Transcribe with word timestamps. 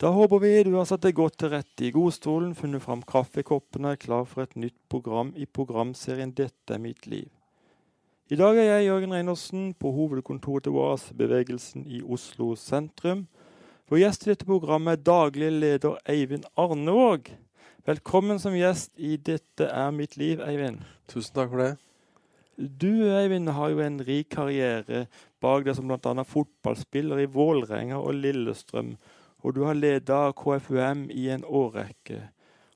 Da 0.00 0.08
håper 0.08 0.38
vi 0.38 0.62
du 0.64 0.70
har 0.78 0.86
satt 0.88 1.02
deg 1.04 1.12
godt 1.18 1.34
til 1.42 1.50
rette 1.52 1.84
i 1.84 1.90
godstolen, 1.92 2.54
funnet 2.56 2.80
fram 2.80 3.02
kaffekoppene 3.04 3.90
er 3.92 3.98
klar 4.00 4.22
for 4.24 4.46
et 4.46 4.54
nytt 4.56 4.78
program 4.88 5.34
i 5.36 5.44
programserien 5.44 6.32
'Dette 6.32 6.72
er 6.72 6.80
mitt 6.80 7.04
liv'. 7.04 7.28
I 8.32 8.38
dag 8.40 8.56
er 8.56 8.64
jeg 8.64 8.86
Jørgen 8.86 9.12
Reinersen 9.12 9.74
på 9.74 9.92
hovedkontoret 9.92 10.64
til 10.64 10.78
Oasebevegelsen 10.80 11.84
i 11.84 12.00
Oslo 12.00 12.54
sentrum. 12.56 13.26
Vår 13.90 14.00
gjest 14.00 14.24
i 14.24 14.30
dette 14.30 14.48
programmet 14.48 14.96
er 14.96 15.04
daglig 15.10 15.52
leder 15.52 16.00
Eivind 16.08 16.48
Arnevåg. 16.56 17.28
Velkommen 17.84 18.40
som 18.40 18.56
gjest 18.56 18.96
i 18.96 19.18
'Dette 19.18 19.68
er 19.68 19.90
mitt 19.90 20.16
liv', 20.16 20.40
Eivind. 20.40 20.80
Tusen 21.08 21.34
takk 21.34 21.50
for 21.50 21.58
det. 21.58 21.76
Du 22.56 23.04
Eivind, 23.04 23.52
har 23.52 23.68
jo 23.68 23.84
en 23.84 24.00
rik 24.00 24.30
karriere 24.30 25.08
bak 25.40 25.64
deg 25.64 25.76
som 25.76 25.88
bl.a. 25.88 26.24
fotballspiller 26.24 27.20
i 27.20 27.28
Vålerenga 27.28 28.00
og 28.00 28.14
Lillestrøm. 28.14 28.96
Og 29.40 29.56
du 29.56 29.64
har 29.64 29.78
leda 29.78 30.20
KFUM 30.36 31.08
i 31.14 31.28
en 31.32 31.44
årrekke. 31.44 32.22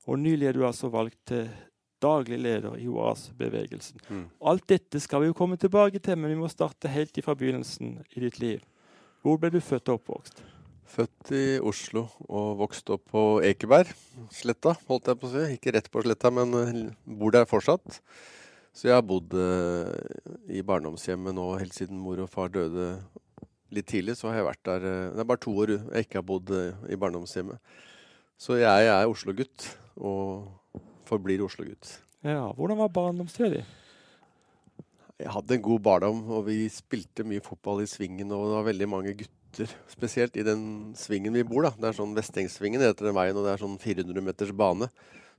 Og 0.05 0.19
nylig 0.21 0.49
er 0.49 0.57
du 0.57 0.65
altså 0.65 0.89
valgt 0.93 1.19
til 1.29 1.47
daglig 2.01 2.39
leder 2.41 2.75
i 2.77 2.87
OAS-bevegelsen. 2.91 4.01
Mm. 4.09 4.25
Alt 4.51 4.67
dette 4.69 4.99
skal 5.01 5.23
vi 5.23 5.31
jo 5.31 5.37
komme 5.37 5.57
tilbake 5.61 6.01
til, 6.03 6.17
men 6.19 6.33
vi 6.33 6.39
må 6.39 6.49
starte 6.51 6.91
helt 6.91 7.17
fra 7.25 7.35
begynnelsen 7.37 7.99
i 8.13 8.25
ditt 8.25 8.39
liv. 8.41 8.65
Hvor 9.25 9.39
ble 9.41 9.49
du 9.53 9.61
født 9.63 9.89
og 9.89 10.01
oppvokst? 10.01 10.43
Født 10.95 11.31
i 11.33 11.45
Oslo 11.65 12.05
og 12.29 12.59
vokst 12.59 12.89
opp 12.93 13.07
på 13.09 13.23
Ekeberg. 13.45 13.89
Sletta, 14.33 14.75
holdt 14.85 15.09
jeg 15.09 15.21
på 15.21 15.29
å 15.29 15.33
si. 15.33 15.45
Ikke 15.57 15.73
rett 15.73 15.89
på 15.91 16.03
sletta, 16.05 16.29
men 16.33 16.53
eh, 16.59 16.75
bor 17.17 17.33
der 17.33 17.47
fortsatt. 17.49 17.99
Så 18.75 18.89
jeg 18.89 18.97
har 18.97 19.05
bodd 19.07 19.33
eh, 19.39 19.89
i 20.53 20.61
barndomshjemmet 20.67 21.35
nå 21.35 21.47
helt 21.57 21.73
siden 21.73 21.97
mor 21.97 22.21
og 22.21 22.29
far 22.29 22.53
døde 22.53 22.97
litt 23.75 23.89
tidlig. 23.91 24.17
Så 24.19 24.29
har 24.29 24.39
jeg 24.39 24.47
vært 24.49 24.63
der 24.67 24.87
eh, 24.89 25.13
Det 25.13 25.23
er 25.23 25.29
bare 25.29 25.43
to 25.43 25.53
år 25.63 25.75
jeg 25.77 26.07
ikke 26.07 26.21
har 26.21 26.27
bodd 26.27 26.51
eh, 26.55 26.85
i 26.91 26.99
barndomshjemmet. 26.99 27.75
Så 28.35 28.57
jeg 28.59 28.89
er 28.91 29.07
Oslo-gutt, 29.07 29.69
og 29.95 30.81
forblir 31.07 31.43
Oslo-gutt. 31.45 31.93
Ja, 32.25 32.49
Hvordan 32.57 32.81
var 32.81 32.91
barndomstida 32.91 33.51
di? 33.53 33.63
Jeg 35.21 35.31
hadde 35.31 35.55
en 35.55 35.63
god 35.63 35.83
barndom, 35.85 36.23
og 36.35 36.47
vi 36.49 36.65
spilte 36.73 37.23
mye 37.23 37.43
fotball 37.43 37.85
i 37.85 37.87
svingen. 37.87 38.33
Og 38.35 38.49
det 38.49 38.57
var 38.57 38.65
veldig 38.67 38.87
mange 38.91 39.13
gutter, 39.21 39.71
spesielt 39.87 40.35
i 40.35 40.43
den 40.43 40.65
svingen 40.99 41.37
vi 41.37 41.45
bor. 41.47 41.63
da. 41.63 41.71
Det 41.77 41.91
er 41.91 41.99
sånn 42.01 42.17
Vestengsvingen 42.17 42.83
heter 42.83 43.07
den 43.07 43.15
veien, 43.15 43.37
og 43.39 43.47
det 43.47 43.53
er 43.53 43.63
sånn 43.63 43.77
400 43.79 44.25
meters 44.25 44.51
bane. 44.51 44.89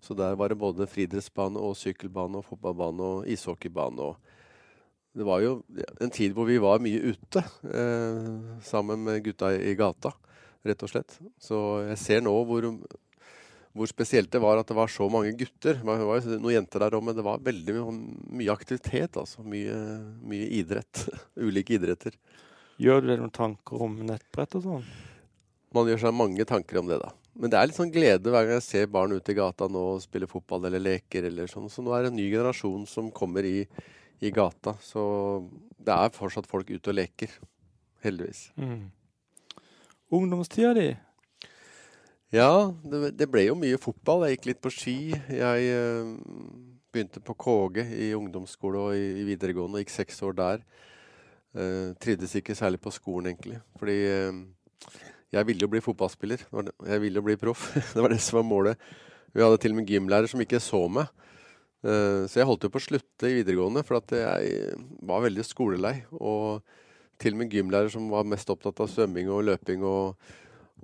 Så 0.00 0.16
der 0.16 0.38
var 0.38 0.48
det 0.48 0.60
både 0.60 0.88
friidrettsbane 0.88 1.60
og 1.60 1.76
sykkelbane 1.76 2.40
og 2.40 2.48
fotballbane 2.48 3.10
og 3.10 3.28
ishockeybane. 3.28 4.00
og 4.00 4.16
Det 5.16 5.24
var 5.24 5.40
jo 5.40 5.56
en 6.04 6.12
tid 6.12 6.34
hvor 6.36 6.44
vi 6.48 6.58
var 6.60 6.82
mye 6.84 7.12
ute 7.12 7.40
eh, 7.40 8.60
sammen 8.66 9.04
med 9.06 9.22
gutta 9.24 9.54
i, 9.56 9.72
gata, 9.78 10.12
rett 10.66 10.84
og 10.84 10.92
slett. 10.92 11.16
Så 11.40 11.60
jeg 11.86 12.00
ser 12.02 12.24
nå 12.26 12.34
hvor, 12.48 12.66
hvor 13.72 13.88
spesielt 13.88 14.28
det 14.34 14.42
var 14.44 14.60
at 14.60 14.68
det 14.68 14.76
var 14.76 14.92
så 14.92 15.08
mange 15.12 15.32
gutter. 15.38 15.80
Det 15.80 15.86
var 15.88 16.20
jo 16.20 16.36
noen 16.36 16.58
jenter 16.58 16.84
der 16.84 16.98
òg, 16.98 17.06
men 17.08 17.16
det 17.16 17.24
var 17.24 17.44
veldig 17.44 17.78
mye 17.80 18.52
aktivitet. 18.52 19.16
altså. 19.16 19.44
Mye, 19.46 19.76
mye 20.20 20.50
idrett. 20.60 21.06
Ulike 21.46 21.78
idretter. 21.78 22.16
Gjør 22.76 23.00
du 23.00 23.08
deg 23.08 23.22
noen 23.22 23.32
tanker 23.32 23.86
om 23.88 23.96
nettbrett 24.04 24.58
og 24.58 24.66
sånn? 24.66 24.88
Man 25.72 25.88
gjør 25.88 26.06
seg 26.06 26.16
mange 26.16 26.44
tanker 26.48 26.82
om 26.82 26.90
det, 26.92 27.00
da. 27.00 27.14
Men 27.36 27.52
det 27.52 27.58
er 27.58 27.68
litt 27.68 27.76
sånn 27.76 27.92
glede 27.92 28.32
hver 28.32 28.46
gang 28.46 28.56
jeg 28.56 28.64
ser 28.64 28.88
barn 28.92 29.12
ute 29.12 29.32
i 29.32 29.36
gata 29.36 29.68
nå 29.68 29.80
og 29.96 30.04
spiller 30.04 30.28
fotball 30.30 30.68
eller 30.68 30.80
leker 30.80 31.28
eller 31.28 31.48
sånn. 31.50 31.68
Så 31.72 31.84
nå 31.84 31.92
er 31.92 32.06
det 32.06 32.12
en 32.12 32.18
ny 32.20 32.30
generasjon 32.32 32.86
som 32.88 33.10
kommer 33.12 33.44
i, 33.44 33.58
i 34.20 34.30
gata. 34.34 34.76
Så 34.82 35.02
det 35.76 35.94
er 35.94 36.14
fortsatt 36.14 36.48
folk 36.48 36.70
ute 36.70 36.92
og 36.92 36.98
leker. 36.98 37.32
Heldigvis. 38.04 38.50
Mm. 38.60 38.88
Ungdomstida 40.16 40.72
di? 40.76 40.88
Ja, 42.34 42.72
det, 42.84 43.12
det 43.18 43.28
ble 43.30 43.46
jo 43.48 43.58
mye 43.58 43.78
fotball. 43.80 44.26
Jeg 44.26 44.36
gikk 44.36 44.50
litt 44.50 44.62
på 44.64 44.72
ski. 44.74 44.96
Jeg 45.14 45.70
øh, 45.76 46.14
begynte 46.92 47.22
på 47.22 47.36
KG 47.38 47.84
i 48.06 48.10
ungdomsskole 48.16 48.82
og 48.88 48.98
i, 48.98 49.06
i 49.22 49.26
videregående. 49.28 49.82
Gikk 49.82 49.94
seks 49.94 50.22
år 50.26 50.36
der. 50.38 50.66
Uh, 51.56 51.94
trivdes 52.04 52.34
ikke 52.36 52.52
særlig 52.52 52.82
på 52.84 52.90
skolen, 52.92 53.30
egentlig. 53.30 53.62
Fordi 53.80 53.94
uh, 53.96 54.42
jeg 55.32 55.48
ville 55.48 55.64
jo 55.64 55.70
bli 55.72 55.80
fotballspiller. 55.80 56.42
Jeg 56.84 57.00
ville 57.00 57.16
jo 57.16 57.24
bli 57.24 57.38
proff. 57.40 57.70
det 57.94 58.02
var 58.02 58.12
det 58.12 58.20
som 58.20 58.42
var 58.42 58.48
målet. 58.48 58.90
Vi 59.32 59.42
hadde 59.42 59.60
til 59.62 59.72
og 59.72 59.80
med 59.80 59.88
gymlærer 59.88 60.28
som 60.30 60.42
ikke 60.42 60.60
så 60.60 60.82
meg. 60.92 61.08
Eh, 61.84 62.24
så 62.30 62.40
jeg 62.40 62.48
holdt 62.48 62.66
jo 62.66 62.72
på 62.72 62.80
å 62.80 62.86
slutte 62.86 63.30
i 63.30 63.38
videregående, 63.40 63.84
for 63.86 64.00
at 64.00 64.14
jeg 64.16 64.74
var 65.06 65.24
veldig 65.26 65.44
skolelei. 65.46 65.96
Og 66.16 66.64
til 67.20 67.36
og 67.36 67.42
med 67.42 67.54
gymlærer 67.54 67.92
som 67.92 68.08
var 68.12 68.28
mest 68.28 68.50
opptatt 68.52 68.82
av 68.84 68.90
svømming 68.92 69.30
og 69.32 69.46
løping 69.48 69.84
og, 69.88 70.28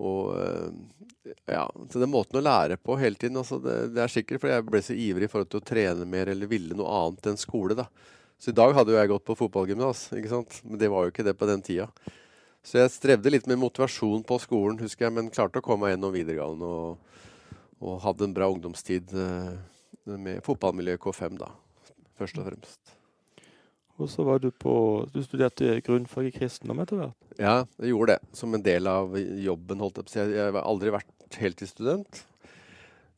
og 0.01 0.33
eh, 0.39 1.37
ja, 1.53 1.67
så 1.91 2.01
den 2.01 2.13
måten 2.13 2.41
å 2.41 2.45
lære 2.45 2.79
på 2.83 2.97
hele 2.99 3.19
tiden, 3.19 3.39
altså 3.39 3.61
det, 3.63 3.93
det 3.95 4.03
er 4.03 4.11
sikkert 4.11 4.43
fordi 4.43 4.57
jeg 4.57 4.67
ble 4.69 4.81
så 4.83 4.97
ivrig 4.97 5.29
i 5.29 5.31
forhold 5.31 5.53
til 5.53 5.63
å 5.63 5.69
trene 5.69 6.09
mer 6.09 6.33
eller 6.33 6.51
ville 6.51 6.77
noe 6.79 6.97
annet 7.03 7.31
enn 7.31 7.41
skole. 7.41 7.77
da. 7.79 7.87
Så 8.43 8.51
i 8.51 8.59
dag 8.59 8.75
hadde 8.75 8.95
jo 8.95 8.99
jeg 8.99 9.13
gått 9.13 9.29
på 9.29 9.39
fotballgymnas, 9.39 10.09
men 10.67 10.81
det 10.81 10.91
var 10.91 11.05
jo 11.05 11.13
ikke 11.13 11.27
det 11.27 11.37
på 11.39 11.47
den 11.47 11.63
tida. 11.63 11.87
Så 12.63 12.79
jeg 12.79 12.95
strevde 12.95 13.31
litt 13.31 13.47
med 13.51 13.59
motivasjon 13.59 14.23
på 14.27 14.39
skolen, 14.43 14.79
husker 14.83 15.09
jeg, 15.09 15.15
men 15.15 15.31
klarte 15.35 15.59
å 15.59 15.65
komme 15.67 15.87
meg 15.87 15.97
gjennom 15.97 16.15
videregående 16.15 16.67
og, 16.67 17.23
og 17.83 18.01
hadde 18.03 18.29
en 18.29 18.35
bra 18.35 18.49
ungdomstid 18.51 19.15
eh, 19.19 19.55
med 20.07 20.43
fotballmiljøet 20.47 21.01
K5, 21.03 21.39
da, 21.41 21.53
først 22.19 22.41
og 22.41 22.49
fremst. 22.49 22.99
Og 24.01 24.09
så 24.11 24.25
var 24.27 24.41
du 24.43 24.49
på 24.51 24.75
Du 25.13 25.21
studerte 25.23 25.77
grunnfag 25.85 26.31
i 26.31 26.35
kristendom 26.35 26.81
etter 26.83 26.99
hvert? 26.99 27.19
Ja, 27.39 27.63
jeg 27.79 27.93
gjorde 27.93 28.17
det 28.17 28.37
som 28.39 28.55
en 28.55 28.65
del 28.65 28.89
av 28.91 29.15
jobben. 29.17 29.83
holdt 29.85 30.01
Jeg 30.01 30.09
på 30.09 30.11
å 30.11 30.15
si. 30.15 30.35
Jeg 30.35 30.55
har 30.57 30.65
aldri 30.65 30.93
vært 30.95 31.39
heltidsstudent. 31.39 32.23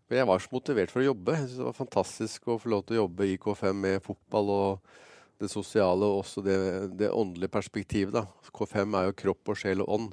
Men 0.08 0.20
jeg 0.20 0.28
var 0.28 0.42
så 0.42 0.52
motivert 0.52 0.92
for 0.92 1.00
å 1.00 1.08
jobbe. 1.08 1.38
Jeg 1.38 1.46
synes 1.46 1.60
Det 1.62 1.68
var 1.70 1.78
fantastisk 1.78 2.48
å 2.48 2.58
få 2.60 2.72
lov 2.74 2.84
til 2.84 2.98
å 2.98 3.02
jobbe 3.04 3.28
i 3.30 3.38
K5 3.40 3.80
med 3.86 4.04
fotball 4.04 4.52
og 4.54 4.94
det 5.40 5.50
sosiale 5.50 6.06
og 6.06 6.20
også 6.22 6.44
det, 6.44 6.58
det 7.00 7.10
åndelige 7.10 7.54
perspektivet. 7.54 8.12
da. 8.14 8.26
K5 8.54 8.98
er 8.98 9.08
jo 9.08 9.18
kropp 9.24 9.54
og 9.54 9.58
sjel 9.58 9.82
og 9.82 9.94
ånd. 9.96 10.12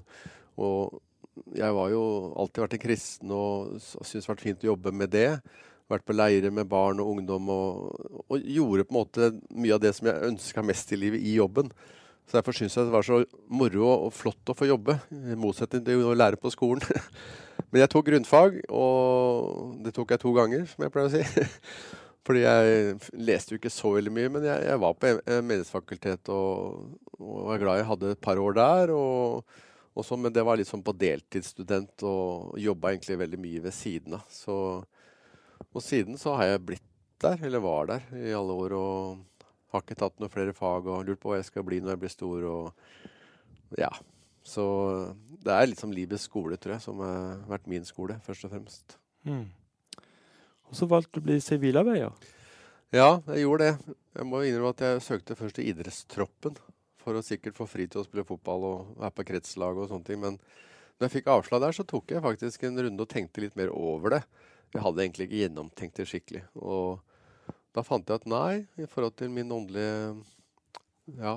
Og 0.61 1.01
jeg 1.57 1.75
var 1.75 1.91
jo 1.91 2.03
alltid 2.39 2.63
vært 2.63 2.77
en 2.77 2.85
kristen 2.85 3.35
og 3.35 3.75
syntes 3.81 4.13
det 4.13 4.25
har 4.25 4.35
vært 4.35 4.47
fint 4.47 4.65
å 4.65 4.71
jobbe 4.71 4.95
med 4.95 5.13
det. 5.13 5.29
Vært 5.91 6.05
på 6.07 6.15
leire 6.15 6.51
med 6.55 6.69
barn 6.71 7.01
og 7.03 7.17
ungdom 7.17 7.49
og, 7.51 8.23
og 8.27 8.45
gjorde 8.47 8.87
på 8.87 8.95
en 8.95 8.99
måte 9.01 9.31
mye 9.51 9.75
av 9.75 9.81
det 9.83 9.91
som 9.97 10.07
jeg 10.07 10.29
ønska 10.31 10.63
mest 10.65 10.93
i 10.95 10.99
livet, 10.99 11.19
i 11.19 11.35
jobben. 11.35 11.71
Så 12.27 12.37
Derfor 12.37 12.55
syns 12.55 12.77
jeg 12.77 12.87
det 12.87 12.93
var 12.93 13.03
så 13.03 13.23
moro 13.51 13.87
og 14.07 14.13
flott 14.15 14.51
å 14.51 14.55
få 14.55 14.69
jobbe, 14.69 14.95
i 15.11 15.35
motsetning 15.35 15.83
til 15.83 16.05
å 16.07 16.15
lære 16.15 16.39
på 16.39 16.51
skolen. 16.53 16.83
Men 17.71 17.83
jeg 17.83 17.91
tok 17.91 18.07
grunnfag, 18.07 18.61
og 18.71 19.81
det 19.83 19.93
tok 19.95 20.13
jeg 20.13 20.21
to 20.21 20.31
ganger, 20.35 20.63
som 20.67 20.85
jeg 20.85 20.93
pleier 20.93 21.09
å 21.09 21.13
si. 21.17 21.43
Fordi 22.27 22.43
jeg 22.43 22.95
leste 23.17 23.53
jo 23.53 23.59
ikke 23.59 23.73
så 23.73 23.95
veldig 23.95 24.11
mye, 24.13 24.29
men 24.29 24.43
jeg, 24.45 24.65
jeg 24.69 24.79
var 24.83 24.93
på 24.93 25.09
eh, 25.09 25.39
Menighetsfakultet 25.41 26.29
og, 26.29 26.91
og 27.17 27.39
var 27.47 27.61
glad 27.63 27.79
jeg 27.79 27.87
hadde 27.89 28.11
et 28.13 28.21
par 28.21 28.37
år 28.37 28.57
der. 28.59 28.93
Og, 28.93 29.55
og 29.97 30.05
så, 30.05 30.19
men 30.21 30.33
det 30.35 30.43
var 30.45 30.59
litt 30.59 30.69
sånn 30.69 30.83
på 30.85 30.93
deltidsstudent 31.01 32.05
og 32.05 32.59
jobba 32.61 32.93
egentlig 32.93 33.17
veldig 33.23 33.39
mye 33.41 33.63
ved 33.65 33.73
siden 33.73 34.19
av. 34.19 34.27
Så, 34.29 34.55
og 35.69 35.83
siden 35.85 36.17
så 36.19 36.35
har 36.39 36.53
jeg 36.53 36.65
blitt 36.71 36.87
der, 37.21 37.37
eller 37.45 37.61
var 37.63 37.89
der, 37.91 38.07
i 38.17 38.33
alle 38.33 38.55
år. 38.63 38.75
Og 38.77 39.45
har 39.71 39.83
ikke 39.85 39.99
tatt 39.99 40.17
noen 40.19 40.31
flere 40.31 40.55
fag 40.55 40.89
og 40.91 41.05
lurt 41.07 41.21
på 41.21 41.31
hva 41.31 41.39
jeg 41.39 41.47
skal 41.47 41.65
bli 41.67 41.79
når 41.79 41.95
jeg 41.95 42.01
blir 42.01 42.13
stor. 42.13 42.47
Og 42.49 43.77
ja. 43.79 43.91
Så 44.43 44.65
det 45.45 45.53
er 45.53 45.69
litt 45.69 45.81
som 45.81 45.93
livets 45.93 46.25
skole, 46.27 46.57
tror 46.59 46.75
jeg, 46.75 46.83
som 46.83 47.01
har 47.05 47.43
vært 47.49 47.69
min 47.71 47.85
skole, 47.87 48.17
først 48.25 48.47
og 48.47 48.55
fremst. 48.55 48.97
Mm. 49.27 49.45
Og 50.71 50.77
så 50.79 50.87
valgte 50.89 51.19
du 51.19 51.21
å 51.21 51.27
bli 51.29 51.37
sivilarbeider. 51.43 52.31
Ja, 52.91 53.21
jeg 53.31 53.45
gjorde 53.45 53.69
det. 53.69 53.95
Jeg 54.17 54.27
må 54.27 54.41
innrømme 54.43 54.73
at 54.73 54.83
jeg 54.83 55.03
søkte 55.05 55.37
først 55.39 55.55
til 55.59 55.69
idrettstroppen 55.71 56.57
for 57.01 57.17
å 57.17 57.23
sikkert 57.25 57.55
få 57.57 57.65
fri 57.69 57.87
til 57.89 58.01
å 58.01 58.05
spille 58.05 58.27
fotball 58.27 58.65
og 58.67 58.91
være 58.99 59.15
på 59.15 59.25
kretslag 59.31 59.79
og 59.79 59.87
sånne 59.89 60.07
ting. 60.09 60.19
Men 60.21 60.39
når 60.97 61.07
jeg 61.07 61.13
fikk 61.15 61.31
avslag 61.33 61.63
der, 61.63 61.75
så 61.77 61.85
tok 61.87 62.11
jeg 62.13 62.23
faktisk 62.25 62.65
en 62.67 62.81
runde 62.83 63.05
og 63.05 63.09
tenkte 63.09 63.45
litt 63.45 63.55
mer 63.59 63.71
over 63.73 64.17
det. 64.17 64.21
Jeg 64.71 64.83
hadde 64.85 65.03
egentlig 65.03 65.27
ikke 65.27 65.41
gjennomtenkt 65.41 65.99
det 65.99 66.07
skikkelig. 66.09 66.43
Og 66.55 67.01
da 67.75 67.83
fant 67.83 68.07
jeg 68.07 68.21
at 68.21 68.29
nei, 68.29 68.63
i 68.79 68.87
forhold 68.89 69.15
til 69.19 69.31
min 69.33 69.51
åndelige 69.51 70.15
ja, 71.19 71.35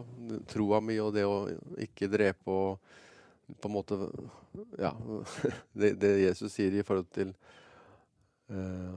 troa 0.50 0.80
mi 0.84 0.98
og 1.02 1.14
det 1.16 1.24
å 1.26 1.48
ikke 1.82 2.10
drepe 2.12 2.52
og 2.52 2.92
på 3.60 3.68
en 3.68 3.74
måte 3.74 3.98
Ja, 4.78 4.92
det, 5.80 5.96
det 6.00 6.12
Jesus 6.22 6.54
sier 6.54 6.74
i 6.78 6.84
forhold 6.86 7.10
til 7.14 7.32
eh, 8.54 8.94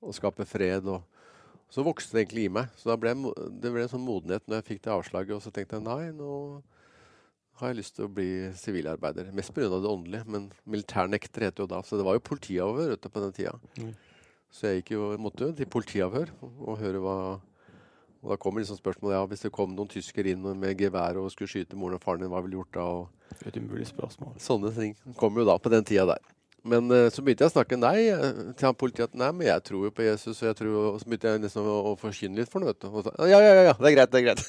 å 0.00 0.14
skape 0.14 0.46
fred 0.48 0.86
og 0.86 1.02
så 1.72 1.82
vokste 1.82 2.14
det 2.14 2.22
egentlig 2.22 2.44
i 2.46 2.50
meg. 2.52 2.70
Så 2.78 2.94
ble 2.94 3.12
det 3.58 3.72
ble 3.74 3.82
en 3.82 3.90
sånn 3.90 4.04
modenhet 4.06 4.44
når 4.46 4.60
jeg 4.60 4.66
fikk 4.68 4.84
det 4.84 4.92
avslaget. 4.94 5.34
Og 5.34 5.42
så 5.42 5.50
tenkte 5.50 5.80
jeg 5.80 5.86
nei, 5.86 6.12
nå 6.14 6.62
har 7.56 7.72
jeg 7.72 7.78
lyst 7.78 7.96
til 7.96 8.06
å 8.06 8.12
bli 8.12 8.28
sivilarbeider. 8.58 9.30
Mest 9.36 9.54
pga. 9.56 9.68
det 9.72 9.88
åndelige, 9.88 10.28
men 10.28 10.50
militærnekter 10.68 11.46
heter 11.48 11.64
jo 11.64 11.70
da. 11.70 11.82
Så 11.82 11.96
det 11.96 12.04
var 12.04 12.16
jo 12.16 12.24
politiavhør 12.28 12.96
på 12.96 13.22
den 13.22 13.32
tida. 13.32 13.54
Mm. 13.80 13.94
Så 14.52 14.68
jeg 14.68 14.82
gikk 14.82 14.94
jo, 14.96 15.10
måtte 15.20 15.48
jo 15.48 15.56
til 15.56 15.68
politiavhør 15.72 16.32
og, 16.42 16.78
høre 16.80 17.02
hva 17.02 17.16
Og 18.22 18.32
da 18.32 18.36
kommer 18.40 18.62
liksom 18.62 18.78
spørsmålet 18.80 19.14
ja, 19.14 19.26
hvis 19.30 19.44
det 19.44 19.52
kom 19.54 19.74
noen 19.76 19.90
tyskere 19.92 20.32
inn 20.32 20.42
med 20.58 20.80
gevær 20.80 21.18
og 21.20 21.28
skulle 21.30 21.50
skyte 21.52 21.76
moren 21.78 21.98
og 21.98 22.02
faren 22.02 22.24
din, 22.24 22.30
hva 22.32 22.40
ville 22.42 22.56
du 22.56 22.62
gjort 22.62 22.74
da? 22.74 22.86
Og 22.86 23.36
Det 23.38 23.52
et 23.52 23.58
umulig 23.60 23.86
spørsmål. 23.86 24.32
sånne 24.40 24.72
ting 24.74 24.96
kommer 25.20 25.42
jo 25.42 25.46
da 25.46 25.58
på 25.58 25.70
den 25.70 25.84
tida 25.84 26.06
der. 26.10 26.35
Men 26.66 26.90
uh, 26.90 27.06
så 27.14 27.22
begynte 27.22 27.46
jeg 27.46 27.52
å 27.52 27.54
snakke 27.54 27.78
nei 27.78 27.96
til 28.58 28.68
han 28.68 28.78
politiet. 28.78 29.14
Nei, 29.18 29.30
men 29.36 29.48
jeg 29.48 29.64
tror 29.68 29.86
jo 29.86 29.92
på 29.94 30.06
Jesus. 30.06 30.40
Og, 30.40 30.48
jeg 30.48 30.58
tror, 30.58 30.74
og 30.90 30.98
så 31.00 31.08
begynte 31.08 31.32
jeg 31.32 31.44
liksom 31.46 31.70
å, 31.70 31.76
å 31.92 31.94
forkynne 32.00 32.42
litt 32.42 32.52
for 32.52 32.66
ham. 32.66 33.10
Ja, 33.30 33.38
ja, 33.38 33.54
ja, 33.54 33.64
ja, 33.70 33.76
det 33.78 33.92
er 33.92 33.96
greit, 33.96 34.12
det 34.12 34.22
er 34.22 34.26
greit. 34.28 34.44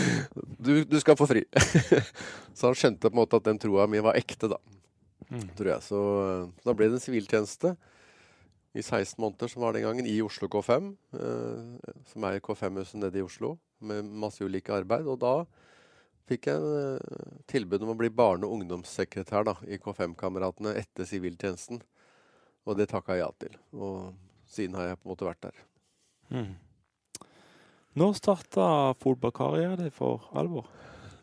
du, 0.66 0.72
du, 0.90 0.98
skal 1.02 1.18
få 1.18 1.30
fri. 1.30 1.44
så 2.56 2.68
han 2.68 2.78
skjønte 2.78 3.08
på 3.08 3.14
en 3.14 3.22
måte 3.22 3.38
at 3.38 3.46
den 3.46 3.62
troa 3.62 3.86
mi 3.90 4.02
var 4.02 4.18
ekte, 4.18 4.50
da. 4.52 4.60
Mm. 5.32 5.48
Tror 5.56 5.72
jeg. 5.76 5.86
Så 5.86 6.02
da 6.66 6.74
ble 6.76 6.90
det 6.90 6.98
en 6.98 7.06
siviltjeneste 7.06 7.76
i 8.72 8.82
16 8.82 9.20
måneder, 9.20 9.48
som 9.52 9.62
var 9.62 9.76
den 9.76 9.84
gangen, 9.84 10.06
i 10.08 10.20
Oslo 10.24 10.48
K5. 10.52 10.92
Eh, 11.18 11.92
som 12.08 12.24
er 12.28 12.40
K5-huset 12.40 13.00
nede 13.00 13.20
i 13.20 13.24
Oslo, 13.24 13.56
med 13.84 14.08
masse 14.08 14.44
ulike 14.44 14.72
arbeid. 14.74 15.08
Og 15.08 15.20
da 15.20 15.34
fikk 16.30 16.48
jeg 16.50 16.74
eh, 16.80 17.30
tilbud 17.50 17.84
om 17.84 17.94
å 17.94 17.98
bli 17.98 18.10
barne- 18.12 18.48
og 18.48 18.58
ungdomssekretær 18.58 19.46
da, 19.48 19.56
i 19.66 19.78
K5-kameratene 19.82 20.74
etter 20.80 21.08
siviltjenesten. 21.08 21.82
Og 22.66 22.78
det 22.78 22.88
takka 22.92 23.16
jeg 23.16 23.24
ja 23.24 23.30
til. 23.42 23.56
Og 23.74 24.12
siden 24.50 24.76
har 24.78 24.92
jeg 24.92 25.00
på 25.00 25.08
en 25.08 25.14
måte 25.14 25.26
vært 25.26 25.48
der. 25.48 25.64
Mm. 26.32 26.52
Når 27.98 28.14
starta 28.16 28.66
fotballkarrieren 29.02 29.82
din 29.82 29.92
for 29.92 30.30
alvor? 30.38 30.70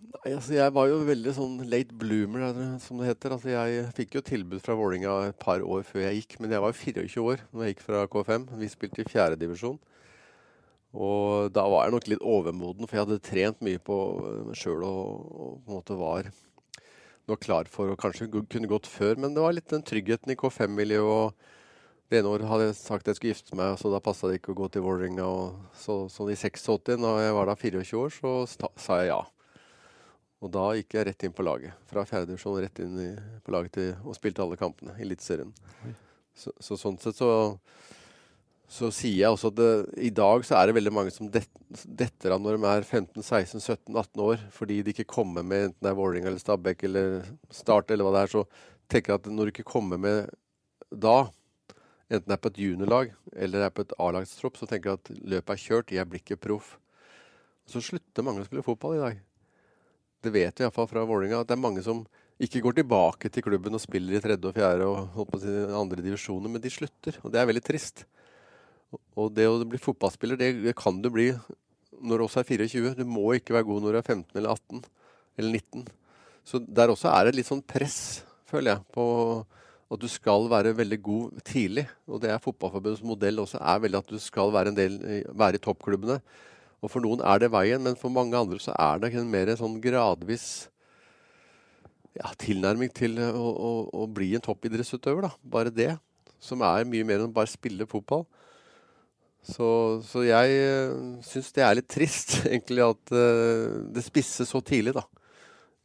Nei, 0.09 0.33
altså 0.33 0.55
Jeg 0.57 0.73
var 0.73 0.89
jo 0.89 0.99
veldig 1.05 1.31
sånn 1.37 1.55
late 1.69 1.95
bloomer, 1.97 2.43
som 2.83 2.99
det 2.99 3.11
heter. 3.11 3.35
Altså 3.35 3.51
Jeg 3.53 3.85
fikk 3.97 4.17
jo 4.17 4.25
tilbud 4.25 4.61
fra 4.65 4.75
Vålinga 4.77 5.15
et 5.29 5.39
par 5.41 5.63
år 5.63 5.85
før 5.87 6.03
jeg 6.05 6.21
gikk, 6.21 6.39
men 6.41 6.53
jeg 6.53 6.63
var 6.63 6.73
jo 6.73 6.79
24 6.81 7.25
år 7.25 7.43
når 7.49 7.65
jeg 7.65 7.75
gikk 7.75 7.85
fra 7.85 8.03
K5. 8.09 8.49
Vi 8.59 8.71
spilte 8.73 9.03
i 9.03 9.09
fjerdedivisjon. 9.09 9.79
Og 10.97 11.51
da 11.53 11.65
var 11.69 11.85
jeg 11.85 11.93
nok 11.93 12.07
litt 12.09 12.25
overmoden, 12.25 12.87
for 12.87 12.97
jeg 12.97 13.05
hadde 13.05 13.25
trent 13.25 13.59
mye 13.65 13.81
på 13.81 13.97
meg 14.47 14.57
sjøl 14.57 14.81
og, 14.87 15.27
og, 15.29 15.51
på 15.61 15.69
en 15.69 15.77
måte 15.77 15.97
var 15.99 16.31
nok 17.29 17.43
klar 17.45 17.69
for 17.69 17.93
å 17.93 17.99
kanskje 17.99 18.29
kunne 18.33 18.69
gått 18.71 18.89
før. 18.89 19.19
Men 19.21 19.35
det 19.35 19.43
var 19.43 19.53
litt 19.53 19.69
den 19.69 19.85
tryggheten 19.85 20.33
i 20.33 20.37
K5-miljøet. 20.39 21.05
og 21.05 22.09
Det 22.09 22.19
ene 22.19 22.31
året 22.33 22.49
hadde 22.49 22.69
jeg 22.71 22.79
sagt 22.79 23.11
jeg 23.11 23.19
skulle 23.19 23.35
gifte 23.35 23.59
meg, 23.59 23.75
så 23.77 23.91
da 23.93 24.01
passa 24.01 24.31
det 24.31 24.39
ikke 24.39 24.55
å 24.55 24.61
gå 24.63 24.71
til 24.73 24.85
Vålerenga. 24.87 25.27
Så, 25.77 26.01
så 26.09 26.25
i 26.25 26.37
86, 26.39 26.97
når 26.97 27.21
jeg 27.27 27.37
var 27.37 27.51
da 27.51 27.57
24 27.59 28.01
år, 28.01 28.15
så 28.15 28.33
sa 28.81 29.03
jeg 29.03 29.11
ja. 29.11 29.21
Og 30.39 30.51
da 30.55 30.69
gikk 30.77 30.95
jeg 30.95 31.05
rett 31.05 31.23
inn 31.27 31.35
på 31.35 31.45
laget. 31.45 31.77
Fra 31.91 32.05
fjerdedivisjon 32.07 32.61
rett 32.63 32.81
inn 32.81 32.99
i, 33.03 33.09
på 33.43 33.53
laget 33.53 33.75
til, 33.75 33.89
og 34.07 34.15
spilte 34.17 34.41
alle 34.41 34.57
kampene 34.57 34.95
i 34.97 35.05
Eliteserien. 35.05 35.51
Så, 36.39 36.53
så, 36.63 36.77
sånn 36.79 36.97
sett 37.01 37.19
så, 37.19 37.29
så 38.69 38.91
sier 38.93 39.23
jeg 39.23 39.33
også 39.33 39.49
at 39.49 39.57
det, 39.57 39.69
i 40.05 40.11
dag 40.13 40.43
så 40.45 40.59
er 40.59 40.69
det 40.69 40.75
veldig 40.77 40.93
mange 40.93 41.13
som 41.13 41.29
det, 41.33 41.41
detter 41.99 42.35
av 42.35 42.41
når 42.43 42.59
de 42.59 42.67
er 42.69 42.85
15-16-17-18 42.85 44.23
år, 44.25 44.43
fordi 44.53 44.81
de 44.85 44.93
ikke 44.93 45.07
kommer 45.09 45.45
med 45.45 45.69
enten 45.69 45.85
det 45.85 45.91
er 45.91 45.97
Vålerenga 45.97 46.29
eller 46.29 46.43
Stabæk 46.43 46.85
eller 46.89 47.15
Start 47.53 47.89
eller 47.89 48.05
hva 48.05 48.13
det 48.15 48.25
er, 48.27 48.33
så 48.35 48.43
tenker 48.91 49.15
jeg 49.15 49.23
at 49.23 49.31
når 49.33 49.49
du 49.49 49.53
ikke 49.55 49.71
kommer 49.71 50.01
med 50.01 50.29
da, 50.89 51.17
enten 52.09 52.29
det 52.29 52.37
er 52.37 52.43
på 52.43 52.53
et 52.53 52.61
juniorlag 52.61 53.15
eller 53.33 53.57
det 53.57 53.71
er 53.71 53.73
på 53.73 53.87
et 53.87 53.97
A-lagstropp, 54.05 54.61
så 54.61 54.69
tenker 54.69 54.93
jeg 54.93 55.01
at 55.01 55.25
løpet 55.33 55.55
er 55.55 55.65
kjørt, 55.65 55.97
jeg 55.97 56.09
blir 56.09 56.21
ikke 56.21 56.41
proff. 56.45 56.75
Så 57.69 57.81
slutter 57.85 58.25
mange 58.25 58.45
å 58.45 58.47
spille 58.49 58.65
fotball 58.65 58.97
i 58.97 59.03
dag 59.03 59.25
det 60.23 60.31
vet 60.35 60.59
vi 60.59 60.65
iallfall 60.65 60.87
fra 60.89 61.05
Vålerenga, 61.07 61.41
at 61.41 61.49
det 61.49 61.55
er 61.55 61.63
mange 61.63 61.83
som 61.83 62.03
ikke 62.39 62.61
går 62.63 62.79
tilbake 62.79 63.31
til 63.31 63.43
klubben 63.43 63.75
og 63.75 63.83
spiller 63.83 64.17
i 64.17 64.23
tredje 64.23 64.47
og 64.47 64.55
fjerde 64.55 64.87
og 64.87 65.15
holdt 65.15 65.31
på 65.31 65.39
å 65.39 65.43
si 65.43 65.55
andre 65.81 66.03
divisjoner, 66.03 66.51
men 66.51 66.63
de 66.63 66.71
slutter. 66.71 67.19
Og 67.23 67.31
det 67.33 67.41
er 67.41 67.47
veldig 67.49 67.63
trist. 67.63 68.05
Og 69.19 69.33
det 69.35 69.45
å 69.49 69.59
bli 69.67 69.79
fotballspiller, 69.81 70.39
det, 70.39 70.53
det 70.63 70.75
kan 70.77 70.97
du 71.01 71.11
bli 71.13 71.31
når 71.99 72.21
du 72.21 72.25
også 72.25 72.41
er 72.41 72.49
24. 72.49 72.95
Du 72.97 73.05
må 73.07 73.27
ikke 73.35 73.55
være 73.57 73.67
god 73.67 73.83
når 73.83 73.95
du 73.95 73.99
er 73.99 74.07
15 74.07 74.39
eller 74.39 74.55
18 74.55 74.83
eller 75.39 75.55
19. 75.59 75.87
Så 76.47 76.61
der 76.63 76.91
også 76.91 77.11
er 77.11 77.27
det 77.27 77.37
litt 77.37 77.49
sånn 77.49 77.65
press, 77.65 78.23
føler 78.49 78.73
jeg, 78.73 78.85
på 78.95 79.05
at 79.89 80.01
du 80.01 80.07
skal 80.11 80.47
være 80.49 80.75
veldig 80.77 80.99
god 81.05 81.43
tidlig. 81.45 81.85
Og 82.09 82.21
det 82.23 82.31
er 82.33 82.41
Fotballforbundets 82.43 83.05
modell 83.05 83.41
også, 83.43 83.61
er 83.61 83.83
veldig 83.83 84.01
at 84.01 84.11
du 84.13 84.19
skal 84.21 84.53
være, 84.53 84.73
del, 84.77 84.99
være 85.37 85.59
i 85.59 85.63
toppklubbene. 85.63 86.19
Og 86.79 86.91
for 86.93 87.03
noen 87.03 87.23
er 87.25 87.41
det 87.41 87.51
veien, 87.51 87.81
men 87.83 87.97
for 87.99 88.13
mange 88.13 88.37
andre 88.37 88.59
så 88.63 88.73
er 88.79 89.01
det 89.01 89.11
en 89.17 89.31
mer 89.31 89.51
sånn 89.59 89.79
gradvis 89.83 90.69
ja, 92.15 92.29
tilnærming 92.39 92.91
til 92.95 93.17
å, 93.19 93.29
å, 93.33 93.71
å, 94.01 94.05
bli 94.11 94.31
en 94.37 94.45
toppidrettsutøver. 94.45 95.27
da. 95.27 95.33
Bare 95.43 95.73
det. 95.73 95.91
Som 96.39 96.63
er 96.63 96.87
mye 96.87 97.05
mer 97.07 97.25
enn 97.25 97.35
bare 97.35 97.51
spille 97.51 97.87
fotball. 97.89 98.23
Så, 99.45 99.67
så 100.05 100.25
jeg 100.27 100.59
uh, 100.59 101.17
syns 101.25 101.49
det 101.55 101.63
er 101.65 101.77
litt 101.79 101.89
trist, 101.89 102.35
egentlig, 102.51 102.83
at 102.85 103.15
uh, 103.15 103.79
det 103.95 104.03
spisses 104.05 104.51
så 104.51 104.61
tidlig, 104.65 104.93
da. 104.97 105.05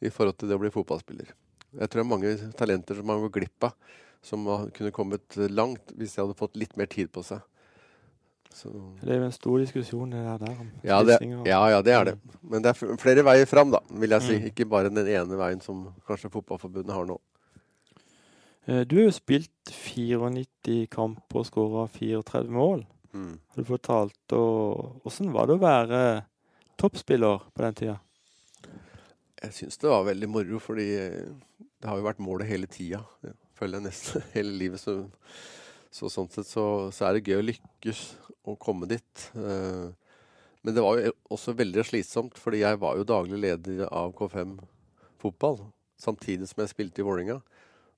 I 0.04 0.12
forhold 0.12 0.36
til 0.36 0.50
det 0.50 0.58
å 0.58 0.60
bli 0.60 0.72
fotballspiller. 0.74 1.30
Jeg 1.74 1.90
tror 1.90 2.00
det 2.00 2.04
er 2.04 2.10
mange 2.10 2.32
talenter 2.58 2.98
som 2.98 3.08
man 3.08 3.22
går 3.24 3.32
glipp 3.38 3.66
av, 3.70 3.74
som 4.24 4.44
kunne 4.76 4.92
kommet 4.94 5.36
langt 5.50 5.94
hvis 5.98 6.14
de 6.14 6.22
hadde 6.22 6.36
fått 6.38 6.58
litt 6.60 6.76
mer 6.80 6.88
tid 6.90 7.10
på 7.12 7.22
seg. 7.24 7.42
Så. 8.54 8.70
Det 9.00 9.10
er 9.10 9.18
jo 9.18 9.26
en 9.26 9.34
stor 9.34 9.58
diskusjon 9.58 10.12
det 10.14 10.20
der, 10.22 10.58
om 10.62 10.68
ja, 10.86 11.00
det, 11.02 11.16
ja, 11.42 11.58
ja, 11.72 11.80
det 11.82 11.94
er 11.96 12.04
det. 12.06 12.12
Men 12.46 12.62
det 12.62 12.70
er 12.70 12.98
flere 13.02 13.24
veier 13.26 13.48
fram, 13.50 13.72
da, 13.74 13.80
vil 13.90 14.14
jeg 14.14 14.22
si. 14.22 14.36
Mm. 14.38 14.44
Ikke 14.52 14.66
bare 14.70 14.92
den 14.94 15.10
ene 15.10 15.38
veien 15.40 15.62
som 15.64 15.88
kanskje 16.06 16.30
Fotballforbundet 16.30 16.94
har 16.94 17.08
nå. 17.08 17.16
Eh, 18.68 18.84
du 18.86 19.00
har 19.00 19.08
jo 19.08 19.16
spilt 19.16 19.72
94 19.74 20.86
kamper 20.92 21.42
og 21.42 21.48
skåra 21.48 21.88
34 21.96 22.54
mål. 22.54 22.84
Mm. 23.14 23.38
Har 23.38 23.62
du 23.62 23.68
fortalt 23.68 24.34
og 24.34 25.06
Åssen 25.06 25.30
var 25.34 25.46
det 25.46 25.56
å 25.56 25.62
være 25.62 26.00
toppspiller 26.80 27.46
på 27.54 27.64
den 27.64 27.78
tida? 27.78 27.98
Jeg 29.44 29.54
syns 29.54 29.78
det 29.78 29.90
var 29.92 30.06
veldig 30.08 30.30
moro, 30.32 30.60
fordi 30.62 30.88
det 30.96 31.90
har 31.90 32.00
jo 32.00 32.06
vært 32.06 32.22
målet 32.24 32.48
hele 32.48 32.66
tida. 32.70 33.04
Føler 33.58 33.84
nesten 33.84 34.24
hele 34.36 34.56
livet. 34.58 34.82
Så 34.82 35.04
så 35.94 36.08
sånn 36.10 36.30
sett 36.32 36.48
så, 36.50 36.90
så, 36.90 37.06
er 37.06 37.14
det 37.14 37.30
gøy 37.30 37.38
å 37.38 37.46
lykkes 37.52 37.98
å 38.50 38.56
komme 38.58 38.88
dit. 38.90 39.26
Uh, 39.38 39.94
men 40.66 40.74
det 40.74 40.82
var 40.82 40.98
jo 40.98 41.12
også 41.36 41.54
veldig 41.54 41.84
slitsomt, 41.86 42.40
fordi 42.40 42.64
jeg 42.64 42.80
var 42.82 42.98
jo 42.98 43.06
daglig 43.06 43.38
leder 43.38 43.84
av 43.86 44.10
K5 44.18 44.56
fotball. 45.22 45.60
Samtidig 46.00 46.48
som 46.50 46.64
jeg 46.64 46.72
spilte 46.72 47.02
i 47.02 47.06
Vålerenga. 47.06 47.38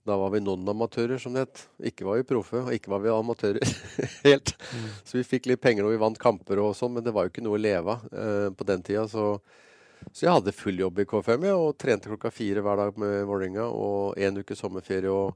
Da 0.06 0.16
var 0.20 0.30
vi 0.30 0.40
non-amatører, 0.44 1.18
som 1.18 1.34
det 1.34 1.46
het. 1.46 1.62
Ikke 1.90 2.06
var 2.06 2.20
vi 2.20 2.26
proffe, 2.28 2.62
og 2.62 2.74
ikke 2.74 2.92
var 2.92 3.02
vi 3.02 3.10
amatører 3.10 3.76
helt. 4.28 4.52
Mm. 4.70 4.88
Så 5.02 5.18
vi 5.18 5.26
fikk 5.26 5.50
litt 5.50 5.62
penger 5.64 5.82
når 5.82 5.96
vi 5.96 6.02
vant 6.04 6.20
kamper 6.22 6.62
og 6.62 6.76
sånn, 6.78 6.94
men 6.94 7.06
det 7.06 7.14
var 7.14 7.26
jo 7.26 7.34
ikke 7.34 7.44
noe 7.46 7.58
å 7.58 7.62
leve 7.62 7.96
av 7.96 8.06
uh, 8.14 8.48
på 8.54 8.66
den 8.68 8.84
tida. 8.86 9.06
Så, 9.10 9.32
så, 10.12 10.20
jeg 10.22 10.32
hadde 10.32 10.54
full 10.54 10.78
jobb 10.84 11.02
i 11.02 11.08
K5 11.10 11.48
ja, 11.50 11.56
og 11.58 11.74
trente 11.82 12.12
klokka 12.12 12.30
fire 12.30 12.62
hver 12.62 12.78
dag 12.84 13.00
med 13.02 13.18
Vålerenga. 13.26 13.66
Og 13.66 14.20
en 14.22 14.42
uke 14.42 14.58
sommerferie. 14.58 15.10
og 15.10 15.34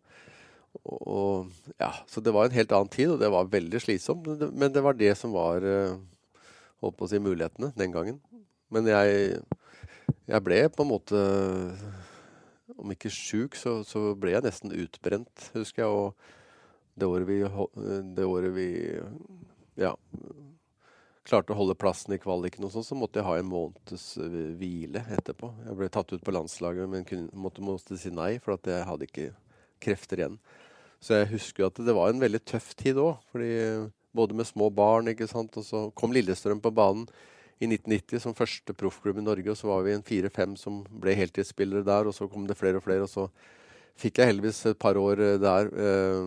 og, 0.86 1.50
ja, 1.80 1.90
så 2.06 2.20
det 2.22 2.30
var 2.30 2.46
en 2.46 2.54
helt 2.54 2.72
annen 2.72 2.90
tid, 2.92 3.10
og 3.10 3.18
det 3.18 3.30
var 3.32 3.48
veldig 3.50 3.80
slitsomt. 3.82 4.28
Men 4.54 4.70
det 4.70 4.84
var 4.84 4.94
det 4.94 5.16
som 5.18 5.32
var 5.34 5.64
eh, 5.66 5.96
holdt 6.78 6.98
på 6.98 7.08
å 7.08 7.10
si, 7.10 7.18
mulighetene 7.22 7.72
den 7.74 7.94
gangen. 7.94 8.20
Men 8.70 8.86
jeg, 8.86 9.40
jeg 10.30 10.44
ble 10.46 10.60
på 10.70 10.86
en 10.86 10.92
måte 10.92 11.24
Om 12.80 12.94
ikke 12.94 13.12
sjuk, 13.12 13.56
så, 13.58 13.80
så, 13.86 14.10
ble 14.18 14.34
jeg 14.34 14.46
nesten 14.46 14.74
utbrent, 14.74 15.50
husker 15.56 15.84
jeg. 15.84 15.90
Og 15.90 17.00
det 17.00 17.08
året 17.08 17.28
vi, 17.28 17.40
det 18.16 18.26
året 18.26 18.54
vi 18.56 18.68
ja, 19.80 19.92
klarte 21.28 21.54
å 21.54 21.58
holde 21.60 21.78
plassen 21.78 22.16
i 22.16 22.20
kvaliken, 22.20 22.66
og 22.66 22.74
sånn, 22.74 22.86
så 22.86 22.98
måtte 22.98 23.20
jeg 23.20 23.28
ha 23.28 23.36
en 23.38 23.50
måneds 23.50 24.08
hvile 24.60 25.04
etterpå. 25.16 25.52
Jeg 25.68 25.78
ble 25.78 25.90
tatt 25.92 26.12
ut 26.14 26.24
på 26.26 26.34
landslaget, 26.34 26.90
men 26.90 27.06
kunne, 27.08 27.30
måtte, 27.36 27.64
måtte 27.64 28.00
si 28.00 28.12
nei, 28.14 28.34
for 28.42 28.56
at 28.56 28.68
jeg 28.68 28.88
hadde 28.88 29.08
ikke 29.08 29.30
krefter 29.80 30.24
igjen. 30.24 30.40
Så 31.00 31.16
jeg 31.16 31.30
husker 31.30 31.70
at 31.70 31.80
det 31.80 31.96
var 31.96 32.12
en 32.12 32.20
veldig 32.20 32.42
tøff 32.44 32.74
tid 32.76 33.00
òg. 33.00 33.22
Både 34.16 34.36
med 34.36 34.48
små 34.48 34.68
barn, 34.74 35.08
ikke 35.12 35.28
sant. 35.30 35.54
Og 35.56 35.64
så 35.64 35.86
kom 35.96 36.12
Lillestrøm 36.12 36.60
på 36.60 36.72
banen 36.76 37.06
i 37.60 37.68
1990 37.68 38.22
som 38.24 38.36
første 38.36 38.74
proffklubb 38.76 39.20
i 39.20 39.24
Norge. 39.24 39.52
Og 39.52 39.58
så 39.58 39.68
var 39.68 39.84
vi 39.86 39.94
en 39.94 40.06
fire-fem 40.06 40.56
som 40.58 40.80
ble 41.02 41.14
heltidsspillere 41.18 41.86
der, 41.86 42.08
og 42.08 42.16
så 42.16 42.28
kom 42.30 42.46
det 42.48 42.58
flere 42.58 42.80
og 42.80 42.86
flere. 42.86 43.04
Og 43.04 43.12
så 43.12 43.28
fikk 44.00 44.20
jeg 44.20 44.32
heldigvis 44.32 44.64
et 44.70 44.80
par 44.80 44.96
år 45.00 45.20
eh, 45.20 45.38
der 45.42 45.70
eh, 45.70 46.24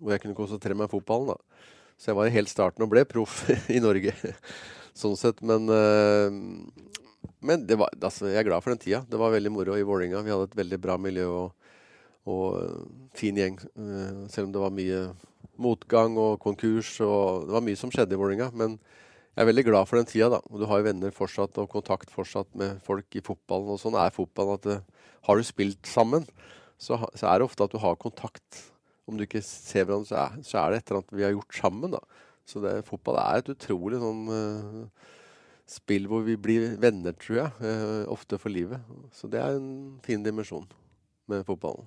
hvor 0.00 0.14
jeg 0.14 0.24
kunne 0.24 0.38
konsentrere 0.38 0.76
meg 0.78 0.88
om 0.88 0.94
fotballen. 0.96 1.34
da. 1.34 1.66
Så 2.00 2.10
jeg 2.10 2.20
var 2.20 2.30
i 2.30 2.36
helt 2.38 2.52
starten 2.52 2.86
og 2.86 2.92
ble 2.92 3.04
proff 3.08 3.42
i 3.76 3.82
Norge. 3.84 4.14
sånn 4.96 5.18
sett. 5.20 5.44
Men, 5.44 5.68
eh, 5.68 6.32
men 7.44 7.64
var, 7.76 7.92
altså, 8.00 8.30
jeg 8.32 8.40
er 8.40 8.48
glad 8.48 8.64
for 8.64 8.72
den 8.72 8.82
tida. 8.82 9.04
Det 9.08 9.20
var 9.20 9.36
veldig 9.36 9.52
moro 9.52 9.76
i 9.76 9.84
Vålerenga. 9.84 10.24
Vi 10.24 10.32
hadde 10.32 10.48
et 10.48 10.60
veldig 10.64 10.80
bra 10.80 10.96
miljø. 11.00 11.28
og 11.28 11.56
og 12.28 12.60
eh, 12.60 12.80
fin 13.16 13.36
gjeng. 13.36 13.58
Eh, 13.58 14.24
selv 14.32 14.48
om 14.48 14.54
det 14.54 14.62
var 14.62 14.74
mye 14.74 15.02
motgang 15.60 16.16
og 16.20 16.40
konkurs 16.40 16.94
og 17.04 17.46
Det 17.46 17.54
var 17.56 17.64
mye 17.64 17.76
som 17.76 17.92
skjedde 17.92 18.16
i 18.16 18.20
Vålerenga. 18.20 18.50
Men 18.54 18.78
jeg 19.36 19.44
er 19.44 19.48
veldig 19.48 19.64
glad 19.68 19.86
for 19.88 20.00
den 20.00 20.08
tida. 20.10 20.28
da. 20.32 20.40
Du 20.42 20.66
har 20.66 20.80
jo 20.80 20.86
venner 20.88 21.14
fortsatt 21.14 21.58
og 21.62 21.70
kontakt 21.70 22.10
fortsatt 22.10 22.50
med 22.58 22.80
folk 22.82 23.14
i 23.14 23.22
fotballen. 23.24 23.70
Og 23.76 23.78
sånn 23.82 23.98
er 23.98 24.10
fotballen. 24.14 24.58
at 24.58 24.66
eh, 24.66 25.06
Har 25.28 25.38
du 25.38 25.46
spilt 25.46 25.86
sammen, 25.86 26.26
så, 26.80 26.98
så, 27.14 27.28
er 27.28 27.38
det 27.38 27.46
ofte 27.46 27.64
at 27.64 27.72
du 27.72 27.78
har 27.78 28.00
kontakt. 28.00 28.64
Om 29.06 29.18
du 29.18 29.24
ikke 29.26 29.42
ser 29.44 29.86
hverandre, 29.86 30.08
så 30.10 30.18
er, 30.24 30.42
så 30.46 30.58
er 30.58 30.70
det 30.70 30.80
et 30.80 30.90
eller 30.90 31.00
annet 31.00 31.16
vi 31.16 31.26
har 31.26 31.36
gjort 31.36 31.60
sammen. 31.60 31.94
da. 31.94 32.02
Så 32.50 32.62
det, 32.64 32.74
fotball 32.88 33.20
er 33.22 33.40
et 33.40 33.52
utrolig 33.54 34.02
sånn 34.02 34.26
uh, 34.34 35.14
spill 35.70 36.10
hvor 36.10 36.26
vi 36.26 36.34
blir 36.34 36.74
venner, 36.82 37.14
tror 37.14 37.40
jeg. 37.44 37.54
Uh, 37.62 38.10
ofte 38.10 38.38
for 38.42 38.50
livet. 38.50 38.82
Så 39.14 39.30
det 39.30 39.42
er 39.42 39.60
en 39.60 40.00
fin 40.06 40.26
dimensjon 40.26 40.66
med 41.30 41.46
fotballen. 41.46 41.86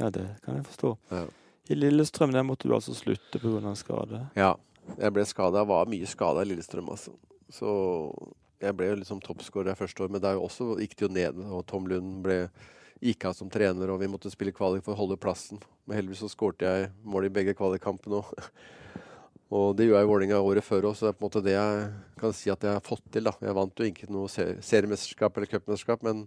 Ja, 0.00 0.08
det 0.08 0.24
kan 0.44 0.56
jeg 0.56 0.68
forstå. 0.70 0.96
Ja. 1.12 1.26
I 1.70 1.76
Lillestrøm 1.76 2.32
der 2.32 2.44
måtte 2.46 2.66
du 2.66 2.74
altså 2.74 2.94
slutte 2.96 3.38
pga. 3.38 3.74
skade. 3.76 4.24
Ja. 4.34 4.54
Jeg 4.98 5.14
ble 5.14 5.24
skada. 5.28 5.64
Var 5.68 5.90
mye 5.90 6.08
skada 6.10 6.44
i 6.44 6.50
Lillestrøm, 6.50 6.90
altså. 6.94 7.14
Så 7.52 7.72
jeg 8.62 8.76
ble 8.78 8.92
jo 8.92 9.00
liksom 9.00 9.20
toppskårer 9.24 9.78
første 9.78 10.04
år, 10.04 10.12
men 10.12 10.22
der 10.22 10.40
også 10.40 10.76
gikk 10.80 10.96
det 10.96 11.06
jo 11.06 11.14
ned. 11.16 11.42
Og 11.50 11.64
Tom 11.68 11.88
Lund 11.90 12.20
ble 12.24 12.44
gikk 13.02 13.26
av 13.26 13.34
som 13.34 13.50
trener, 13.50 13.90
og 13.90 13.98
vi 14.02 14.10
måtte 14.10 14.30
spille 14.30 14.54
kvalik 14.54 14.84
for 14.86 14.94
å 14.94 15.00
holde 15.02 15.18
plassen. 15.20 15.60
Men 15.86 15.98
heldigvis 15.98 16.22
så 16.22 16.30
skårte 16.30 16.68
jeg 16.68 16.92
mål 17.02 17.26
i 17.26 17.34
begge 17.34 17.56
kvalikkampene 17.58 18.22
òg. 18.22 18.30
Og 19.52 19.74
det 19.76 19.84
gjorde 19.84 19.98
jeg 20.00 20.06
i 20.06 20.08
Vålerenga 20.08 20.36
året 20.40 20.64
før 20.64 20.86
òg, 20.88 20.94
så 20.96 21.04
det 21.04 21.10
er 21.10 21.16
på 21.18 21.20
en 21.20 21.28
måte 21.28 21.40
det 21.44 21.52
jeg 21.52 21.80
kan 22.22 22.30
si 22.32 22.48
at 22.48 22.62
jeg 22.64 22.72
har 22.72 22.86
fått 22.86 23.02
til. 23.12 23.26
da. 23.26 23.34
Jeg 23.36 23.56
vant 23.58 23.82
jo 23.82 23.88
ikke 23.90 24.06
noe 24.08 24.30
seriemesterskap 24.32 25.36
eller 25.36 25.50
cupmesterskap, 25.50 26.06
men 26.06 26.22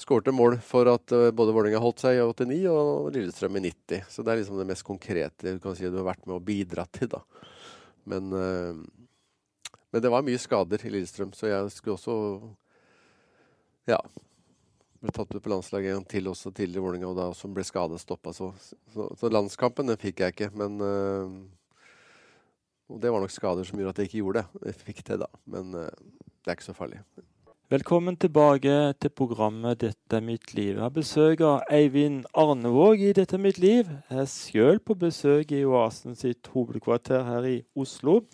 skårte 0.00 0.34
mål 0.34 0.56
for 0.66 0.90
at 0.90 1.14
uh, 1.14 1.28
både 1.36 1.54
Vålerenga 1.54 1.82
holdt 1.84 2.02
seg 2.02 2.18
i 2.18 2.24
89 2.24 2.58
og 2.72 3.12
Lillestrøm 3.14 3.60
i 3.60 3.62
90. 3.68 4.02
Så 4.10 4.24
det 4.26 4.32
er 4.32 4.40
liksom 4.40 4.58
det 4.58 4.66
mest 4.66 4.86
konkrete 4.88 5.54
du 5.54 5.62
kan 5.62 5.78
si 5.78 5.86
du 5.86 6.00
har 6.00 6.08
vært 6.10 6.26
med 6.26 6.40
og 6.40 6.46
bidra 6.48 6.88
til. 6.90 7.12
da. 7.12 7.22
Men, 8.08 8.32
uh, 8.32 9.76
men 9.90 10.02
det 10.02 10.12
var 10.12 10.24
mye 10.26 10.40
skader 10.40 10.86
i 10.86 10.92
Lillestrøm, 10.92 11.32
så 11.36 11.50
jeg 11.50 11.70
skulle 11.74 11.98
også 11.98 12.16
ja, 13.90 13.98
ble 15.00 15.12
tatt 15.16 15.32
ut 15.32 15.42
på 15.42 15.52
landslaget 15.52 15.96
en 15.96 16.06
til 16.08 16.28
også 16.30 16.52
tidligere 16.52 16.82
i 16.82 16.84
Vålerenga, 16.84 17.10
og 17.10 17.16
da 17.18 17.28
også 17.30 17.50
ble 17.54 17.64
skadet 17.66 18.02
stoppa. 18.02 18.34
Så, 18.36 18.50
så, 18.92 19.08
så, 19.16 19.32
landskampen 19.32 19.88
den 19.88 20.00
fikk 20.00 20.20
jeg 20.22 20.36
ikke. 20.36 20.50
Men 20.60 20.80
øh, 20.84 21.40
Og 22.90 23.00
det 23.00 23.12
var 23.12 23.22
nok 23.22 23.32
skader 23.32 23.64
som 23.64 23.78
gjorde 23.78 23.94
at 23.94 23.98
jeg 24.02 24.10
ikke 24.10 24.20
gjorde 24.20 24.42
det. 24.42 24.64
Jeg 24.66 24.80
fikk 24.84 25.04
det, 25.06 25.20
da. 25.22 25.28
Men 25.46 25.74
øh, 25.74 25.90
det 26.40 26.52
er 26.52 26.58
ikke 26.58 26.68
så 26.68 26.76
farlig. 26.76 27.00
Velkommen 27.70 28.16
tilbake 28.16 28.94
til 29.00 29.10
programmet 29.14 29.78
'Dette 29.78 30.16
er 30.16 30.20
mitt 30.20 30.54
liv'. 30.54 30.74
Jeg 30.74 30.82
har 30.82 30.88
besøk 30.88 31.40
av 31.40 31.60
Eivind 31.70 32.24
Arnevåg 32.34 32.98
i 33.00 33.12
'Dette 33.12 33.36
er 33.36 33.38
mitt 33.38 33.58
liv'. 33.58 33.86
Jeg 34.10 34.18
er 34.18 34.24
sjøl 34.24 34.80
på 34.80 34.94
besøk 34.94 35.52
i 35.52 35.64
Oasen 35.64 36.16
sitt 36.16 36.48
hovedkvarter 36.50 37.22
her 37.22 37.44
i 37.44 37.62
Oslo. 37.76 38.24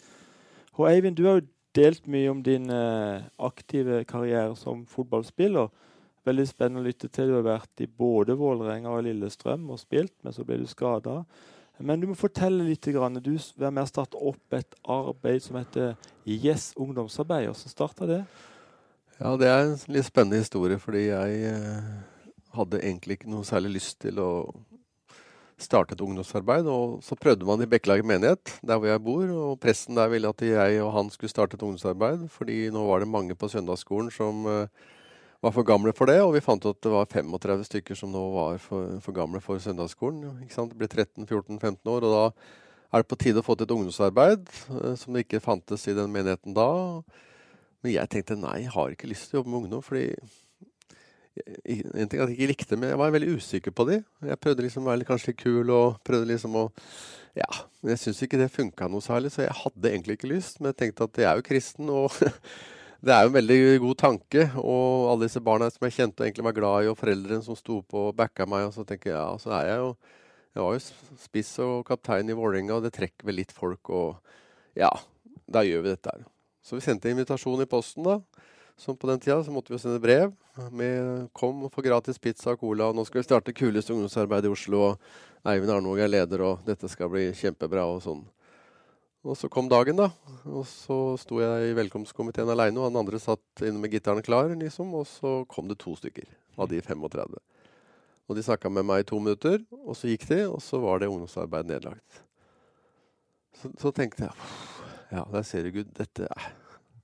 Og 0.73 0.89
Eivind, 0.89 1.17
du 1.17 1.27
har 1.27 1.35
jo 1.35 1.47
delt 1.75 2.09
mye 2.09 2.31
om 2.31 2.43
din 2.43 2.71
eh, 2.71 3.29
aktive 3.39 4.05
karriere 4.05 4.57
som 4.57 4.87
fotballspiller. 4.87 5.69
Veldig 6.25 6.49
spennende 6.49 6.81
å 6.81 6.89
lytte 6.89 7.09
til. 7.09 7.29
Du 7.29 7.35
har 7.35 7.43
vært 7.43 7.85
i 7.85 7.87
både 7.87 8.39
Vålerenga 8.41 8.89
og 8.89 9.05
Lillestrøm 9.05 9.69
og 9.71 9.79
spilt, 9.79 10.15
men 10.25 10.33
så 10.33 10.45
ble 10.45 10.57
du 10.57 10.67
skada. 10.67 11.25
Men 11.79 12.01
du 12.01 12.07
må 12.07 12.15
fortelle 12.15 12.65
litt. 12.65 12.89
Grann. 12.89 13.21
Du 13.21 13.37
er 13.37 13.71
med 13.71 13.85
å 13.85 13.87
starte 13.87 14.17
opp 14.17 14.55
et 14.55 14.75
arbeid 14.89 15.43
som 15.43 15.57
heter 15.57 15.95
Yes 16.25 16.73
ungdomsarbeid. 16.77 17.51
Hvordan 17.53 17.77
starta 17.77 18.07
det? 18.07 18.25
Ja, 19.17 19.37
Det 19.37 19.49
er 19.49 19.63
en 19.65 19.77
litt 19.89 20.05
spennende 20.05 20.43
historie, 20.43 20.77
fordi 20.77 21.07
jeg 21.09 21.37
eh, 21.49 21.93
hadde 22.53 22.83
egentlig 22.83 23.17
ikke 23.17 23.31
noe 23.33 23.47
særlig 23.49 23.79
lyst 23.79 24.03
til 24.05 24.19
å 24.21 24.31
starte 25.57 25.97
et 25.97 26.03
ungdomsarbeid. 26.05 26.67
Og 26.69 26.99
så 27.05 27.17
prøvde 27.17 27.49
man 27.49 27.63
i 27.65 27.69
Bekkelaget 27.71 28.05
menighet, 28.05 28.53
der 28.61 28.77
hvor 28.77 28.91
jeg 28.91 29.03
bor. 29.07 29.31
Og 29.33 29.61
presten 29.63 29.97
der 29.97 30.11
ville 30.13 30.29
at 30.29 30.45
jeg 30.45 30.83
og 30.85 30.93
han 30.99 31.09
skulle 31.15 31.33
starte 31.33 31.57
et 31.57 31.65
ungdomsarbeid, 31.65 32.27
fordi 32.35 32.67
nå 32.75 32.83
var 32.91 33.01
det 33.01 33.09
mange 33.09 33.37
på 33.41 33.49
søndagsskolen 33.49 34.13
som 34.13 34.45
eh, 34.53 34.85
var 35.41 35.55
for 35.57 35.65
gamle 35.65 35.97
for 35.97 36.13
det, 36.13 36.19
og 36.21 36.35
vi 36.35 36.45
fant 36.45 36.65
ut 36.67 36.75
at 36.75 36.85
det 36.85 36.93
var 36.93 37.09
35 37.09 37.65
stykker 37.71 37.97
som 37.97 38.13
nå 38.13 38.23
var 38.35 38.61
for, 38.61 38.99
for 39.01 39.17
gamle 39.17 39.41
for 39.41 39.63
søndagsskolen. 39.65 40.43
Ikke 40.45 40.59
sant? 40.59 40.77
Det 40.77 40.81
ble 40.83 40.91
13-14-15 40.93 41.89
år, 41.89 42.05
og 42.05 42.13
da 42.19 42.27
er 42.93 43.01
det 43.01 43.09
på 43.09 43.19
tide 43.25 43.41
å 43.41 43.47
få 43.49 43.57
til 43.57 43.65
et 43.65 43.73
ungdomsarbeid 43.79 44.45
eh, 44.77 44.93
som 45.01 45.17
det 45.17 45.25
ikke 45.25 45.41
fantes 45.45 45.89
i 45.89 45.97
den 45.97 46.13
menigheten 46.13 46.53
da. 46.57 46.69
Men 47.87 47.95
jeg 47.95 48.11
tenkte 48.11 48.35
nei, 48.41 48.65
jeg 48.65 48.75
har 48.75 48.91
ikke 48.91 49.07
lyst 49.07 49.29
til 49.31 49.37
å 49.37 49.41
jobbe 49.45 49.53
med 49.53 49.61
ungdom, 49.61 49.83
fordi 49.87 50.09
en 51.37 52.09
ting 52.09 52.19
at 52.19 52.33
jeg 52.33 52.35
ikke 52.35 52.49
likte, 52.51 52.79
men 52.81 52.91
jeg 52.91 52.99
var 52.99 53.13
veldig 53.15 53.37
usikker 53.37 53.75
på 53.77 53.85
de. 53.87 54.01
Jeg 54.27 54.41
prøvde 54.43 54.65
liksom 54.65 54.87
å 54.87 54.91
være 54.91 55.07
kanskje 55.07 55.31
litt 55.31 55.39
kul 55.43 55.71
og 55.71 56.01
prøvde 56.07 56.31
liksom 56.33 56.57
å 56.59 56.67
Ja, 57.37 57.51
men 57.83 57.93
jeg 57.93 58.01
syns 58.01 58.23
ikke 58.25 58.41
det 58.41 58.49
funka 58.49 58.89
noe 58.89 59.05
særlig, 59.05 59.31
så 59.35 59.45
jeg 59.45 59.55
hadde 59.59 59.91
egentlig 59.93 60.17
ikke 60.17 60.31
lyst. 60.33 60.59
Men 60.59 60.73
jeg 60.73 60.79
tenkte 60.81 61.05
at 61.05 61.21
jeg 61.21 61.29
er 61.29 61.39
jo 61.39 61.45
kristen, 61.45 61.91
og 61.93 62.15
det 63.05 63.13
er 63.13 63.27
jo 63.27 63.31
en 63.31 63.37
veldig 63.37 63.59
god 63.83 63.99
tanke. 64.01 64.47
Og 64.63 65.11
alle 65.13 65.29
disse 65.29 65.43
barna 65.45 65.69
som 65.71 65.85
jeg 65.85 65.99
kjente 65.99 66.25
og 66.25 66.27
egentlig 66.27 66.47
var 66.49 66.57
glad 66.57 66.87
i, 66.87 66.89
og 66.91 66.97
foreldrene 66.99 67.45
som 67.45 67.59
sto 67.59 67.83
på 67.85 68.07
og 68.09 68.17
backa 68.17 68.49
meg. 68.49 68.71
Og 68.71 68.73
så 68.75 68.87
tenker 68.89 69.13
jeg 69.13 69.21
ja, 69.21 69.29
så 69.43 69.53
er 69.59 69.69
jeg 69.69 69.83
jo 69.85 69.91
Jeg 70.57 70.65
var 70.65 70.79
jo 70.79 71.21
spiss 71.21 71.51
og 71.61 71.75
kaptein 71.85 72.33
i 72.33 72.39
Vålerenga, 72.39 72.79
og 72.79 72.89
det 72.89 72.95
trekker 72.97 73.29
vel 73.29 73.37
litt 73.43 73.53
folk, 73.53 73.93
og 73.93 74.17
ja, 74.73 74.89
da 75.53 75.61
gjør 75.61 75.85
vi 75.85 75.93
dette 75.93 76.15
her. 76.15 76.25
Så 76.67 76.75
vi 76.75 76.83
sendte 76.83 77.11
invitasjon 77.13 77.63
i 77.63 77.69
posten, 77.71 78.03
da. 78.03 78.19
Som 78.77 78.97
på 78.99 79.07
den 79.07 79.21
tida 79.23 79.39
så 79.45 79.53
måtte 79.55 79.71
vi 79.73 79.79
sende 79.79 80.01
brev 80.03 80.33
med 80.71 81.29
'Kom 81.33 81.63
og 81.65 81.73
få 81.73 81.83
gratis 81.83 82.19
pizza 82.19 82.51
og 82.51 82.61
cola', 82.61 82.89
og 82.89 82.95
'Nå 82.95 83.07
skal 83.07 83.21
vi 83.21 83.29
starte 83.29 83.53
kuleste 83.53 83.93
ungdomsarbeid 83.95 84.45
i 84.45 84.49
Oslo', 84.49 84.91
og 84.91 84.99
'Eivind 85.45 85.71
Arnvåg 85.71 86.01
er 86.01 86.09
leder', 86.09 86.43
og 86.43 86.65
'Dette 86.67 86.89
skal 86.89 87.09
bli 87.09 87.31
kjempebra', 87.31 87.87
og 87.87 88.03
sånn. 88.03 88.25
Og 89.25 89.37
så 89.37 89.49
kom 89.49 89.69
dagen, 89.69 89.97
da. 89.97 90.11
Og 90.45 90.67
så 90.67 91.17
sto 91.17 91.39
jeg 91.39 91.71
i 91.71 91.75
velkomstkomiteen 91.75 92.51
aleine, 92.51 92.79
og 92.79 92.91
han 92.91 92.97
andre 92.97 93.19
satt 93.19 93.63
inne 93.63 93.79
med 93.79 93.91
gitaren 93.91 94.23
klar, 94.23 94.49
liksom. 94.49 94.93
Og 94.93 95.07
så 95.07 95.47
kom 95.49 95.69
det 95.69 95.79
to 95.79 95.95
stykker 95.95 96.27
av 96.59 96.69
de 96.69 96.81
35. 96.81 97.35
Og 98.29 98.37
de 98.37 98.43
snakka 98.43 98.69
med 98.69 98.85
meg 98.85 99.01
i 99.01 99.03
to 99.05 99.19
minutter, 99.21 99.65
og 99.87 99.95
så 99.95 100.09
gikk 100.09 100.27
de, 100.29 100.49
og 100.49 100.61
så 100.61 100.81
var 100.81 100.99
det 100.99 101.09
ungdomsarbeid 101.09 101.65
nedlagt. 101.65 102.23
Så, 103.55 103.71
så 103.79 103.91
tenkte 103.93 104.25
jeg 104.25 104.76
Ja, 105.13 105.25
der 105.33 105.45
ser 105.47 105.67
du, 105.67 105.73
Gud. 105.79 105.93
Dette 105.97 106.29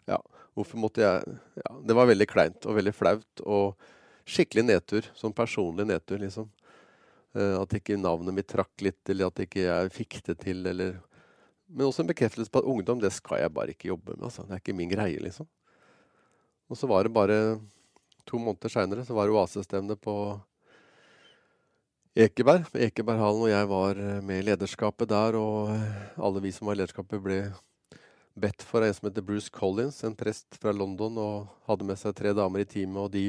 Ja, 0.09 0.19
hvorfor 0.57 0.81
måtte 0.83 1.05
jeg 1.05 1.37
ja, 1.63 1.75
Det 1.87 1.95
var 1.97 2.11
veldig 2.11 2.27
kleint 2.31 2.67
og 2.67 2.79
veldig 2.79 2.95
flaut. 2.97 3.45
Og 3.45 3.79
skikkelig 4.29 4.67
nedtur. 4.67 5.09
Sånn 5.19 5.35
personlig 5.37 5.87
nedtur, 5.91 6.21
liksom. 6.23 6.51
Uh, 7.33 7.63
at 7.63 7.79
ikke 7.79 7.97
navnet 7.97 8.37
mitt 8.37 8.51
trakk 8.51 8.85
litt, 8.85 9.01
eller 9.09 9.31
at 9.31 9.41
ikke 9.41 9.65
jeg 9.65 9.93
fikk 9.95 10.19
det 10.27 10.37
til, 10.43 10.67
eller 10.69 10.99
men 11.73 11.89
også 11.89 12.03
en 12.05 12.11
bekreftelse 12.11 12.53
på 12.53 12.61
at 12.61 12.69
ungdom 12.69 13.01
det 13.01 13.09
skal 13.17 13.41
jeg 13.41 13.53
bare 13.55 13.73
ikke 13.73 13.89
jobbe 13.89 14.13
med. 14.13 14.27
Altså. 14.29 14.45
Det 14.45 14.57
er 14.57 14.61
ikke 14.61 14.77
min 14.77 14.91
greie, 14.91 15.21
liksom. 15.25 15.49
Og 16.69 16.77
så 16.77 16.89
var 16.89 17.05
det 17.07 17.15
bare 17.15 17.39
to 18.29 18.39
måneder 18.39 18.71
seinere 18.71 19.05
så 19.05 19.17
var 19.17 19.29
det 19.29 19.37
oasestevne 19.37 19.97
på 19.97 20.17
Ekeberg. 22.13 22.69
Ekeberghallen, 22.77 23.47
og 23.47 23.51
jeg 23.51 23.69
var 23.71 24.01
eh, 24.01 24.21
med 24.21 24.43
i 24.43 24.47
lederskapet 24.51 25.09
der. 25.09 25.39
Og 25.41 25.73
eh, 25.73 26.19
alle 26.21 26.43
vi 26.45 26.53
som 26.53 26.69
var 26.69 26.77
i 26.77 26.83
lederskapet, 26.83 27.23
ble 27.25 27.39
bedt 28.35 28.65
for 28.67 28.85
en 28.85 28.95
som 28.95 29.09
heter 29.09 29.25
Bruce 29.27 29.51
Collins, 29.53 30.03
en 30.05 30.17
prest 30.17 30.59
fra 30.61 30.73
London, 30.75 31.19
og 31.21 31.51
hadde 31.69 31.87
med 31.89 32.01
seg 32.01 32.15
tre 32.17 32.33
damer 32.37 32.65
i 32.65 32.69
teamet. 32.69 33.03
Og 33.05 33.13
de 33.13 33.27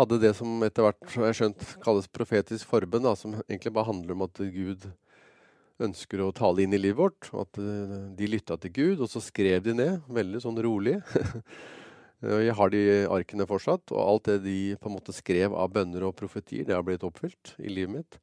hadde 0.00 0.20
det 0.22 0.32
som 0.38 0.62
etter 0.66 0.86
hvert 0.86 1.16
jeg 1.16 1.38
skjønt, 1.38 1.66
kalles 1.84 2.10
profetisk 2.10 2.70
forbønn, 2.70 3.08
som 3.18 3.38
egentlig 3.46 3.74
bare 3.76 3.90
handler 3.90 4.16
om 4.16 4.26
at 4.26 4.42
Gud 4.54 4.88
ønsker 5.80 6.22
å 6.22 6.32
tale 6.36 6.64
inn 6.64 6.76
i 6.76 6.80
livet 6.80 7.00
vårt. 7.00 7.30
Og 7.32 7.46
At 7.46 7.60
eh, 7.62 7.98
de 8.16 8.30
lytta 8.30 8.58
til 8.60 8.74
Gud, 8.76 9.04
og 9.04 9.10
så 9.12 9.22
skrev 9.24 9.62
de 9.64 9.76
ned, 9.76 10.00
veldig 10.08 10.42
sånn 10.44 10.60
rolig. 10.64 10.98
Jeg 12.20 12.52
har 12.52 12.68
de 12.68 12.82
arkene 13.08 13.46
fortsatt, 13.48 13.94
og 13.94 14.00
alt 14.02 14.26
det 14.28 14.42
de 14.44 14.58
på 14.76 14.90
en 14.90 14.98
måte 14.98 15.14
skrev 15.16 15.54
av 15.56 15.70
bønner 15.72 16.04
og 16.04 16.18
profetier, 16.18 16.66
det 16.68 16.76
har 16.76 16.84
blitt 16.84 17.06
oppfylt 17.06 17.54
i 17.56 17.72
livet 17.72 17.94
mitt. 17.94 18.18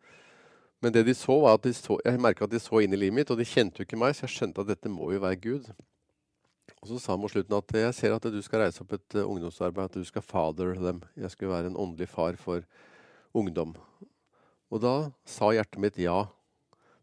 Men 0.84 0.94
det 0.94 1.08
de 1.08 1.14
så 1.18 1.36
var 1.42 1.58
at 1.58 1.66
de 1.66 1.74
så, 1.74 1.98
jeg 2.06 2.22
merka 2.22 2.46
at 2.46 2.54
de 2.54 2.62
så 2.62 2.84
inn 2.84 2.94
i 2.94 3.00
livet 3.00 3.18
mitt, 3.18 3.32
og 3.34 3.40
de 3.40 3.48
kjente 3.48 3.82
jo 3.82 3.88
ikke 3.88 3.98
meg, 4.00 4.14
så 4.14 4.28
jeg 4.28 4.36
skjønte 4.36 4.62
at 4.62 4.70
dette 4.70 4.92
må 4.94 5.10
jo 5.16 5.24
være 5.24 5.40
Gud. 5.42 5.72
Og 6.78 6.92
så 6.92 7.00
sa 7.02 7.16
han 7.16 7.24
mot 7.24 7.32
slutten 7.34 7.58
at 7.58 7.74
jeg 7.80 7.96
ser 7.98 8.14
at 8.14 8.28
du 8.30 8.38
skal 8.46 8.62
reise 8.66 8.84
opp 8.84 8.94
et 8.94 9.18
uh, 9.18 9.26
ungdomsarbeid, 9.26 9.90
at 9.90 9.98
du 9.98 10.06
skal 10.06 10.26
father 10.26 10.76
dem. 10.78 11.02
Jeg 11.18 11.34
skulle 11.34 11.56
være 11.56 11.72
en 11.72 11.80
åndelig 11.80 12.10
far 12.12 12.38
for 12.38 12.62
ungdom. 13.38 13.74
Og 14.70 14.84
da 14.84 14.96
sa 15.26 15.50
hjertet 15.56 15.82
mitt 15.82 15.98
ja 16.02 16.26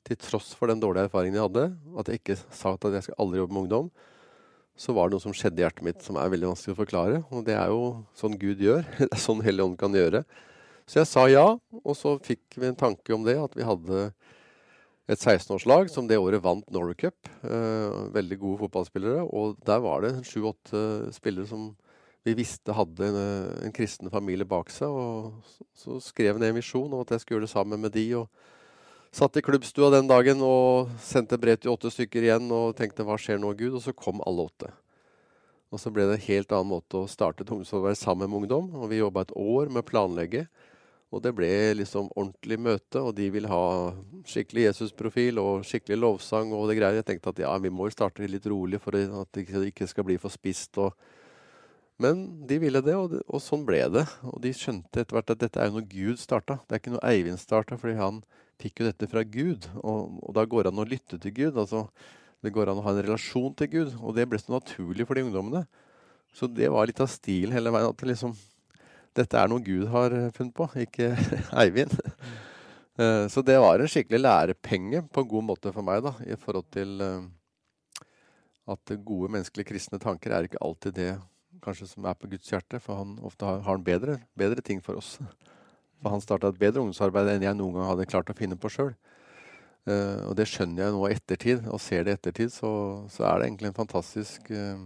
til 0.05 0.19
tross 0.21 0.53
for 0.55 0.69
den 0.69 0.83
dårlige 0.83 1.09
erfaringen 1.09 1.39
jeg 1.39 1.47
hadde, 1.47 1.69
at 1.99 2.11
jeg 2.11 2.21
ikke 2.21 2.37
sa 2.53 2.75
at 2.77 2.91
jeg 2.93 3.07
skal 3.07 3.23
aldri 3.25 3.41
jobbe 3.41 3.57
med 3.57 3.65
ungdom, 3.65 3.87
så 4.77 4.95
var 4.95 5.09
det 5.09 5.17
noe 5.17 5.23
som 5.23 5.35
skjedde 5.35 5.63
i 5.63 5.65
hjertet 5.65 5.87
mitt 5.87 6.03
som 6.05 6.19
er 6.19 6.33
veldig 6.33 6.51
vanskelig 6.51 6.75
å 6.75 6.81
forklare. 6.81 7.21
Og 7.33 7.45
det 7.47 7.55
er 7.57 7.71
jo 7.73 8.05
sånn 8.19 8.35
Gud 8.39 8.63
gjør. 8.63 8.83
Det 8.99 9.09
er 9.09 9.23
sånn 9.23 9.43
Hellig 9.47 9.65
Ånd 9.65 9.79
kan 9.81 9.95
gjøre. 9.95 10.25
Så 10.85 11.01
jeg 11.01 11.09
sa 11.09 11.25
ja, 11.33 11.47
og 11.81 11.95
så 11.97 12.19
fikk 12.23 12.59
vi 12.61 12.69
en 12.69 12.79
tanke 12.79 13.15
om 13.17 13.25
det, 13.25 13.39
at 13.41 13.55
vi 13.57 13.65
hadde 13.65 14.09
et 15.09 15.21
16-årslag 15.21 15.91
som 15.93 16.09
det 16.09 16.21
året 16.21 16.43
vant 16.45 16.65
Norway 16.73 16.97
Cup. 16.97 17.29
Eh, 17.45 17.97
veldig 18.13 18.39
gode 18.41 18.61
fotballspillere. 18.65 19.25
Og 19.25 19.57
der 19.65 19.81
var 19.85 20.05
det 20.05 20.15
sju-åtte 20.29 21.13
spillere 21.17 21.49
som 21.49 21.73
vi 22.25 22.33
visste 22.37 22.73
hadde 22.73 23.05
en, 23.05 23.19
en, 23.67 23.73
kristen 23.77 24.13
familie 24.13 24.49
bak 24.49 24.73
seg. 24.73 24.89
Og 24.89 25.45
så, 25.45 25.69
så 25.77 26.01
skrev 26.13 26.41
jeg 26.41 26.53
en 26.53 26.61
visjon 26.61 26.93
om 26.93 27.05
at 27.05 27.13
jeg 27.13 27.25
skulle 27.25 27.41
gjøre 27.41 27.49
det 27.49 27.53
sammen 27.53 27.85
med 27.85 27.93
de. 27.97 28.07
og 28.21 28.29
Satt 29.15 29.37
i 29.39 29.45
klubbstua 29.45 29.93
den 29.95 30.09
dagen 30.11 30.41
og 30.43 30.93
sendte 31.05 31.39
brev 31.41 31.61
til 31.61 31.75
åtte 31.75 31.93
stykker 31.93 32.25
igjen 32.25 32.49
og 32.53 32.73
tenkte 32.79 33.05
hva 33.07 33.19
skjer 33.21 33.41
nå, 33.41 33.53
Gud? 33.61 33.77
Og 33.77 33.85
så 33.85 33.93
kom 33.97 34.25
alle 34.25 34.49
åtte. 34.49 34.73
Og 35.75 35.81
så 35.83 35.93
ble 35.93 36.07
det 36.09 36.17
en 36.17 36.29
helt 36.29 36.55
annen 36.55 36.71
måte 36.71 37.03
å 37.03 37.11
starte 37.11 37.45
et 37.45 37.53
ungdomsarbeid 37.53 37.99
sammen 37.99 38.31
med 38.31 38.45
ungdom. 38.45 38.73
Og 38.79 38.89
vi 38.91 39.03
jobba 39.03 39.27
et 39.27 39.37
år 39.37 39.69
med 39.69 39.85
å 39.85 39.89
planlegge. 39.89 40.47
Og 41.15 41.23
det 41.23 41.31
ble 41.37 41.49
liksom 41.79 42.09
ordentlig 42.17 42.57
møte, 42.59 42.99
og 42.99 43.13
de 43.15 43.29
vil 43.31 43.47
ha 43.47 43.65
skikkelig 44.27 44.65
Jesusprofil 44.67 45.39
og 45.39 45.67
skikkelig 45.67 45.99
lovsang 46.01 46.51
og 46.57 46.67
det 46.71 46.79
greier. 46.81 46.99
Jeg 46.99 47.07
tenkte 47.11 47.31
at 47.31 47.43
ja, 47.45 47.53
vi 47.63 47.71
må 47.71 47.87
jo 47.87 47.95
starte 47.95 48.27
litt 48.27 48.49
rolig 48.51 48.81
for 48.83 48.99
at 48.99 49.31
det 49.37 49.47
ikke 49.71 49.87
skal 49.91 50.09
bli 50.09 50.17
for 50.19 50.35
spist. 50.35 50.75
og 50.83 50.97
Men 52.03 52.25
de 52.51 52.59
ville 52.65 52.83
det, 52.83 52.97
og, 52.99 53.15
og 53.29 53.43
sånn 53.43 53.63
ble 53.69 53.85
det. 53.95 54.05
Og 54.27 54.41
de 54.43 54.51
skjønte 54.57 55.05
etter 55.05 55.15
hvert 55.15 55.31
at 55.37 55.45
dette 55.45 55.63
er 55.63 55.71
jo 55.71 55.79
noe 55.79 55.93
Gud 55.93 56.19
starta. 56.19 56.59
Det 56.65 56.75
er 56.75 56.83
ikke 56.83 56.97
noe 56.97 57.07
Eivind 57.13 57.43
starta, 57.43 57.79
fordi 57.79 57.95
han 58.01 58.19
fikk 58.63 58.83
jo 58.83 58.89
dette 58.91 59.11
fra 59.13 59.23
Gud. 59.23 59.69
Og, 59.85 60.19
og, 60.19 60.33
da 60.35 60.47
går 60.51 60.67
det 60.67 60.75
an 60.75 60.83
å 60.83 60.89
lytte 60.89 61.21
til 61.23 61.37
Gud. 61.37 61.61
altså 61.63 61.87
Det 62.43 62.53
går 62.57 62.73
an 62.73 62.83
å 62.83 62.87
ha 62.89 62.97
en 62.97 63.05
relasjon 63.07 63.55
til 63.55 63.71
Gud. 63.71 63.95
Og 64.03 64.19
det 64.19 64.27
ble 64.27 64.43
så 64.43 64.57
naturlig 64.57 65.07
for 65.07 65.15
de 65.15 65.29
ungdommene. 65.29 65.63
Så 66.35 66.51
det 66.51 66.73
var 66.75 66.91
litt 66.91 66.99
av 66.99 67.13
stilen 67.13 67.55
hele 67.55 67.71
veien. 67.71 67.95
at 67.95 68.03
liksom, 68.03 68.35
Dette 69.15 69.39
er 69.39 69.51
noe 69.51 69.63
Gud 69.63 69.87
har 69.93 70.15
funnet 70.35 70.55
på, 70.57 70.69
ikke 70.87 71.13
Eivind. 71.63 71.95
Mm. 72.99 73.27
Så 73.31 73.43
det 73.43 73.57
var 73.59 73.83
en 73.83 73.91
skikkelig 73.91 74.21
lærepenge 74.21 75.01
på 75.11 75.23
en 75.25 75.31
god 75.31 75.47
måte 75.49 75.73
for 75.75 75.87
meg, 75.87 76.03
da, 76.05 76.13
i 76.31 76.37
forhold 76.39 76.69
til 76.75 77.03
at 78.71 78.93
gode 79.05 79.33
menneskelige 79.35 79.73
kristne 79.73 79.99
tanker 79.99 80.33
er 80.33 80.47
ikke 80.47 80.63
alltid 80.63 80.95
det 80.97 81.13
kanskje 81.65 81.89
som 81.89 82.07
er 82.09 82.17
på 82.19 82.29
Guds 82.31 82.51
hjerte, 82.51 82.81
for 82.83 83.01
han 83.01 83.17
ofte 83.25 83.47
har, 83.47 83.61
har 83.65 83.77
han 83.77 83.85
bedre, 83.85 84.19
bedre, 84.39 84.65
ting 84.65 84.83
for 84.85 85.01
oss. 85.01 85.17
For 86.03 86.13
han 86.13 86.23
starta 86.25 86.51
et 86.53 86.61
bedre 86.61 86.83
ungdomsarbeid 86.83 87.31
enn 87.33 87.47
jeg 87.47 87.59
noen 87.59 87.79
gang 87.79 87.91
hadde 87.91 88.09
klart 88.11 88.33
å 88.33 88.37
finne 88.37 88.59
på 88.61 88.73
sjøl. 88.73 88.95
Uh, 89.85 89.93
eh, 89.93 90.21
og 90.31 90.37
det 90.39 90.49
skjønner 90.49 90.87
jeg 90.87 90.97
nå 90.97 91.03
i 91.07 91.15
ettertid, 91.17 91.67
og 91.69 91.83
ser 91.83 92.05
det 92.05 92.15
i 92.15 92.19
ettertid, 92.19 92.53
så, 92.53 92.71
så, 93.13 93.27
er 93.29 93.41
det 93.41 93.51
egentlig 93.51 93.71
en 93.73 93.81
fantastisk 93.83 94.49
uh, 94.53 94.85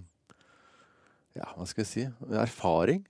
Ja, 1.38 1.52
hva 1.54 1.66
skal 1.70 1.84
jeg 1.84 1.90
si 1.92 2.06
erfaring 2.34 3.04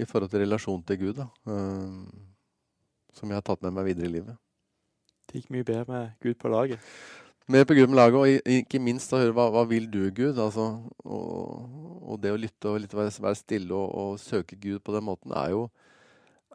i 0.00 0.08
forhold 0.08 0.32
til 0.32 0.44
relasjonen 0.44 0.84
til 0.88 1.00
Gud, 1.04 1.20
da. 1.20 1.28
Uh, 1.46 2.04
som 3.16 3.30
jeg 3.30 3.40
har 3.40 3.46
tatt 3.46 3.62
med 3.66 3.74
meg 3.76 3.90
videre 3.90 4.08
i 4.08 4.14
livet. 4.18 4.38
Det 5.28 5.40
gikk 5.40 5.50
mye 5.54 5.66
bedre 5.66 5.86
med 5.90 6.14
Gud 6.22 6.38
på 6.40 6.50
laget? 6.50 6.92
Mer 7.50 7.64
på 7.66 7.74
Gud 7.74 7.90
med 7.90 7.98
laget, 7.98 8.16
og 8.18 8.50
ikke 8.54 8.78
minst 8.82 9.10
å 9.10 9.18
høre 9.18 9.34
hva, 9.34 9.48
hva 9.50 9.64
vil 9.66 9.88
du, 9.90 10.04
Gud? 10.14 10.38
Altså, 10.38 10.68
og, 11.02 11.64
og, 12.04 12.16
det 12.22 12.30
å 12.30 12.38
lytte 12.38 12.70
og 12.70 12.82
litt 12.82 12.94
være, 12.94 13.12
være 13.24 13.38
stille 13.38 13.74
og, 13.74 13.88
og, 13.90 14.20
søke 14.22 14.58
Gud 14.58 14.78
på 14.86 14.94
den 14.94 15.06
måten 15.06 15.34
er 15.34 15.54
jo 15.56 15.64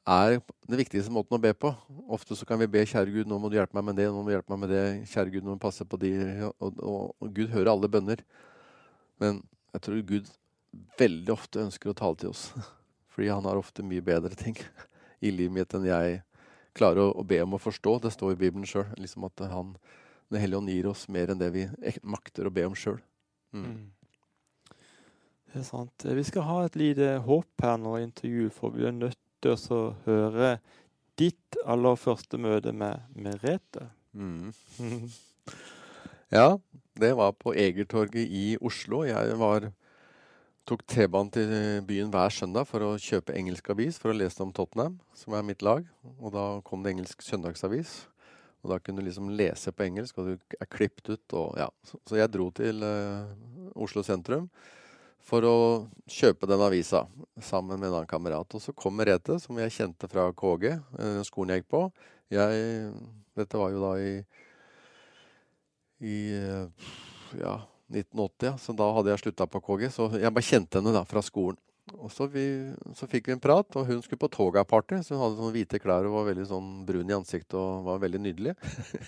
er 0.06 0.38
den 0.70 0.78
viktigste 0.78 1.10
måten 1.10 1.34
å 1.36 1.42
be 1.42 1.50
på. 1.58 1.72
Ofte 2.14 2.38
så 2.38 2.46
kan 2.46 2.60
vi 2.62 2.70
be 2.70 2.84
'Kjære 2.86 3.12
Gud, 3.12 3.28
nå 3.28 3.40
må 3.42 3.50
du 3.50 3.58
hjelpe 3.58 3.74
meg 3.74 3.88
med 3.90 3.98
det', 3.98 4.12
'nå 4.14 4.22
må 4.22 4.30
du 4.30 4.36
hjelpe 4.36 4.54
meg 4.54 4.62
med 4.62 4.70
det', 4.70 5.04
'Kjære 5.10 5.32
Gud, 5.34 5.44
nå 5.44 5.50
må 5.50 5.58
du 5.58 5.66
passe 5.66 5.84
på 5.84 5.98
de' 5.98 6.52
og, 6.60 6.80
og, 6.80 7.34
Gud 7.34 7.50
hører 7.50 7.72
alle 7.74 7.90
bønner. 7.90 8.22
Men 9.20 9.42
jeg 9.74 9.82
tror 9.82 10.06
Gud 10.06 10.30
veldig 11.00 11.34
ofte 11.34 11.64
ønsker 11.66 11.90
å 11.90 11.98
tale 11.98 12.16
til 12.22 12.30
oss. 12.30 12.52
Fordi 13.16 13.32
han 13.32 13.48
har 13.48 13.60
ofte 13.60 13.86
mye 13.88 14.04
bedre 14.04 14.36
ting 14.36 14.58
i 15.26 15.32
livet 15.32 15.56
mitt 15.56 15.76
enn 15.78 15.88
jeg 15.88 16.22
klarer 16.76 17.08
å, 17.08 17.12
å 17.16 17.24
be 17.24 17.40
om 17.44 17.56
å 17.56 17.62
forstå. 17.62 18.00
Det 18.04 18.12
står 18.14 18.36
i 18.36 18.42
Bibelen 18.46 18.68
sjøl. 18.68 18.90
Liksom 19.00 19.28
at 19.30 19.48
han 19.48 19.78
den 20.34 20.42
hellige 20.42 20.60
ånd 20.60 20.72
gir 20.74 20.88
oss 20.90 21.06
mer 21.12 21.32
enn 21.32 21.40
det 21.40 21.52
vi 21.54 21.68
makter 22.04 22.48
å 22.48 22.54
be 22.54 22.66
om 22.68 22.78
sjøl. 22.78 23.00
Mm. 23.56 23.68
mm. 23.68 23.84
Det 25.56 25.62
er 25.62 25.68
sant. 25.70 26.04
Vi 26.18 26.24
skal 26.28 26.44
ha 26.44 26.56
et 26.66 26.74
lite 26.76 27.14
håp 27.24 27.64
her 27.64 27.78
nå 27.80 27.94
i 27.96 28.04
intervjuet, 28.04 28.52
for 28.52 28.74
vi 28.76 28.90
er 28.90 28.92
nødt 28.92 29.22
til 29.40 29.54
å 29.72 29.94
høre 30.04 30.58
ditt 31.16 31.56
aller 31.64 31.96
første 31.96 32.40
møte 32.42 32.74
med 32.76 33.06
Merete. 33.16 33.88
Mm. 34.12 34.52
ja, 36.36 36.58
det 37.00 37.14
var 37.16 37.38
på 37.40 37.54
Egertorget 37.56 38.28
i 38.28 38.58
Oslo. 38.60 39.06
Jeg 39.08 39.38
var, 39.40 39.70
tok 40.66 40.82
T-banen 40.90 41.30
til 41.34 41.52
byen 41.86 42.10
hver 42.14 42.34
søndag 42.34 42.66
for 42.70 42.82
å 42.82 42.96
kjøpe 43.02 43.36
engelsk 43.38 43.68
avis 43.70 44.00
for 44.02 44.12
å 44.12 44.18
lese 44.18 44.42
om 44.42 44.54
Tottenham, 44.56 44.98
som 45.18 45.36
er 45.38 45.46
mitt 45.46 45.62
lag. 45.66 45.86
Og 46.18 46.34
da 46.34 46.46
kom 46.66 46.82
det 46.82 46.96
engelsk 46.96 47.22
søndagsavis. 47.22 47.94
Og 48.66 48.72
da 48.72 48.80
kunne 48.82 49.04
du 49.04 49.06
liksom 49.06 49.30
lese 49.38 49.70
på 49.70 49.86
engelsk, 49.86 50.18
og 50.18 50.32
du 50.32 50.56
er 50.58 50.70
klippet 50.72 51.12
ut. 51.14 51.36
Og, 51.38 51.54
ja. 51.62 51.68
så, 51.86 52.18
jeg 52.18 52.32
dro 52.34 52.50
til 52.58 52.82
uh, 52.82 53.30
Oslo 53.78 54.02
sentrum 54.06 54.48
for 55.26 55.46
å 55.46 55.58
kjøpe 56.10 56.50
den 56.50 56.62
avisa 56.62 57.04
sammen 57.42 57.78
med 57.78 57.92
en 57.92 58.00
annen 58.00 58.10
kamerat. 58.10 58.58
Og 58.58 58.62
så 58.62 58.74
kom 58.78 58.98
Merete, 58.98 59.38
som 59.42 59.62
jeg 59.62 59.74
kjente 59.74 60.10
fra 60.10 60.32
KG, 60.34 60.74
uh, 60.98 61.22
skolen 61.30 61.54
jeg 61.54 61.62
gikk 61.62 61.72
på. 61.78 61.86
Jeg, 62.34 62.90
dette 63.38 63.62
var 63.62 63.70
jo 63.70 63.86
da 63.86 63.94
i, 64.02 64.12
i 66.10 66.18
uh, 66.42 66.92
ja, 67.38 67.60
1980, 67.92 68.48
ja. 68.48 68.58
så 68.58 68.74
da 68.78 68.90
hadde 68.96 69.12
jeg 69.14 69.22
slutta 69.24 69.48
på 69.50 69.62
KG. 69.62 69.88
Så 69.94 70.10
jeg 70.18 70.34
bare 70.34 70.50
kjente 70.50 70.82
henne 70.82 70.94
da 70.96 71.04
fra 71.08 71.24
skolen. 71.26 71.60
Og 71.94 72.10
så, 72.10 72.26
vi, 72.32 72.44
så, 72.98 73.06
fikk 73.06 73.28
vi 73.30 73.36
en 73.36 73.42
prat, 73.42 73.68
og 73.78 73.86
hun 73.86 74.00
skulle 74.02 74.22
på 74.24 74.32
toga-party. 74.34 75.04
Så 75.06 75.14
hun 75.14 75.22
hadde 75.22 75.38
sånne 75.38 75.54
hvite 75.54 75.82
klær 75.82 76.08
og 76.10 76.18
var 76.18 76.32
veldig 76.32 76.48
sånn 76.50 76.72
brun 76.88 77.12
i 77.12 77.18
ansiktet 77.18 77.58
og 77.60 77.86
var 77.86 78.02
veldig 78.02 78.22
nydelig. 78.26 78.56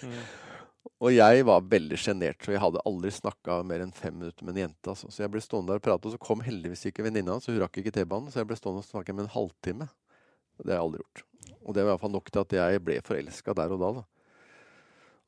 Mm. 0.06 0.20
og 1.08 1.16
jeg 1.16 1.48
var 1.50 1.66
veldig 1.72 2.00
sjenert, 2.02 2.38
så 2.46 2.54
jeg 2.54 2.62
hadde 2.62 2.84
aldri 2.90 3.14
snakka 3.16 3.64
mer 3.68 3.86
enn 3.86 3.96
fem 3.98 4.14
minutter 4.20 4.46
med 4.46 4.56
en 4.56 4.68
jente. 4.68 4.94
Altså. 4.94 5.10
Så 5.14 5.24
jeg 5.26 5.34
ble 5.34 5.42
stående 5.42 5.74
der 5.74 5.82
og 5.82 5.88
prate, 5.88 6.10
og 6.10 6.14
så 6.14 6.22
kom 6.22 6.46
heldigvis 6.46 6.86
ikke 6.92 7.08
venninna, 7.08 7.40
så 7.42 7.56
hun 7.56 7.64
rakk 7.66 7.82
ikke 7.82 7.96
T-banen. 7.98 8.30
Så 8.34 8.44
jeg 8.44 8.52
ble 8.52 8.60
stående 8.60 8.86
og 8.86 8.92
snakke 8.92 9.18
med 9.18 9.26
en 9.26 9.34
halvtime. 9.34 9.90
Det 10.62 10.70
har 10.70 10.78
jeg 10.78 10.86
aldri 10.86 11.02
gjort. 11.02 11.26
Og 11.64 11.74
det 11.74 11.84
var 11.84 11.96
iallfall 11.96 12.14
nok 12.14 12.30
til 12.30 12.46
at 12.46 12.56
jeg 12.60 12.86
ble 12.86 13.02
forelska 13.06 13.58
der 13.58 13.74
og 13.74 13.82
da. 13.82 13.92
da. 14.00 14.06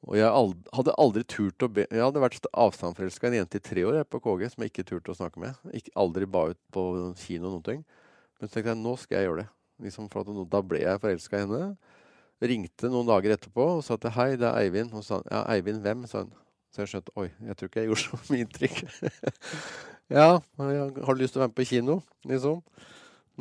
Og 0.08 0.16
jeg 0.16 0.30
hadde 0.78 0.96
aldri 1.02 1.26
turt 1.28 1.66
å 1.66 1.68
be 1.76 1.84
Jeg 1.90 2.00
hadde 2.00 2.22
vært 2.24 2.46
avstandsforelska 2.56 3.28
en 3.28 3.42
jente 3.42 3.60
i 3.60 3.64
tre 3.64 3.84
år 3.84 4.06
på 4.08 4.22
KG 4.24 4.54
som 4.54 4.64
jeg 4.64 4.72
ikke 4.72 4.86
turte 4.88 5.12
å 5.12 5.18
snakke 5.18 5.42
med. 5.44 5.58
Ikke, 5.76 5.92
aldri 6.00 6.28
ba 6.30 6.46
ut 6.54 6.60
på 6.72 6.84
kino 7.20 7.50
noen 7.50 7.66
ting. 7.66 7.82
Men 8.40 8.48
så 8.48 8.56
tenkte 8.56 8.72
jeg 8.72 8.80
nå 8.80 8.96
skal 9.02 9.20
jeg 9.20 9.28
gjøre 9.28 9.42
det. 9.44 9.50
Liksom 9.84 10.08
at 10.08 10.30
Da 10.52 10.62
ble 10.64 10.84
jeg 10.84 11.02
forelska 11.04 11.38
i 11.38 11.44
henne. 11.44 11.64
Ringte 12.40 12.88
noen 12.88 13.10
dager 13.10 13.36
etterpå 13.36 13.66
og 13.78 13.84
sa 13.84 13.98
til 14.00 14.16
hei, 14.16 14.30
det 14.40 14.48
er 14.48 14.62
Eivind. 14.64 14.96
Og 14.96 15.04
sa 15.04 15.20
ja, 15.28 15.44
Eivind 15.52 15.84
hvem? 15.84 16.08
sa 16.08 16.24
hun. 16.24 16.32
Så 16.70 16.84
jeg 16.84 16.92
skjønte 16.92 17.14
oi, 17.18 17.28
jeg 17.48 17.58
tror 17.58 17.70
ikke 17.70 17.82
jeg 17.82 17.90
gjorde 17.90 18.04
så 18.06 18.18
mye 18.30 18.46
inntrykk. 18.46 18.82
ja, 20.20 20.28
har 20.38 21.16
du 21.18 21.22
lyst 21.24 21.34
til 21.34 21.42
å 21.42 21.44
være 21.44 21.50
med 21.50 21.58
på 21.58 21.66
kino? 21.66 21.96
Liksom. 22.30 22.60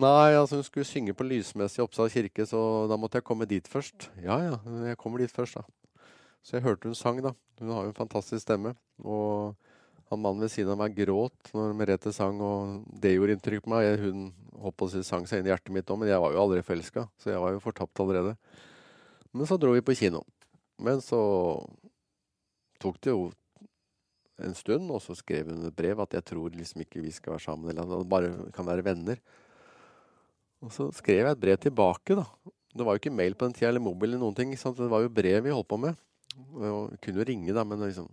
Nei, 0.00 0.30
altså 0.38 0.58
hun 0.58 0.64
skulle 0.64 0.88
synge 0.88 1.14
på 1.18 1.26
lysmessig 1.26 1.82
i 1.82 1.84
Oppsal 1.84 2.08
kirke, 2.12 2.46
så 2.48 2.60
da 2.88 2.96
måtte 2.96 3.20
jeg 3.20 3.26
komme 3.28 3.48
dit 3.50 3.68
først. 3.68 4.08
Ja 4.24 4.38
ja, 4.40 4.56
jeg 4.86 4.96
kommer 5.00 5.20
dit 5.20 5.34
først, 5.34 5.58
da. 5.60 5.87
Så 6.44 6.56
jeg 6.56 6.66
hørte 6.66 6.88
hun 6.88 6.96
sang, 6.98 7.20
da. 7.24 7.34
Hun 7.60 7.72
har 7.74 7.86
jo 7.86 7.92
en 7.92 7.98
fantastisk 7.98 8.44
stemme. 8.44 8.74
Og 9.04 9.56
han 10.08 10.22
mannen 10.22 10.44
ved 10.44 10.52
siden 10.52 10.72
av 10.72 10.80
meg 10.80 10.96
gråt 10.96 11.50
når 11.52 11.74
Merete 11.76 12.12
sang, 12.16 12.38
og 12.40 12.84
det 13.02 13.14
gjorde 13.14 13.36
inntrykk 13.36 13.66
på 13.66 13.72
meg. 13.74 13.90
Hun 14.00 14.30
holdt 14.58 14.78
på 14.80 14.88
å 14.88 14.92
si 14.92 15.02
sang 15.06 15.26
seg 15.28 15.42
inn 15.42 15.50
i 15.50 15.52
hjertet 15.52 15.74
mitt 15.74 15.90
òg, 15.90 16.00
men 16.00 16.10
jeg 16.10 16.22
var 16.22 16.34
jo 16.34 16.44
aldri 16.44 16.62
forelska, 16.66 17.04
så 17.20 17.34
jeg 17.34 17.42
var 17.42 17.52
jo 17.54 17.62
fortapt 17.62 18.04
allerede. 18.04 18.36
Men 19.36 19.50
så 19.50 19.58
dro 19.60 19.74
vi 19.74 19.84
på 19.84 19.96
kino. 19.98 20.22
Men 20.82 21.02
så 21.04 21.20
tok 22.82 22.96
det 23.04 23.12
jo 23.12 23.28
en 24.38 24.54
stund, 24.54 24.88
og 24.94 25.02
så 25.02 25.16
skrev 25.18 25.50
hun 25.50 25.66
et 25.66 25.76
brev 25.76 26.00
at 26.00 26.14
jeg 26.14 26.26
tror 26.30 26.54
liksom 26.54 26.84
ikke 26.84 27.02
vi 27.02 27.12
skal 27.14 27.34
være 27.34 27.44
sammen, 27.44 27.74
eller 27.74 28.08
bare 28.08 28.32
kan 28.54 28.66
være 28.66 28.86
venner. 28.86 29.20
Og 30.64 30.72
så 30.74 30.88
skrev 30.94 31.24
jeg 31.26 31.36
et 31.36 31.42
brev 31.42 31.58
tilbake, 31.62 32.16
da. 32.18 32.24
Det 32.74 32.86
var 32.86 32.94
jo 32.94 33.02
ikke 33.02 33.14
mail 33.14 33.34
på 33.34 33.46
den 33.46 33.56
tida 33.56 33.70
eller 33.70 33.82
mobil 33.82 34.12
eller 34.12 34.22
noen 34.22 34.36
ting. 34.36 34.52
Sant? 34.58 34.78
Det 34.78 34.90
var 34.90 35.02
jo 35.04 35.12
brev 35.12 35.42
vi 35.44 35.54
holdt 35.54 35.68
på 35.70 35.78
med. 35.82 35.98
Og 36.58 36.96
kunne 37.02 37.22
jo 37.22 37.28
ringe, 37.28 37.54
da, 37.54 37.64
men 37.64 37.82
liksom 37.82 38.08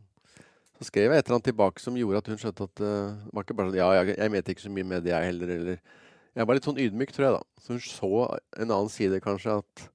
Så 0.75 0.89
skrev 0.89 1.11
jeg 1.11 1.21
et 1.21 1.27
eller 1.27 1.38
annet 1.38 1.49
tilbake 1.51 1.81
som 1.81 1.97
gjorde 1.97 2.19
at 2.19 2.29
hun 2.31 2.39
skjønte 2.41 2.67
at 2.67 2.81
uh, 2.83 3.15
det 3.15 3.33
var 3.33 3.45
ikke 3.45 3.57
bare 3.57 3.71
sånn 3.71 3.79
Ja, 3.79 3.89
jeg, 3.99 4.15
jeg 4.17 4.33
mente 4.33 4.55
ikke 4.55 4.65
så 4.65 4.71
mye 4.75 4.89
med 4.91 5.05
det, 5.05 5.13
jeg 5.13 5.29
heller, 5.31 5.53
eller 5.55 5.77
Jeg 6.35 6.47
var 6.47 6.57
litt 6.57 6.67
sånn 6.67 6.81
ydmyk, 6.83 7.13
tror 7.15 7.25
jeg, 7.25 7.35
da. 7.38 7.61
Så 7.63 7.75
hun 7.77 7.83
så 7.85 8.09
en 8.59 8.65
annen 8.67 8.89
side, 8.91 9.21
kanskje, 9.23 9.59
at 9.63 9.85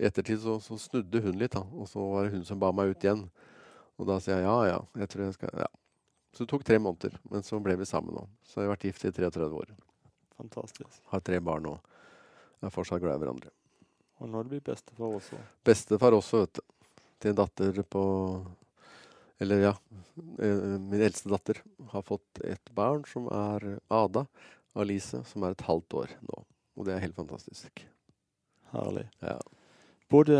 i 0.00 0.06
ettertid 0.08 0.40
så, 0.40 0.56
så 0.64 0.78
snudde 0.80 1.20
hun 1.20 1.36
litt, 1.38 1.52
da. 1.52 1.60
Og 1.76 1.90
så 1.90 2.00
var 2.00 2.24
det 2.24 2.38
hun 2.38 2.46
som 2.48 2.62
ba 2.62 2.70
meg 2.72 2.94
ut 2.94 3.04
igjen. 3.04 3.26
Og 4.00 4.08
da 4.08 4.16
sier 4.24 4.40
jeg 4.40 4.46
ja, 4.46 4.54
ja, 4.72 4.78
jeg 5.02 5.10
tror 5.12 5.26
jeg 5.26 5.36
skal 5.36 5.58
Ja. 5.66 5.68
Så 6.34 6.42
det 6.42 6.50
tok 6.50 6.64
tre 6.66 6.80
måneder, 6.82 7.12
men 7.30 7.44
så 7.46 7.60
ble 7.62 7.76
vi 7.78 7.86
sammen 7.86 8.16
nå. 8.16 8.24
Så 8.42 8.58
jeg 8.58 8.66
har 8.66 8.72
vært 8.72 8.88
gift 8.88 9.04
i 9.06 9.12
33 9.14 9.52
år. 9.54 9.68
Fantastisk. 10.34 10.96
Har 11.12 11.22
tre 11.22 11.38
barn 11.44 11.68
og 11.70 12.64
er 12.64 12.72
fortsatt 12.74 13.04
glad 13.04 13.20
i 13.20 13.22
hverandre. 13.22 13.52
Og 14.18 14.32
nå 14.32 14.40
er 14.40 14.48
det 14.48 14.56
blitt 14.56 14.66
bestefar 14.66 15.14
også? 15.20 15.38
Bestefar 15.68 16.16
også, 16.16 16.40
vet 16.42 16.58
du 16.58 16.73
til 17.24 17.32
en 17.32 17.40
datter 17.40 17.80
på 17.88 18.04
Eller 19.42 19.64
ja, 19.64 19.72
eh, 20.38 20.76
min 20.78 21.02
eldste 21.02 21.32
datter 21.32 21.58
har 21.90 22.04
fått 22.06 22.38
et 22.46 22.70
barn 22.76 23.02
som 23.10 23.26
er 23.32 23.80
Ada 23.90 24.26
Alice, 24.78 25.18
som 25.26 25.42
er 25.42 25.54
et 25.54 25.64
halvt 25.66 25.96
år 26.02 26.12
nå. 26.22 26.44
Og 26.78 26.86
det 26.86 26.94
er 26.94 27.02
helt 27.02 27.16
fantastisk. 27.18 27.82
Herlig. 28.70 29.04
Ja. 29.22 29.38
Både 30.10 30.36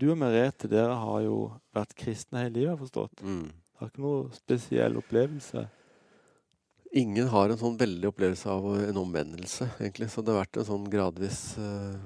du 0.00 0.10
og 0.12 0.18
Merete, 0.20 0.68
dere 0.72 0.96
har 1.02 1.20
jo 1.24 1.36
vært 1.76 1.92
kristne 1.98 2.46
hele 2.46 2.54
livet, 2.54 2.70
har 2.70 2.78
jeg 2.78 2.82
forstått. 2.86 3.22
Mm. 3.24 3.46
Har 3.80 3.92
ikke 3.92 4.04
noe 4.04 4.24
spesiell 4.36 4.98
opplevelse? 5.00 5.66
Ingen 7.00 7.28
har 7.32 7.52
en 7.52 7.60
sånn 7.60 7.78
veldig 7.80 8.10
opplevelse 8.10 8.50
av 8.50 8.66
en 8.80 9.00
omvendelse, 9.04 9.68
egentlig. 9.78 10.10
Så 10.12 10.24
det 10.24 10.34
har 10.34 10.42
vært 10.42 10.60
en 10.60 10.68
sånn 10.68 10.88
gradvis 10.92 11.42
uh, 11.60 11.96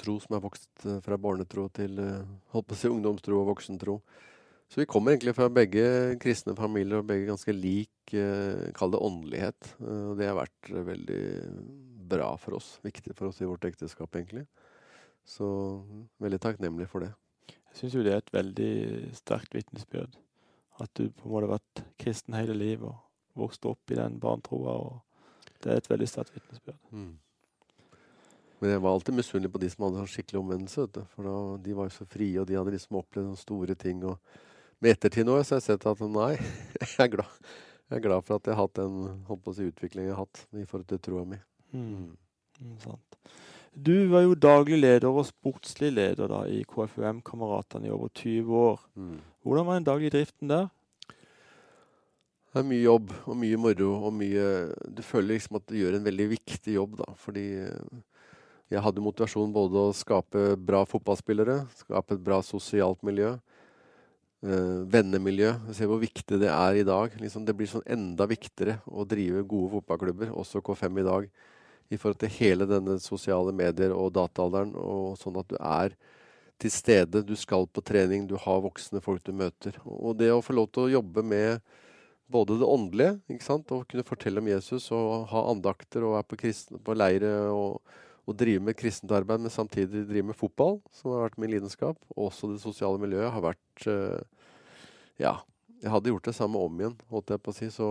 tro 0.00 0.16
som 0.22 0.36
er 0.36 0.42
vokst 0.44 0.86
eh, 0.86 0.98
fra 1.04 1.18
barnetro 1.20 1.68
til 1.76 2.00
eh, 2.02 2.26
holdt 2.54 2.68
på 2.70 2.76
å 2.76 2.80
si 2.80 2.90
ungdomstro 2.90 3.40
og 3.40 3.52
voksentro. 3.52 4.00
Så 4.70 4.78
vi 4.78 4.86
kommer 4.86 5.12
egentlig 5.12 5.34
fra 5.34 5.48
begge 5.50 5.84
kristne 6.22 6.54
familier 6.58 7.00
og 7.00 7.08
begge 7.08 7.26
ganske 7.28 7.54
lik 7.54 8.14
eh, 8.14 8.68
kall 8.76 8.94
det 8.94 9.02
åndelighet. 9.02 9.72
Og 9.82 10.12
det 10.20 10.28
har 10.30 10.38
vært 10.38 10.72
veldig 10.90 11.22
bra 12.10 12.32
for 12.38 12.58
oss. 12.60 12.76
Viktig 12.86 13.16
for 13.18 13.30
oss 13.30 13.40
i 13.42 13.48
vårt 13.50 13.66
ekteskap, 13.66 14.14
egentlig. 14.14 14.46
Så 15.26 15.46
veldig 16.22 16.40
takknemlig 16.42 16.86
for 16.90 17.04
det. 17.04 17.12
Jeg 17.50 17.78
syns 17.80 17.96
jo 17.96 18.04
det 18.06 18.14
er 18.14 18.22
et 18.22 18.34
veldig 18.34 18.72
sterkt 19.18 19.54
vitnesbyrd. 19.58 20.14
At 20.80 20.92
du 20.98 21.10
på 21.10 21.26
en 21.26 21.34
måte 21.34 21.46
har 21.48 21.56
vært 21.58 21.82
kristen 22.00 22.38
hele 22.38 22.56
livet 22.56 22.88
og 22.88 23.42
vokst 23.42 23.66
opp 23.68 23.92
i 23.92 23.98
den 23.98 24.18
barnetroa 24.22 24.78
Det 25.60 25.70
er 25.70 25.82
et 25.82 25.90
veldig 25.90 26.08
sterkt 26.08 26.34
vitnesbyrd. 26.34 26.78
Mm. 26.90 27.18
Men 28.60 28.74
jeg 28.74 28.82
var 28.84 28.92
alltid 28.92 29.16
misunnelig 29.16 29.52
på 29.54 29.60
de 29.62 29.70
som 29.72 29.86
hadde 29.86 30.02
sånn 30.02 30.12
skikkelig 30.14 30.40
omvendelse. 30.42 30.84
vet 30.84 30.98
du. 30.98 31.02
For 31.14 31.28
da, 31.28 31.34
De 31.64 31.76
var 31.76 31.88
jo 31.88 31.96
så 31.96 32.06
frie, 32.06 32.40
og 32.40 32.46
de 32.48 32.58
hadde 32.58 32.74
liksom 32.74 32.98
opplevd 33.00 33.30
noen 33.30 33.40
store 33.40 33.74
ting. 33.74 34.04
og 34.04 34.18
Med 34.80 34.96
ettertid 34.96 35.28
nå 35.28 35.38
så 35.40 35.56
har 35.56 35.62
jeg 35.62 35.68
sett 35.70 35.86
at 35.88 36.00
nei, 36.04 36.34
jeg 36.80 37.06
er 37.06 37.12
glad, 37.16 37.38
jeg 37.88 37.96
er 37.98 38.04
glad 38.04 38.26
for 38.26 38.36
at 38.36 38.48
jeg 38.48 38.56
har 38.56 38.66
hatt 38.66 38.80
den 38.80 39.24
holdt 39.28 39.44
på 39.44 39.54
å 39.54 39.56
si, 39.56 39.68
utviklingen 39.72 40.12
jeg 40.12 40.16
har 40.18 40.26
hatt 40.26 40.44
i 40.52 40.66
forhold 40.68 40.88
til 40.92 41.02
troa 41.08 41.24
mi. 41.28 41.40
Mm. 41.72 42.12
Mm. 42.60 42.76
Du 43.72 43.94
var 44.10 44.26
jo 44.26 44.36
daglig 44.36 44.80
leder 44.80 45.08
og 45.08 45.24
sportslig 45.28 45.92
leder 45.94 46.28
da 46.28 46.42
i 46.50 46.60
KFUM-kameratene 46.68 47.88
i 47.88 47.94
over 47.94 48.12
20 48.12 48.60
år. 48.60 48.84
Mm. 48.98 49.16
Hvordan 49.46 49.68
var 49.68 49.78
den 49.78 49.88
daglige 49.88 50.14
driften 50.18 50.52
der? 50.52 50.68
Det 52.50 52.60
er 52.60 52.66
mye 52.66 52.82
jobb 52.82 53.12
og 53.30 53.36
mye 53.38 53.58
moro 53.62 53.90
og 54.08 54.14
mye 54.18 54.46
Du 54.90 55.04
føler 55.06 55.36
liksom 55.36 55.60
at 55.60 55.68
du 55.70 55.76
gjør 55.78 56.00
en 56.00 56.06
veldig 56.08 56.26
viktig 56.32 56.74
jobb, 56.74 56.96
da. 56.98 57.12
Fordi 57.14 57.46
jeg 58.70 58.82
hadde 58.84 59.02
motivasjon 59.02 59.50
både 59.50 59.80
å 59.82 59.94
skape 59.96 60.54
bra 60.62 60.84
fotballspillere, 60.86 61.64
skape 61.80 62.14
et 62.14 62.22
bra 62.22 62.38
sosialt 62.46 63.00
miljø, 63.06 63.32
øh, 64.46 64.76
vennemiljø. 64.92 65.56
Se 65.74 65.88
hvor 65.90 65.98
viktig 65.98 66.38
det 66.38 66.52
er 66.54 66.78
i 66.78 66.84
dag. 66.86 67.16
Liksom, 67.18 67.42
det 67.46 67.56
blir 67.58 67.70
sånn 67.70 67.86
enda 67.90 68.28
viktigere 68.30 68.78
å 68.86 69.06
drive 69.10 69.42
gode 69.42 69.72
fotballklubber, 69.74 70.30
også 70.30 70.62
K5 70.62 71.00
i 71.02 71.06
dag, 71.08 71.26
i 71.90 71.98
forhold 71.98 72.20
til 72.22 72.30
hele 72.36 72.68
denne 72.70 72.94
sosiale 73.02 73.50
medier 73.50 73.90
og 73.90 74.12
dataalderen, 74.14 74.76
og 74.78 75.18
sånn 75.18 75.40
at 75.42 75.50
du 75.50 75.56
er 75.58 75.96
til 76.62 76.70
stede. 76.70 77.24
Du 77.26 77.34
skal 77.34 77.66
på 77.66 77.82
trening, 77.82 78.28
du 78.30 78.36
har 78.38 78.62
voksne 78.62 79.02
folk 79.02 79.24
du 79.26 79.32
møter. 79.34 79.80
Og 79.82 80.14
det 80.20 80.30
å 80.30 80.44
få 80.44 80.54
lov 80.54 80.70
til 80.70 80.86
å 80.86 80.92
jobbe 81.00 81.26
med 81.26 81.58
både 82.30 82.60
det 82.60 82.70
åndelige, 82.70 83.16
ikke 83.34 83.48
sant? 83.48 83.74
og 83.74 83.88
kunne 83.90 84.06
fortelle 84.06 84.38
om 84.38 84.52
Jesus 84.52 84.86
og 84.94 85.26
ha 85.32 85.42
andakter 85.50 86.06
og 86.06 86.14
være 86.20 86.28
på, 86.30 86.38
kristne, 86.44 86.78
på 86.78 86.94
leire 86.94 87.32
og, 87.50 87.80
og, 88.30 88.36
drive 88.38 88.62
med 88.62 88.76
kristent 88.78 89.12
arbeid, 89.14 89.42
men 89.42 89.52
samtidig 89.52 90.06
drive 90.08 90.30
med 90.30 90.38
fotball, 90.38 90.78
som 90.94 91.14
har 91.14 91.26
vært 91.26 91.38
min 91.42 91.52
lidenskap. 91.52 91.98
Og 92.16 92.28
også 92.30 92.52
det 92.52 92.60
sosiale 92.62 93.00
miljøet 93.02 93.32
har 93.34 93.46
vært 93.50 93.86
uh, 93.90 94.20
Ja, 95.20 95.40
jeg 95.82 95.92
hadde 95.92 96.12
gjort 96.12 96.28
det 96.28 96.36
samme 96.36 96.60
om 96.60 96.78
igjen, 96.78 96.98
holdt 97.10 97.32
jeg 97.34 97.42
på 97.42 97.52
å 97.52 97.56
si. 97.56 97.70
Så, 97.74 97.88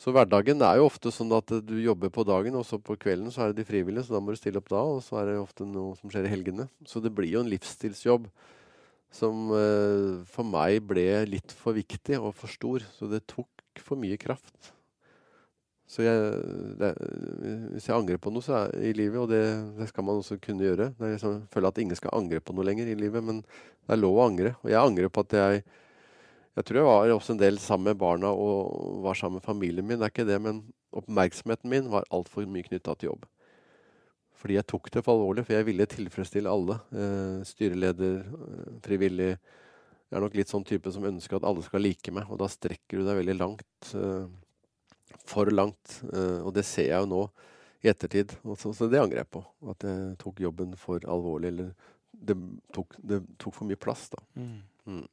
så 0.00 0.12
hverdagen 0.12 0.64
er 0.66 0.80
jo 0.80 0.88
ofte 0.88 1.12
sånn 1.14 1.32
at 1.36 1.54
du 1.64 1.76
jobber 1.80 2.12
på 2.12 2.26
dagen, 2.28 2.56
og 2.58 2.66
så 2.68 2.80
på 2.82 2.98
kvelden 3.00 3.32
så 3.32 3.44
er 3.44 3.52
det 3.52 3.62
de 3.62 3.68
frivillige, 3.68 4.08
så 4.08 4.16
da 4.16 4.22
må 4.24 4.34
du 4.34 4.40
stille 4.40 4.60
opp 4.60 4.72
da, 4.72 4.82
og 4.96 5.00
så 5.06 5.22
er 5.22 5.30
det 5.30 5.38
ofte 5.40 5.68
noe 5.68 5.94
som 6.00 6.12
skjer 6.12 6.28
i 6.28 6.34
helgene. 6.34 6.68
Så 6.88 7.00
det 7.04 7.14
blir 7.14 7.30
jo 7.32 7.44
en 7.44 7.52
livsstilsjobb 7.52 8.28
som 9.12 9.50
uh, 9.52 10.22
for 10.32 10.48
meg 10.48 10.80
ble 10.88 11.06
litt 11.28 11.52
for 11.56 11.76
viktig 11.76 12.16
og 12.18 12.32
for 12.36 12.52
stor. 12.52 12.84
Så 12.96 13.08
det 13.12 13.26
tok 13.30 13.84
for 13.84 14.00
mye 14.00 14.18
kraft. 14.20 14.72
Så 15.92 16.06
jeg, 16.06 16.20
det, 16.80 16.90
hvis 17.74 17.86
jeg 17.90 17.96
angrer 17.98 18.20
på 18.22 18.32
noe 18.32 18.56
er, 18.56 18.70
i 18.80 18.94
livet, 18.96 19.18
og 19.20 19.28
det, 19.28 19.42
det, 19.76 19.90
skal 19.90 20.06
man 20.08 20.22
også 20.22 20.38
kunne 20.40 20.64
gjøre 20.64 20.86
Jeg 20.88 21.18
liksom, 21.18 21.42
føler 21.52 21.68
at 21.68 21.80
ingen 21.82 21.98
skal 21.98 22.14
angre 22.16 22.40
på 22.40 22.54
noe 22.56 22.64
lenger 22.64 22.88
i 22.88 22.96
livet, 22.96 23.20
men 23.24 23.42
det 23.42 23.92
er 23.92 24.00
lov 24.00 24.16
å 24.16 24.24
angre. 24.24 24.54
Og 24.62 24.70
jeg 24.72 24.80
angrer 24.80 25.12
på 25.12 25.26
at 25.26 25.36
jeg 25.36 25.64
Jeg 26.52 26.64
tror 26.68 26.78
jeg 26.78 26.88
var 26.88 27.10
også 27.12 27.32
en 27.32 27.40
del 27.40 27.58
sammen 27.60 27.92
med 27.92 28.00
barna 28.00 28.28
og 28.28 29.04
var 29.04 29.16
sammen 29.16 29.40
med 29.40 29.44
familien 29.46 29.86
min. 29.88 30.00
Det 30.00 30.08
er 30.08 30.12
ikke 30.12 30.28
det, 30.28 30.40
men 30.44 30.64
oppmerksomheten 30.92 31.70
min 31.72 31.88
var 31.88 32.04
altfor 32.12 32.44
mye 32.44 32.66
knytta 32.66 32.92
til 32.96 33.08
jobb. 33.08 33.24
Fordi 34.42 34.58
jeg 34.58 34.68
tok 34.68 34.90
det 34.92 35.04
for 35.06 35.14
alvorlig, 35.16 35.46
for 35.46 35.56
jeg 35.56 35.68
ville 35.68 35.86
tilfredsstille 35.88 36.52
alle. 36.52 36.76
Eh, 36.92 37.40
styreleder, 37.48 38.18
eh, 38.26 38.70
frivillig. 38.84 39.30
Jeg 39.32 40.18
er 40.18 40.24
nok 40.24 40.36
litt 40.36 40.52
sånn 40.52 40.66
type 40.66 40.92
som 40.92 41.08
ønsker 41.08 41.38
at 41.38 41.46
alle 41.48 41.64
skal 41.64 41.80
like 41.80 42.12
meg, 42.12 42.28
og 42.28 42.40
da 42.42 42.50
strekker 42.50 43.00
du 43.00 43.06
deg 43.06 43.20
veldig 43.22 43.36
langt. 43.38 43.92
Eh, 43.96 44.26
for 45.28 45.50
langt. 45.52 46.00
Eh, 46.12 46.40
og 46.42 46.52
det 46.56 46.64
ser 46.68 46.90
jeg 46.90 47.04
jo 47.04 47.10
nå 47.10 47.22
i 47.82 47.90
ettertid. 47.90 48.34
Så, 48.58 48.72
så, 48.76 48.88
det 48.90 49.00
angrer 49.02 49.22
jeg 49.22 49.32
på. 49.34 49.42
At 49.72 49.86
jeg 49.86 50.14
tok 50.22 50.42
jobben 50.44 50.76
for 50.78 51.02
alvorlig. 51.10 51.52
Eller 51.52 51.72
det 52.12 52.36
tok, 52.74 52.96
det 52.98 53.22
tok 53.42 53.56
for 53.56 53.68
mye 53.68 53.80
plass, 53.80 54.08
da. 54.12 54.22
Mm. 54.38 54.60
Mm. 54.86 55.04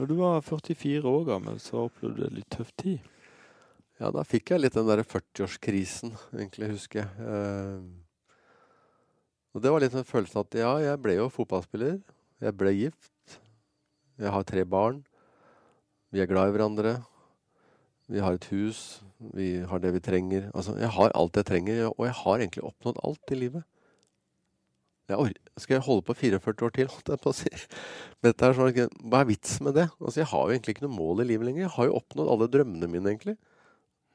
Når 0.00 0.08
du 0.08 0.14
var 0.18 0.44
44 0.44 1.02
år 1.08 1.26
gammel, 1.28 1.58
så 1.60 1.86
opplevde 1.86 2.22
du 2.22 2.28
en 2.28 2.38
litt 2.38 2.50
tøff 2.52 2.72
tid? 2.80 3.10
Ja, 4.00 4.08
da 4.10 4.24
fikk 4.26 4.50
jeg 4.50 4.62
litt 4.64 4.74
den 4.74 4.88
derre 4.88 5.04
40-årskrisen, 5.06 6.14
egentlig, 6.34 6.72
husker 6.72 7.04
jeg. 7.04 7.28
Eh, 7.28 7.84
og 9.52 9.62
det 9.62 9.72
var 9.72 9.84
litt 9.84 9.94
en 9.94 10.08
følelse 10.08 10.42
at 10.42 10.56
ja, 10.56 10.72
jeg 10.80 11.00
ble 11.04 11.18
jo 11.18 11.28
fotballspiller. 11.32 11.98
Jeg 12.42 12.56
ble 12.58 12.72
gift. 12.74 13.36
Jeg 14.18 14.32
har 14.32 14.46
tre 14.48 14.64
barn. 14.66 15.02
Vi 16.12 16.22
er 16.24 16.28
glad 16.30 16.50
i 16.50 16.54
hverandre. 16.56 16.96
Vi 18.10 18.22
har 18.22 18.36
et 18.36 18.48
hus. 18.50 19.02
Vi 19.34 19.60
har 19.68 19.82
det 19.82 19.92
vi 19.94 20.02
trenger. 20.02 20.48
Altså, 20.54 20.74
jeg 20.80 20.90
har 20.90 21.14
alt 21.14 21.36
jeg 21.38 21.48
trenger, 21.48 21.84
og 21.92 22.06
jeg 22.06 22.16
har 22.22 22.40
egentlig 22.40 22.64
oppnådd 22.66 22.98
alt 23.04 23.34
i 23.34 23.38
livet. 23.38 23.68
Jeg 25.10 25.34
skal 25.60 25.74
jeg 25.74 25.84
holde 25.84 26.04
på 26.06 26.14
44 26.14 26.66
år 26.66 26.74
til? 26.74 26.90
holdt 26.94 27.12
jeg 27.12 27.22
på 27.22 27.32
å 27.32 27.36
si. 27.36 27.52
Dette 28.24 28.48
er 28.48 28.56
sånn, 28.56 28.98
hva 29.10 29.22
er 29.22 29.28
vitsen 29.28 29.68
med 29.68 29.76
det? 29.78 29.88
Altså, 30.00 30.22
jeg 30.22 30.30
har 30.32 30.46
jo 30.46 30.56
egentlig 30.56 30.76
ikke 30.76 30.86
noe 30.86 30.96
mål 30.96 31.22
i 31.24 31.28
livet 31.32 31.48
lenger. 31.48 31.66
Jeg 31.66 31.76
har 31.76 31.88
jo 31.88 31.96
oppnådd 32.00 32.32
alle 32.34 32.50
drømmene 32.56 32.90
mine, 32.90 33.14
egentlig. 33.14 33.36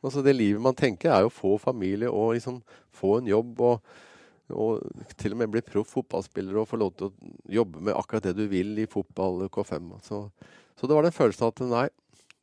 Altså, 0.04 0.24
det 0.26 0.36
livet 0.36 0.64
man 0.64 0.78
tenker, 0.78 1.14
er 1.14 1.26
jo 1.26 1.32
å 1.32 1.38
få 1.38 1.56
familie 1.62 2.12
og 2.12 2.36
liksom 2.38 2.62
få 2.96 3.20
en 3.22 3.34
jobb. 3.34 3.66
og 3.72 4.04
og 4.56 4.80
til 5.20 5.34
og 5.36 5.42
med 5.42 5.52
bli 5.52 5.62
proff 5.66 5.90
fotballspiller 5.92 6.56
og 6.56 6.70
få 6.70 6.78
lov 6.80 6.94
til 6.96 7.10
å 7.10 7.32
jobbe 7.52 7.82
med 7.84 7.98
akkurat 8.00 8.30
det 8.30 8.38
du 8.38 8.46
vil 8.48 8.78
i 8.80 8.88
fotball 8.88 9.48
K5. 9.52 9.90
Så, 10.06 10.22
så 10.80 10.88
det 10.88 10.96
var 10.96 11.04
den 11.04 11.16
følelsen 11.16 11.50
at 11.50 11.64
nei, 11.68 11.88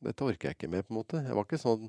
dette 0.05 0.27
orker 0.27 0.51
jeg 0.51 0.59
ikke 0.59 0.71
mer, 0.73 0.85
på 0.87 0.95
en 0.95 1.01
måte. 1.01 1.23
Jeg 1.25 1.37
var 1.37 1.47
ikke 1.47 1.61
sånn 1.61 1.89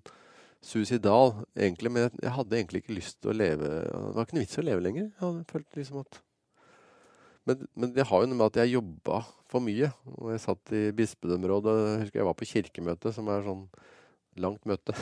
suicidal, 0.66 1.34
egentlig, 1.54 1.92
men 1.94 2.08
jeg, 2.08 2.32
hadde 2.34 2.58
egentlig 2.58 2.82
ikke 2.82 2.98
lyst 2.98 3.20
til 3.22 3.34
å 3.34 3.38
leve 3.38 3.68
Det 3.68 4.14
var 4.16 4.26
ikke 4.26 4.38
noe 4.38 4.46
vits 4.46 4.58
i 4.58 4.62
å 4.64 4.66
leve 4.66 4.86
lenger. 4.86 5.10
Jeg 5.12 5.22
hadde 5.22 5.50
følt 5.52 5.82
liksom 5.82 6.02
at 6.02 6.22
men, 7.46 7.68
men, 7.78 7.92
det 7.94 8.08
har 8.10 8.24
jo 8.24 8.30
noe 8.30 8.40
med 8.40 8.48
at 8.48 8.56
jeg 8.64 8.74
jobba 8.74 9.20
for 9.52 9.62
mye. 9.62 9.92
Og 10.18 10.32
jeg 10.34 10.42
satt 10.42 10.72
i 10.74 10.88
bispedømmerådet. 10.98 11.76
Jeg 12.02 12.16
jeg 12.18 12.26
var 12.26 12.38
på 12.40 12.48
kirkemøte, 12.50 13.12
som 13.14 13.30
er 13.30 13.46
sånn 13.46 13.68
langt 14.42 14.66
møte. 14.66 14.96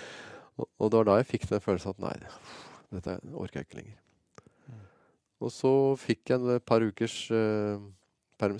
og, 0.58 0.66
og, 0.66 0.88
det 0.88 0.98
var 0.98 1.06
da 1.06 1.18
jeg 1.20 1.28
fikk 1.30 1.46
den 1.52 1.62
følelsen 1.62 1.94
at 1.94 2.02
nei, 2.02 2.16
dette 2.96 3.14
orker 3.30 3.60
jeg 3.60 3.68
ikke 3.68 3.78
lenger. 3.78 4.00
Og 5.44 5.52
så 5.52 5.70
fikk 6.00 6.32
jeg 6.32 6.56
et 6.56 6.66
par 6.66 6.82
ukers 6.82 7.14
uh, 7.34 7.78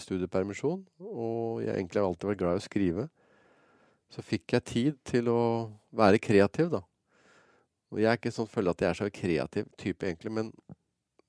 studiepermisjon, 0.00 0.82
og 1.00 1.62
jeg 1.64 1.74
egentlig 1.74 2.00
har 2.00 2.08
alltid 2.08 2.30
vært 2.30 2.40
glad 2.40 2.58
i 2.58 2.62
å 2.62 2.64
skrive. 2.64 3.08
Så 4.14 4.22
fikk 4.22 4.54
jeg 4.54 4.68
tid 4.70 4.98
til 5.06 5.28
å 5.32 5.42
være 5.94 6.22
kreativ, 6.22 6.70
da. 6.70 6.84
Og 7.90 8.00
jeg 8.02 8.10
er 8.10 8.18
ikke 8.18 8.34
sånn 8.34 8.50
føler 8.50 8.74
at 8.74 8.82
jeg 8.82 8.90
er 8.90 8.98
så 8.98 9.10
kreativ 9.14 9.68
type, 9.78 10.06
egentlig, 10.06 10.32
men 10.34 10.50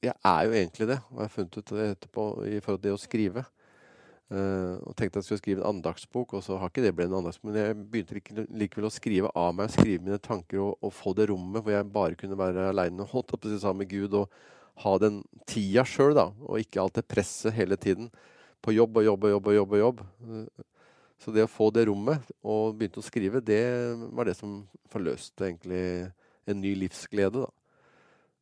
jeg 0.05 0.13
er 0.13 0.45
jo 0.45 0.53
egentlig 0.53 0.87
det. 0.93 0.99
Og 1.09 1.19
jeg 1.19 1.25
har 1.25 1.33
funnet 1.33 1.59
ut 1.59 1.73
det 1.73 1.91
etterpå 1.95 2.25
i 2.45 2.57
forhold 2.61 2.81
til 2.81 2.87
det 2.87 2.95
å 2.95 3.01
skrive. 3.01 3.45
Uh, 4.25 4.81
og 4.81 4.95
tenkte 4.97 5.21
jeg 5.21 5.27
skulle 5.27 5.41
skrive 5.41 5.61
en 5.61 5.75
andagsbok, 5.75 6.33
og 6.37 6.41
så 6.45 6.57
har 6.57 6.71
ikke 6.71 6.81
det 6.85 6.95
blitt 6.97 7.11
en 7.11 7.19
andagsbok. 7.19 7.51
Men 7.51 7.59
jeg 7.61 7.77
begynte 7.93 8.17
like, 8.17 8.45
likevel 8.61 8.89
å 8.89 8.93
skrive 8.93 9.33
av 9.37 9.53
meg, 9.57 9.73
skrive 9.73 10.05
mine 10.05 10.21
tanker 10.21 10.61
og, 10.63 10.77
og, 10.79 10.93
få 10.93 11.13
det 11.17 11.29
rommet 11.29 11.65
hvor 11.65 11.75
jeg 11.75 11.89
bare 11.93 12.17
kunne 12.19 12.37
være 12.39 12.69
aleine 12.71 13.05
og 13.05 13.11
holdt 13.13 13.35
opp 13.37 13.49
sammen 13.53 13.85
med 13.85 13.93
Gud. 13.93 14.21
og 14.23 14.53
ha 14.83 14.97
den 14.99 15.21
tida 15.47 15.85
sjøl, 15.87 16.15
da, 16.17 16.29
og 16.43 16.59
ikke 16.59 16.81
alt 16.81 16.97
det 16.97 17.05
presset 17.07 17.55
hele 17.55 17.77
tiden 17.79 18.09
på 18.65 18.73
jobb 18.75 18.97
og 18.99 19.05
jobb 19.05 19.27
og 19.27 19.31
jobb. 19.31 19.47
og 19.47 19.55
jobb 19.55 19.75
og 19.75 19.79
jobb. 19.79 20.01
Så 21.25 21.31
det 21.33 21.41
å 21.41 21.49
få 21.49 21.71
det 21.73 21.87
rommet 21.89 22.21
og 22.45 22.75
begynte 22.77 23.01
å 23.01 23.05
skrive, 23.05 23.39
det 23.41 23.63
var 24.13 24.27
det 24.29 24.35
som 24.37 24.59
forløste 24.93 25.47
egentlig 25.47 25.81
en 26.45 26.59
ny 26.61 26.75
livsglede. 26.77 27.41
da. 27.41 27.49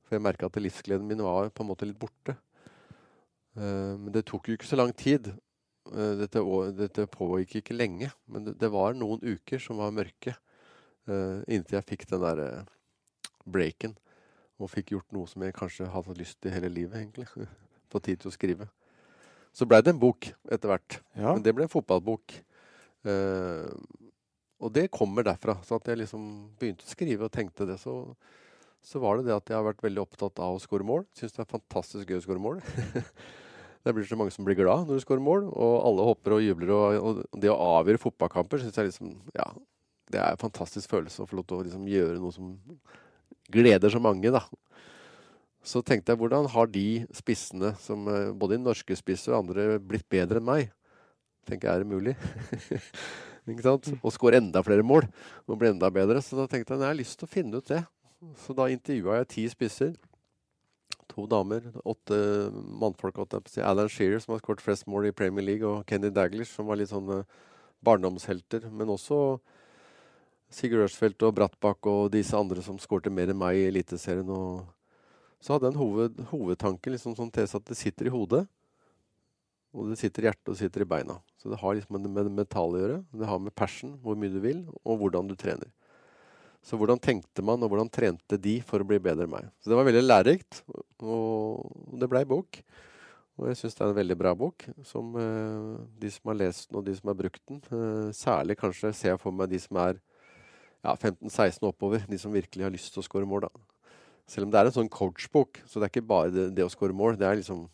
For 0.03 0.17
jeg 0.17 0.25
merka 0.25 0.49
at 0.49 0.59
livsgleden 0.59 1.07
min 1.07 1.23
var 1.23 1.47
på 1.47 1.63
en 1.63 1.69
måte 1.69 1.87
litt 1.87 2.01
borte. 2.01 2.35
Eh, 3.55 3.95
men 3.95 4.11
det 4.11 4.25
tok 4.27 4.51
jo 4.51 4.57
ikke 4.57 4.67
så 4.67 4.81
lang 4.81 4.91
tid. 4.91 5.31
Eh, 5.93 6.13
dette, 6.25 6.43
dette 6.75 7.07
pågikk 7.07 7.61
ikke 7.61 7.79
lenge, 7.79 8.11
men 8.27 8.49
det, 8.49 8.57
det, 8.59 8.73
var 8.75 8.99
noen 8.99 9.23
uker 9.23 9.63
som 9.63 9.79
var 9.79 9.95
mørke. 9.95 10.35
Uh, 11.03 11.43
inntil 11.51 11.75
jeg 11.75 11.83
fikk 11.83 12.05
den 12.07 12.21
der 12.23 12.63
breaken 13.43 13.91
og 14.55 14.69
fikk 14.71 14.93
gjort 14.93 15.09
noe 15.11 15.27
som 15.27 15.43
jeg 15.43 15.55
kanskje 15.57 15.89
hadde 15.91 16.15
lyst 16.15 16.37
til 16.39 16.53
hele 16.55 16.69
livet, 16.71 16.99
egentlig. 16.99 17.27
på 17.91 17.99
tid 18.03 18.19
til 18.19 18.31
å 18.31 18.35
skrive. 18.35 18.67
Så 19.55 19.67
blei 19.69 19.83
det 19.83 19.91
en 19.91 19.99
bok 19.99 20.33
etter 20.51 20.71
hvert. 20.71 21.03
Ja. 21.15 21.31
Men 21.31 21.43
det 21.43 21.51
ble 21.55 21.67
en 21.67 21.71
fotballbok. 21.71 22.43
Uh, 23.03 23.67
og 24.63 24.71
det 24.75 24.87
kommer 24.93 25.25
derfra. 25.27 25.57
Så 25.65 25.77
at 25.79 25.89
jeg 25.89 25.99
liksom 26.03 26.25
begynte 26.59 26.87
å 26.87 26.91
skrive 26.91 27.27
og 27.27 27.33
tenkte 27.35 27.67
det, 27.67 27.77
så, 27.81 27.97
så 28.83 29.01
var 29.03 29.19
det 29.19 29.27
det 29.27 29.35
at 29.35 29.51
jeg 29.51 29.59
har 29.59 29.67
vært 29.67 29.83
veldig 29.83 30.03
opptatt 30.05 30.39
av 30.43 30.55
å 30.55 30.63
skåre 30.63 30.87
mål. 30.87 31.05
Syns 31.17 31.35
det 31.35 31.43
er 31.43 31.51
fantastisk 31.51 32.09
gøy 32.09 32.21
å 32.21 32.23
skåre 32.23 32.43
mål. 32.43 32.63
det 33.83 33.95
blir 33.95 34.07
så 34.07 34.19
mange 34.19 34.31
som 34.35 34.47
blir 34.47 34.57
glad 34.59 34.87
når 34.87 34.99
du 34.99 35.03
skårer 35.03 35.23
mål, 35.23 35.49
og 35.51 35.75
alle 35.89 36.07
hopper 36.07 36.37
og 36.37 36.45
jubler. 36.45 36.73
Og, 36.77 36.99
og 37.03 37.39
det 37.43 37.51
å 37.51 37.59
avgjøre 37.79 38.01
fotballkamper 38.05 38.63
syns 38.63 38.79
jeg 38.79 38.91
liksom 38.91 39.15
Ja, 39.35 39.49
det 40.13 40.21
er 40.21 40.35
en 40.35 40.43
fantastisk 40.43 40.91
følelse 40.93 41.23
å 41.23 41.29
få 41.29 41.39
lov 41.39 41.49
til 41.49 41.59
å 41.59 41.65
liksom 41.67 41.89
gjøre 41.89 42.21
noe 42.21 42.35
som 42.35 42.53
gleder 43.51 43.91
så 43.91 43.99
mange, 44.03 44.31
da. 44.31 44.45
Så 45.63 45.79
tenkte 45.83 46.11
jeg 46.11 46.19
hvordan 46.19 46.49
har 46.51 46.71
de 46.71 47.03
spissene, 47.15 47.71
som 47.79 48.07
eh, 48.11 48.31
både 48.35 48.59
norske 48.59 48.95
spisser 48.99 49.31
og 49.31 49.45
andre, 49.45 49.77
blitt 49.79 50.07
bedre 50.11 50.41
enn 50.41 50.47
meg? 50.47 50.71
Tenker 51.49 51.69
jeg, 51.69 51.75
er 51.75 51.83
det 51.83 51.91
mulig? 51.91 52.15
ikke 53.51 53.65
sant? 53.65 53.89
Og 53.99 54.13
skåre 54.15 54.39
enda 54.39 54.63
flere 54.63 54.85
mål 54.85 55.07
og 55.47 55.59
bli 55.59 55.73
enda 55.73 55.89
bedre. 55.93 56.21
Så 56.23 56.39
da 56.39 56.47
tenkte 56.47 56.75
jeg 56.75 56.83
jeg 56.85 56.91
har 56.91 56.99
lyst 56.99 57.19
til 57.19 57.27
å 57.27 57.33
finne 57.33 57.59
ut 57.59 57.71
det. 57.71 57.83
Så 58.45 58.55
da 58.55 58.69
intervjua 58.71 59.19
jeg 59.21 59.31
ti 59.33 59.45
spisser. 59.51 59.95
To 61.13 61.25
damer, 61.29 61.65
åtte 61.85 62.17
mannfolk. 62.53 63.19
Alan 63.61 63.91
Shearer, 63.91 64.21
som 64.23 64.33
har 64.33 64.41
skåret 64.41 64.63
flest 64.63 64.87
mål 64.89 65.09
i 65.09 65.15
Premier 65.15 65.45
League, 65.45 65.67
og 65.67 65.83
Kenny 65.89 66.09
Daglish, 66.09 66.55
som 66.55 66.69
var 66.69 66.79
litt 66.79 66.93
sånne 66.93 67.21
barndomshelter. 67.83 68.69
Men 68.71 68.93
også 68.95 69.19
Sigurd 70.53 70.87
Ørsfeldt 70.87 71.25
og 71.25 71.35
Brattbakk 71.37 71.89
og 71.89 72.11
disse 72.13 72.37
andre 72.37 72.63
som 72.65 72.79
skårte 72.81 73.11
mer 73.13 73.31
enn 73.33 73.39
meg 73.39 73.59
i 73.59 73.67
Eliteserien. 73.71 74.29
Så 75.43 75.55
hadde 75.55 75.67
jeg 75.67 75.75
en 75.75 75.81
hoved, 75.81 76.19
hovedtanke 76.31 76.93
liksom, 76.93 77.17
som 77.17 77.31
tese 77.33 77.57
at 77.59 77.67
det 77.67 77.77
sitter 77.77 78.07
i 78.07 78.13
hodet. 78.13 78.45
Og 79.73 79.89
det 79.89 79.97
sitter 79.99 80.25
i 80.25 80.29
hjertet 80.29 80.49
og 80.49 80.53
det 80.53 80.61
sitter 80.61 80.85
i 80.85 80.89
beina. 80.89 81.17
Så 81.41 81.49
det 81.49 81.57
har 81.59 81.75
liksom 81.75 81.97
med 81.97 82.19
det 82.21 82.33
mentale 82.37 82.77
å 82.77 82.83
gjøre. 82.83 82.99
Det 83.19 83.29
har 83.29 83.41
med 83.41 83.55
passion, 83.57 83.95
hvor 84.03 84.17
mye 84.19 84.31
du 84.31 84.39
vil, 84.43 84.61
og 84.85 85.01
hvordan 85.01 85.31
du 85.31 85.35
trener. 85.39 85.71
Så 86.63 86.77
hvordan 86.79 87.01
tenkte 87.01 87.43
man, 87.43 87.59
og 87.59 87.73
hvordan 87.73 87.91
trente 87.91 88.37
de 88.39 88.59
for 88.63 88.79
å 88.79 88.87
bli 88.87 89.01
bedre 89.03 89.25
enn 89.25 89.33
meg? 89.33 89.49
Så 89.59 89.71
det 89.71 89.79
var 89.79 89.87
veldig 89.89 90.05
lærerikt, 90.05 90.61
og 91.03 91.97
det 91.99 92.07
blei 92.11 92.23
bok. 92.29 92.61
Og 93.41 93.49
jeg 93.49 93.59
syns 93.59 93.75
det 93.75 93.83
er 93.83 93.91
en 93.91 93.97
veldig 93.97 94.17
bra 94.21 94.31
bok, 94.37 94.63
som 94.85 95.15
eh, 95.17 95.81
de 95.99 96.11
som 96.13 96.29
har 96.29 96.37
lest 96.37 96.69
den, 96.69 96.77
og 96.77 96.85
de 96.85 96.93
som 96.95 97.09
har 97.09 97.17
brukt 97.17 97.41
den 97.49 97.61
eh, 97.65 98.11
Særlig 98.13 98.59
kanskje 98.61 98.93
ser 98.93 99.15
jeg 99.15 99.21
for 99.23 99.33
meg 99.33 99.49
de 99.49 99.59
som 99.59 99.79
er 99.81 99.97
ja, 100.83 100.93
15-16 100.93 101.65
oppover, 101.65 102.05
de 102.05 102.19
som 102.21 102.33
virkelig 102.33 102.67
har 102.67 102.73
lyst 102.73 102.93
til 102.93 103.01
å 103.01 103.07
skåre 103.07 103.27
mål, 103.27 103.47
da. 103.47 103.89
Selv 104.29 104.47
om 104.47 104.53
det 104.53 104.61
er 104.61 104.69
en 104.69 104.75
sånn 104.77 104.91
coachbok, 104.91 105.63
så 105.67 105.81
det 105.81 105.87
er 105.87 105.93
ikke 105.95 106.11
bare 106.13 106.31
det, 106.31 106.45
det 106.55 106.63
å 106.63 106.71
skåre 106.71 106.95
mål. 106.95 107.17
Det 107.19 107.27
er 107.27 107.41
liksom 107.41 107.65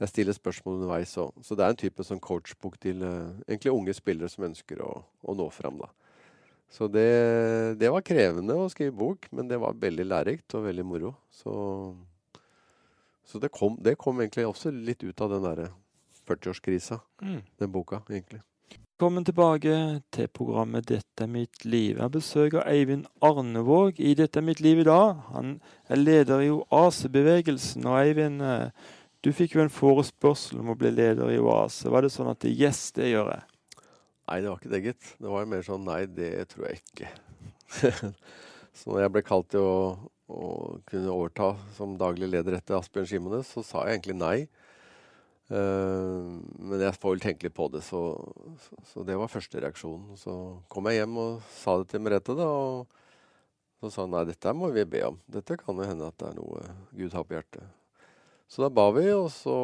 jeg 0.00 0.10
stiller 0.10 0.36
spørsmål 0.36 0.80
underveis 0.80 1.12
òg. 1.22 1.34
Så 1.44 1.56
det 1.56 1.64
er 1.64 1.74
en 1.74 1.82
type 1.84 2.06
sånn 2.06 2.22
coachbok 2.22 2.78
til 2.82 3.04
uh, 3.04 3.34
egentlig 3.46 3.74
unge 3.74 3.94
spillere 3.94 4.30
som 4.32 4.48
ønsker 4.48 4.82
å, 4.82 4.90
å 5.22 5.36
nå 5.38 5.46
fram. 5.54 5.78
da. 5.82 5.90
Så 6.74 6.88
det, 6.90 7.76
det, 7.78 7.90
var 7.92 8.02
krevende 8.02 8.56
å 8.58 8.70
skrive 8.72 8.96
bok, 8.98 9.28
men 9.30 9.46
det 9.50 9.60
var 9.62 9.76
veldig 9.78 10.08
lærerikt 10.08 10.56
og 10.58 10.66
veldig 10.66 10.86
moro. 10.88 11.12
Så, 11.30 11.52
så 13.22 13.38
det, 13.38 13.52
kom, 13.54 13.76
det, 13.78 13.94
kom, 14.00 14.18
egentlig 14.24 14.48
også 14.48 14.74
litt 14.74 15.04
ut 15.06 15.22
av 15.22 15.36
den 15.36 15.46
derre 15.46 15.68
40-årskrisa, 16.26 16.98
mm. 17.22 17.38
den 17.62 17.70
boka, 17.70 18.02
egentlig. 18.10 18.42
Velkommen 18.94 19.24
tilbake 19.26 19.76
til 20.14 20.28
programmet 20.30 20.86
'Dette 20.86 21.24
er 21.26 21.30
mitt 21.30 21.64
liv'. 21.64 21.98
Jeg 21.98 22.10
besøker 22.14 22.66
Eivind 22.66 23.06
Arnevåg 23.22 23.98
i 23.98 24.14
'Dette 24.14 24.38
er 24.38 24.46
mitt 24.46 24.60
liv' 24.62 24.80
i 24.80 24.86
dag. 24.86 25.18
Han 25.34 25.60
er 25.88 25.96
leder 25.96 26.40
i 26.40 26.50
Oasebevegelsen. 26.50 27.86
Og 27.86 27.98
Eivind, 28.00 28.42
eh, 28.42 28.70
du 29.24 29.30
fikk 29.32 29.56
jo 29.56 29.64
en 29.64 29.72
forespørsel 29.72 30.60
om 30.60 30.74
å 30.74 30.76
bli 30.76 30.90
leder 30.92 31.30
i 31.32 31.40
Oase. 31.40 31.88
Var 31.88 32.04
det 32.04 32.12
sånn 32.12 32.28
at 32.28 32.44
yes, 32.44 32.90
det 32.96 33.08
gjør 33.08 33.30
jeg? 33.32 33.44
Nei, 34.24 34.40
det 34.40 34.48
var 34.50 34.58
ikke 34.60 34.72
det, 34.72 34.80
gitt. 34.84 35.12
Det 35.20 35.30
var 35.32 35.46
mer 35.48 35.64
sånn 35.64 35.84
nei, 35.84 36.02
det 36.08 36.32
tror 36.52 36.66
jeg 36.68 36.80
ikke. 36.80 37.08
så 38.76 38.90
når 38.90 39.04
jeg 39.04 39.12
ble 39.14 39.22
kalt 39.24 39.48
til 39.52 39.64
å, 39.64 39.78
å, 40.28 40.48
kunne 40.88 41.12
overta 41.12 41.54
som 41.76 41.96
daglig 42.00 42.28
leder 42.32 42.58
etter 42.58 42.76
Asbjørn 42.78 43.08
Simones, 43.08 43.52
så 43.52 43.64
sa 43.64 43.84
jeg 43.84 43.98
egentlig 43.98 44.16
nei. 44.20 44.36
Uh, 45.52 46.40
men 46.56 46.80
jeg 46.80 46.96
får 46.96 47.14
vel 47.14 47.22
tenke 47.24 47.48
litt 47.48 47.56
på 47.56 47.68
det, 47.72 47.82
så, 47.84 48.00
så, 48.64 48.80
så, 48.90 49.04
det 49.08 49.16
var 49.20 49.32
første 49.32 49.60
reaksjonen. 49.60 50.18
Så 50.20 50.34
kom 50.72 50.88
jeg 50.88 51.02
hjem 51.02 51.20
og 51.20 51.46
sa 51.52 51.78
det 51.80 51.88
til 51.92 52.04
Merete, 52.04 52.36
da. 52.36 52.48
Og 52.48 53.80
så 53.84 53.92
sa 53.92 54.04
han 54.04 54.16
nei, 54.16 54.26
dette 54.28 54.56
må 54.56 54.72
vi 54.72 54.84
be 54.88 55.04
om. 55.08 55.16
Dette 55.32 55.60
kan 55.60 55.80
jo 55.80 55.88
hende 55.88 56.08
at 56.08 56.20
det 56.20 56.32
er 56.32 56.38
noe 56.40 56.64
Gud 56.96 57.16
har 57.16 57.28
på 57.28 57.36
hjertet. 57.36 57.83
Så 58.48 58.62
da 58.62 58.70
ba 58.72 58.88
vi, 58.94 59.06
og 59.14 59.30
så 59.32 59.56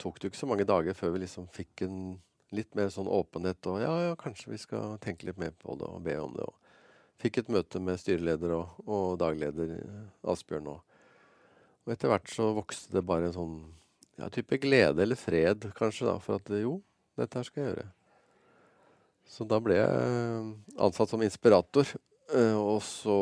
tok 0.00 0.18
det 0.20 0.30
ikke 0.30 0.40
så 0.40 0.48
mange 0.50 0.66
dager 0.68 0.96
før 0.96 1.14
vi 1.14 1.24
liksom 1.24 1.48
fikk 1.54 1.84
en 1.86 2.00
litt 2.54 2.72
mer 2.78 2.90
sånn 2.92 3.10
åpenhet. 3.10 3.60
Og 3.70 3.82
ja, 3.82 3.92
ja, 4.08 4.16
kanskje 4.18 4.54
vi 4.54 4.60
skal 4.60 4.96
tenke 5.02 5.28
litt 5.28 5.38
mer 5.40 5.54
på 5.56 5.76
det 5.78 5.86
og 5.86 6.02
be 6.06 6.16
om 6.20 6.34
det. 6.36 6.46
Og 6.46 7.20
fikk 7.22 7.42
et 7.42 7.52
møte 7.52 7.82
med 7.84 8.00
styreleder 8.00 8.56
og, 8.56 8.80
og 8.88 9.18
dagleder 9.20 9.76
Asbjørn. 10.32 10.72
òg. 10.72 10.98
og 11.84 11.94
etter 11.94 12.10
hvert 12.12 12.32
så 12.32 12.50
vokste 12.56 12.96
det 12.96 13.06
bare 13.06 13.28
en 13.28 13.36
sånn 13.36 13.56
ja, 14.18 14.28
type 14.32 14.58
glede 14.60 15.04
eller 15.04 15.16
fred, 15.16 15.70
kanskje, 15.76 16.10
da, 16.10 16.18
for 16.20 16.40
at 16.40 16.52
jo, 16.60 16.80
dette 17.16 17.38
her 17.38 17.46
skal 17.46 17.62
jeg 17.62 17.72
gjøre. 17.72 17.88
Så 19.30 19.46
da 19.46 19.60
ble 19.62 19.76
jeg 19.78 20.46
ansatt 20.82 21.12
som 21.12 21.22
inspirator 21.22 21.86
Eh, 21.88 22.09
og 22.30 22.78
så 22.86 23.16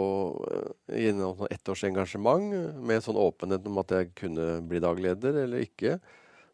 gjennom 0.92 1.47
ett 1.49 1.68
års 1.71 1.85
engasjement 1.88 2.77
med 2.85 3.05
sånn 3.05 3.18
åpenhet 3.21 3.66
om 3.68 3.81
at 3.81 3.94
jeg 3.94 4.11
kunne 4.18 4.59
bli 4.68 4.81
dagleder 4.85 5.42
eller 5.44 5.64
ikke. 5.64 5.97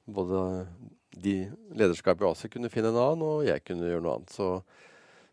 Både 0.05 0.67
de 1.15 1.37
lederskapet 1.75 2.25
i 2.25 2.31
ASI 2.31 2.51
kunne 2.53 2.71
finne 2.73 2.91
en 2.93 3.01
annen, 3.01 3.25
og 3.27 3.47
jeg 3.47 3.63
kunne 3.67 3.89
gjøre 3.89 4.05
noe 4.05 4.17
annet. 4.19 4.35
Så, 4.35 4.49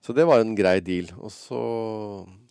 så 0.02 0.16
det 0.18 0.26
var 0.30 0.42
en 0.42 0.56
grei 0.58 0.80
deal. 0.86 1.12
Og 1.20 1.34
så, 1.34 1.62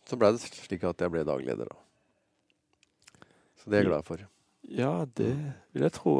så 0.08 0.18
blei 0.18 0.34
det 0.36 0.42
slik 0.44 0.86
at 0.86 1.02
jeg 1.02 1.14
ble 1.14 1.26
dagleder, 1.26 1.70
da. 1.70 3.26
Så 3.60 3.68
det 3.68 3.80
er 3.80 3.84
jeg 3.84 3.90
glad 3.90 4.06
for. 4.06 4.24
Ja, 4.70 4.94
det 5.18 5.34
vil 5.74 5.84
jeg 5.84 5.94
tro. 5.96 6.14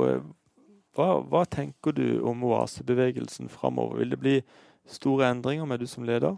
Hva, 0.97 1.09
hva 1.23 1.45
tenker 1.49 1.95
du 1.97 2.21
om 2.27 2.43
oasebevegelsen 2.51 3.51
framover? 3.53 4.03
Vil 4.03 4.13
det 4.13 4.21
bli 4.21 4.37
store 4.91 5.31
endringer 5.33 5.69
med 5.69 5.81
du 5.81 5.87
som 5.89 6.05
leder? 6.09 6.37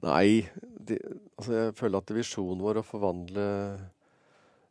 Nei, 0.00 0.46
de, 0.88 0.96
altså 1.36 1.56
jeg 1.56 1.76
føler 1.76 2.00
at 2.00 2.12
visjonen 2.16 2.62
vår 2.64 2.80
å 2.80 2.86
forvandle 2.86 3.46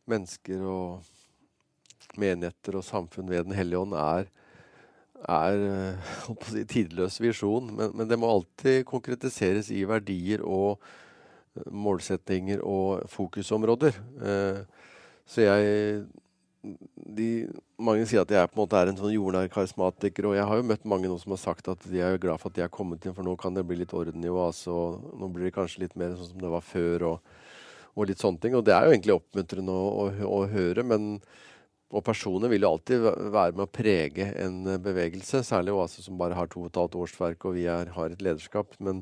mennesker 0.10 0.64
og 0.66 2.18
menigheter 2.18 2.80
og 2.80 2.86
samfunn 2.88 3.30
ved 3.30 3.46
Den 3.46 3.58
hellige 3.58 3.84
ånd 3.84 3.94
er, 3.94 4.30
er 5.30 5.66
eh, 5.68 6.14
si, 6.50 6.64
tidløs 6.70 7.20
visjon. 7.22 7.70
Men, 7.76 7.94
men, 7.94 8.10
det 8.10 8.18
må 8.20 8.32
alltid 8.32 8.88
konkretiseres 8.90 9.70
i 9.76 9.84
verdier 9.90 10.42
og 10.46 10.80
eh, 10.80 11.70
målsettinger 11.70 12.64
og 12.66 13.06
fokusområder. 13.14 14.02
Eh, 14.24 14.64
så 15.30 15.46
jeg 15.46 16.02
de, 16.62 17.48
mange 17.80 18.06
sier 18.10 18.24
at 18.24 18.32
jeg 18.34 18.50
på 18.52 18.58
en 18.58 18.62
måte 18.64 18.80
er 18.80 18.92
en 18.92 18.98
sånn 19.00 19.14
jordnær 19.14 19.50
karismatiker. 19.54 20.30
Og 20.30 20.38
jeg 20.38 20.48
har 20.50 20.60
jo 20.60 20.68
møtt 20.72 20.88
mange 20.90 21.12
nå 21.12 21.18
som 21.22 21.36
har 21.36 21.42
sagt 21.42 21.70
at 21.72 21.86
de 21.88 22.02
er 22.04 22.20
glad 22.22 22.42
for 22.42 22.52
at 22.52 22.58
de 22.60 22.66
er 22.66 22.74
kommet 22.74 23.06
inn, 23.06 23.16
for 23.16 23.28
nå 23.28 23.36
kan 23.40 23.56
det 23.56 23.66
bli 23.68 23.80
litt 23.82 23.96
orden 23.96 24.26
i 24.26 24.34
oase, 24.34 24.72
og 24.74 25.14
nå 25.20 25.30
blir 25.34 25.50
det 25.50 25.56
kanskje 25.58 25.86
litt 25.86 25.96
mer 26.00 26.18
sånn 26.18 26.34
som 26.34 26.42
det 26.44 26.52
var 26.52 26.66
før, 26.66 27.08
og, 27.14 27.38
og 27.96 28.10
litt 28.10 28.24
sånne 28.24 28.44
ting. 28.44 28.58
Og 28.60 28.66
det 28.68 28.76
er 28.76 28.88
jo 28.88 28.96
egentlig 28.96 29.16
oppmuntrende 29.16 29.76
å, 29.76 29.88
å, 30.04 30.10
å 30.40 30.42
høre, 30.52 30.86
men 30.88 31.16
og 31.90 32.04
personer 32.06 32.52
vil 32.52 32.62
jo 32.62 32.70
alltid 32.76 33.06
være 33.34 33.56
med 33.56 33.64
å 33.64 33.72
prege 33.74 34.28
en 34.38 34.60
bevegelse, 34.84 35.42
særlig 35.46 35.74
Oase 35.74 36.04
som 36.06 36.20
bare 36.20 36.38
har 36.38 36.50
to 36.52 36.62
og 36.62 36.70
et 36.70 36.78
halvt 36.78 36.98
årsverk, 37.02 37.48
og 37.50 37.56
vi 37.58 37.66
er, 37.66 37.90
har 37.96 38.14
et 38.14 38.22
lederskap. 38.22 38.76
Men, 38.78 39.02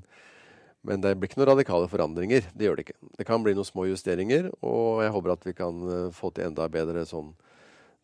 men, 0.88 1.02
det 1.04 1.18
blir 1.18 1.28
ikke 1.28 1.42
noen 1.42 1.50
radikale 1.52 1.90
forandringer. 1.92 2.48
Det 2.56 2.70
gjør 2.70 2.80
det 2.80 2.86
ikke. 2.86 2.96
Det 3.20 3.28
kan 3.28 3.44
bli 3.44 3.58
noen 3.58 3.68
små 3.68 3.90
justeringer, 3.90 4.48
og 4.64 5.04
jeg 5.04 5.12
håper 5.18 5.36
at 5.36 5.50
vi 5.50 5.56
kan 5.58 5.84
eh, 5.84 6.08
få 6.16 6.32
til 6.32 6.48
enda 6.48 6.70
bedre 6.72 7.04
sånn 7.10 7.34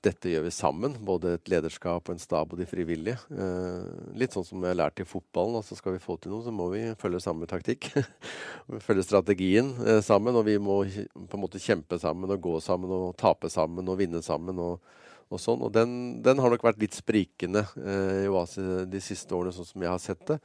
dette 0.03 0.31
gjør 0.33 0.43
vi 0.43 0.51
sammen, 0.51 0.95
både 1.05 1.37
et 1.37 1.49
lederskap 1.51 2.09
en 2.11 2.19
stab 2.19 2.51
og 2.51 2.59
de 2.59 2.65
frivillige. 2.67 3.21
Eh, 3.31 3.85
litt 4.19 4.35
sånn 4.35 4.45
som 4.45 4.63
jeg 4.63 4.73
har 4.73 4.79
lært 4.81 4.99
i 4.99 5.07
fotballen. 5.07 5.55
altså 5.61 5.77
Skal 5.79 5.95
vi 5.95 6.03
få 6.03 6.17
til 6.19 6.33
noe, 6.33 6.43
så 6.43 6.51
må 6.51 6.67
vi 6.73 6.81
følge 6.99 7.21
samme 7.23 7.47
taktikk. 7.49 7.87
følge 8.87 9.05
strategien 9.07 9.71
eh, 9.85 10.01
sammen. 10.03 10.35
Og 10.35 10.43
vi 10.49 10.57
må 10.59 10.81
på 10.83 11.37
en 11.37 11.43
måte 11.43 11.61
kjempe 11.63 11.99
sammen 12.01 12.35
og 12.35 12.43
gå 12.43 12.57
sammen 12.63 12.91
og 12.91 13.15
tape 13.19 13.51
sammen 13.53 13.87
og 13.87 14.01
vinne 14.01 14.23
sammen. 14.25 14.59
og, 14.59 14.83
og 15.31 15.41
sånn. 15.41 15.63
Og 15.63 15.71
den, 15.73 15.95
den, 16.25 16.43
har 16.43 16.51
nok 16.51 16.67
vært 16.67 16.83
litt 16.83 16.99
sprikende 16.99 17.63
eh, 17.79 18.25
i 18.25 18.29
Oase 18.31 18.83
de 18.89 19.03
siste 19.03 19.31
årene, 19.37 19.55
sånn 19.55 19.71
som 19.71 19.87
jeg 19.87 19.93
har 19.93 20.03
sett 20.03 20.27
det. 20.33 20.39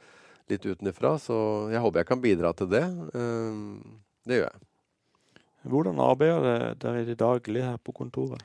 Litt 0.49 0.65
utenfra. 0.65 1.17
Så 1.19 1.35
jeg 1.73 1.83
håper 1.83 2.05
jeg 2.05 2.13
kan 2.13 2.23
bidra 2.23 2.55
til 2.57 2.71
det. 2.71 2.85
Det 4.23 4.39
gjør 4.39 4.47
jeg. 4.47 4.65
Hvordan 5.69 5.99
arbeider 5.99 6.77
dere 6.79 7.03
i 7.03 7.07
det 7.11 7.19
daglige 7.19 7.67
her 7.73 7.81
på 7.83 7.91
kontoret? 7.91 8.39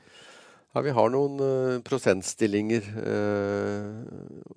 Ja, 0.75 0.81
Vi 0.81 0.91
har 0.91 1.07
noen 1.07 1.39
uh, 1.39 1.81
prosentstillinger. 1.87 2.87
Uh, 2.99 3.95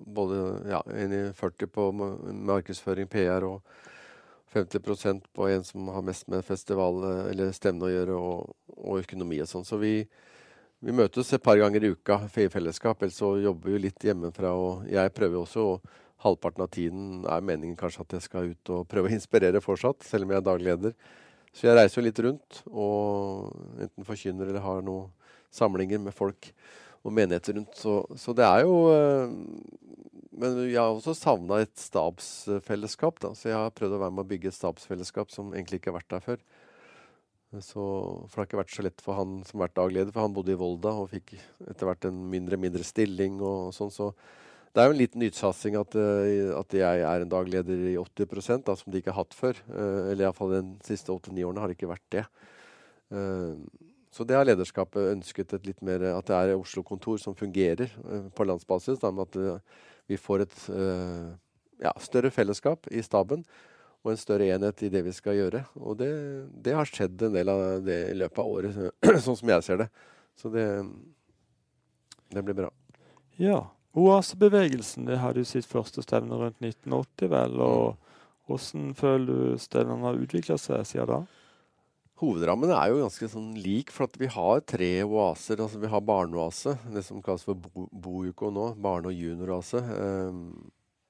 både 0.03 0.39
ja, 0.67 0.81
40 0.83 1.69
på 1.71 1.85
markedsføring, 1.95 3.07
PR, 3.07 3.45
og 3.47 3.61
50% 4.51 5.29
på 5.31 5.45
en 5.47 5.63
som 5.63 5.87
har 5.87 6.03
mest 6.03 6.27
med 6.27 6.43
festival 6.43 6.99
eller 7.29 7.53
stevne 7.55 7.87
å 7.87 7.91
gjøre, 7.93 8.17
og, 8.19 8.49
og 8.75 8.99
økonomi 8.99 9.39
og 9.39 9.47
sånn. 9.47 9.63
Så 9.63 9.79
vi, 9.79 9.93
vi, 10.83 10.91
møtes 10.91 11.31
et 11.31 11.45
par 11.45 11.55
ganger 11.61 11.85
i 11.87 11.93
uka 11.95 12.17
i 12.35 12.49
fellesskap. 12.51 12.99
Ellers 12.99 13.21
så 13.21 13.29
jobber 13.39 13.77
vi 13.77 13.85
litt 13.85 14.07
hjemmefra. 14.09 14.51
Og 14.59 14.89
jeg 14.91 15.13
prøver 15.15 15.39
også, 15.39 15.63
og 15.77 16.25
halvparten 16.25 16.65
av 16.65 16.73
tiden 16.75 17.05
er 17.31 17.47
meningen 17.47 17.79
kanskje 17.79 18.03
at 18.03 18.17
jeg 18.17 18.27
skal 18.27 18.51
ut 18.51 18.73
og 18.75 18.83
prøve 18.91 19.07
å 19.07 19.15
inspirere 19.15 19.63
fortsatt, 19.63 20.03
selv 20.03 20.27
om 20.27 20.35
jeg 20.35 20.43
er 20.43 20.49
dagleder. 20.49 20.97
Så 21.55 21.69
jeg 21.69 21.79
reiser 21.79 22.01
jo 22.01 22.05
litt 22.09 22.21
rundt 22.27 22.61
og 22.67 23.55
enten 23.79 24.09
forkynner 24.11 24.51
eller 24.51 24.67
har 24.67 24.83
noe 24.83 25.07
samlinger 25.53 26.01
med 26.03 26.15
folk 26.15 26.51
og 27.05 27.15
menigheter 27.15 27.57
rundt. 27.57 27.75
Så, 27.79 28.01
så 28.19 28.35
det 28.35 28.45
er 28.45 28.63
jo 28.65 28.79
eh, 28.93 29.35
Men 30.39 30.57
jeg 30.69 30.79
har 30.79 30.93
også 30.93 31.15
savna 31.17 31.59
et 31.63 31.75
stabsfellesskap. 31.79 33.19
Da. 33.23 33.33
Så 33.35 33.49
jeg 33.51 33.57
har 33.57 33.75
prøvd 33.75 33.97
å 33.97 34.01
være 34.05 34.15
med 34.15 34.23
å 34.23 34.29
bygge 34.29 34.51
et 34.51 34.57
stabsfellesskap 34.57 35.33
som 35.33 35.53
egentlig 35.53 35.81
ikke 35.81 35.91
har 35.91 35.99
vært 35.99 36.13
der 36.13 36.25
før. 36.25 36.43
Så, 37.57 37.81
for 38.29 38.35
det 38.35 38.43
har 38.43 38.47
ikke 38.47 38.59
vært 38.59 38.75
så 38.75 38.83
lett 38.85 39.01
for 39.01 39.17
han 39.17 39.39
som 39.47 39.57
har 39.57 39.67
vært 39.67 39.79
dagleder, 39.79 40.13
for 40.13 40.21
han 40.21 40.35
bodde 40.35 40.53
i 40.53 40.59
Volda 40.59 40.91
og 41.01 41.09
fikk 41.09 41.33
etter 41.65 41.89
hvert 41.89 42.05
en 42.05 42.19
mindre 42.29 42.59
mindre 42.61 42.85
stilling 42.85 43.39
og 43.41 43.73
sånn. 43.73 43.89
Så 43.89 44.11
det 44.69 44.83
er 44.83 44.85
jo 44.85 44.93
en 44.93 45.01
liten 45.01 45.23
nytsatsing 45.23 45.79
at, 45.79 45.97
eh, 45.97 46.51
at 46.53 46.77
jeg 46.77 47.05
er 47.09 47.25
en 47.25 47.31
dagleder 47.31 47.87
i 47.89 47.95
80 47.97 48.61
da, 48.67 48.77
som 48.77 48.93
de 48.93 49.01
ikke 49.01 49.15
har 49.15 49.23
hatt 49.23 49.33
før. 49.33 49.57
Eh, 49.65 50.11
eller 50.11 50.27
iallfall 50.27 50.53
de 50.53 50.63
siste 50.85 51.09
åtte-ni 51.09 51.41
årene 51.41 51.63
har 51.63 51.71
det 51.71 51.79
ikke 51.79 51.89
vært 51.89 52.09
det. 52.13 52.25
Så 54.09 54.25
det 54.25 54.37
har 54.37 54.47
lederskapet 54.47 55.11
ønsket 55.13 55.53
et 55.53 55.67
litt 55.69 55.83
mer, 55.85 56.01
at 56.15 56.29
det 56.29 56.37
er 56.37 56.55
Oslo-kontor 56.57 57.19
som 57.21 57.37
fungerer 57.37 57.91
uh, 58.01 58.29
på 58.33 58.47
landsbasis. 58.47 59.01
Da, 59.01 59.11
med 59.13 59.29
at 59.29 59.37
uh, 59.37 59.83
vi 60.09 60.17
får 60.17 60.47
et 60.47 60.61
ja, 61.79 61.91
større 62.01 62.31
fellesskap 62.33 62.87
i 62.89 63.03
staben 63.05 63.43
og 64.03 64.13
en 64.13 64.19
større 64.19 64.47
enhet 64.49 64.83
i 64.85 64.89
det 64.91 65.01
vi 65.05 65.13
skal 65.15 65.37
gjøre. 65.37 65.63
Og 65.77 65.97
det, 65.99 66.09
det 66.65 66.75
har 66.75 66.87
skjedd 66.87 67.27
en 67.27 67.35
del 67.35 67.51
av 67.51 67.63
det 67.85 67.99
i 68.09 68.17
løpet 68.17 68.41
av 68.41 68.51
året, 68.53 68.77
sånn 69.25 69.37
som 69.37 69.51
jeg 69.51 69.65
ser 69.65 69.81
det. 69.83 69.89
Så 70.39 70.51
det, 70.53 70.65
det 72.31 72.45
blir 72.47 72.57
bra. 72.61 72.71
Ja. 73.39 73.67
Oasebevegelsen 73.97 75.07
det 75.09 75.17
hadde 75.19 75.41
jo 75.41 75.49
sitt 75.49 75.67
første 75.67 76.03
stevne 76.05 76.37
rundt 76.37 76.59
1980, 76.61 77.31
vel. 77.33 77.57
og 77.59 78.47
Hvordan 78.47 78.93
føler 78.97 79.27
du 79.29 79.61
stevnene 79.61 80.05
har 80.05 80.21
utvikla 80.21 80.59
seg 80.61 80.85
siden 80.87 81.09
da? 81.09 81.19
Hovedrammen 82.19 82.71
er 82.75 82.89
jo 82.91 82.99
ganske 82.99 83.29
sånn 83.31 83.53
lik, 83.63 83.93
for 83.95 84.11
vi 84.19 84.27
har 84.27 84.63
tre 84.67 84.89
oaser. 85.05 85.61
altså 85.63 85.79
Vi 85.79 85.87
har 85.87 86.01
barneoase, 86.03 86.75
det 86.91 87.05
som 87.07 87.21
kalles 87.23 87.45
for 87.47 87.55
Bojuko 87.55 88.49
nå, 88.51 88.73
barne- 88.75 89.07
og 89.07 89.15
junioroase, 89.15 89.79
eh, 89.79 90.33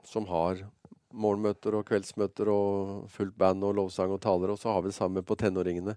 som 0.05 0.27
har 0.29 0.61
morgenmøter 1.09 1.73
og 1.73 1.87
kveldsmøter 1.89 2.51
og 2.53 3.09
fullt 3.09 3.35
band 3.37 3.65
og 3.65 3.75
lovsang 3.79 4.13
og 4.13 4.21
taler. 4.21 4.53
Og 4.53 4.59
så 4.61 4.69
har 4.69 4.83
vi 4.83 4.91
det 4.91 4.99
samme 4.99 5.23
på 5.25 5.37
tenåringene 5.39 5.95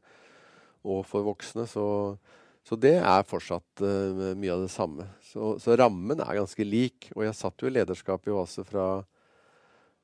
og 0.85 1.05
for 1.07 1.27
voksne. 1.27 1.67
Så, 1.69 2.17
så 2.65 2.79
det 2.81 2.97
er 2.97 3.29
fortsatt 3.29 3.85
uh, 3.85 4.33
mye 4.33 4.55
av 4.55 4.65
det 4.65 4.73
samme. 4.73 5.07
Så, 5.29 5.59
så, 5.63 5.77
rammen 5.77 6.21
er 6.21 6.41
ganske 6.41 6.65
lik. 6.65 7.11
Og 7.17 7.27
jeg 7.27 7.37
satt 7.37 7.61
jo 7.61 7.69
i 7.69 7.77
lederskap 7.77 8.27
i 8.27 8.33
Oase 8.35 8.65
fra 8.65 9.03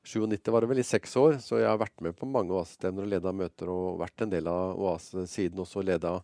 97 0.09 0.53
var 0.53 0.65
det 0.65 0.71
vel, 0.71 0.81
i 0.81 0.87
seks 0.87 1.17
år. 1.21 1.39
Så 1.45 1.61
jeg 1.61 1.69
har 1.69 1.81
vært 1.81 2.01
med 2.05 2.17
på 2.17 2.29
mange 2.29 2.55
Oase-stevner 2.57 3.05
og 3.05 3.13
leda 3.13 3.33
møter 3.37 3.71
og 3.73 3.99
vært 4.01 4.25
en 4.25 4.33
del 4.33 4.49
av 4.51 4.79
Oase 4.81 5.27
siden 5.29 5.61
også 5.63 5.85
leda, 5.85 6.17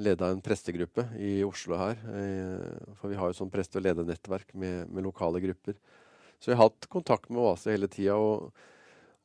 leda 0.00 0.30
en 0.32 0.42
prestegruppe 0.44 1.06
i 1.20 1.36
Oslo 1.46 1.76
her. 1.80 2.00
Eh, 2.00 2.94
for 3.00 3.12
vi 3.12 3.18
har 3.20 3.30
jo 3.30 3.38
sånn 3.40 3.52
preste- 3.52 3.80
og 3.80 3.86
ledernettverk 3.86 4.54
med, 4.54 4.88
med, 4.88 5.04
lokale 5.04 5.42
grupper. 5.44 5.76
Så 6.40 6.50
jeg 6.50 6.58
har 6.58 6.70
hatt 6.70 6.88
kontakt 6.92 7.28
med 7.30 7.44
Oase 7.44 7.74
hele 7.74 7.90
tida. 7.92 8.16
Og, 8.16 8.48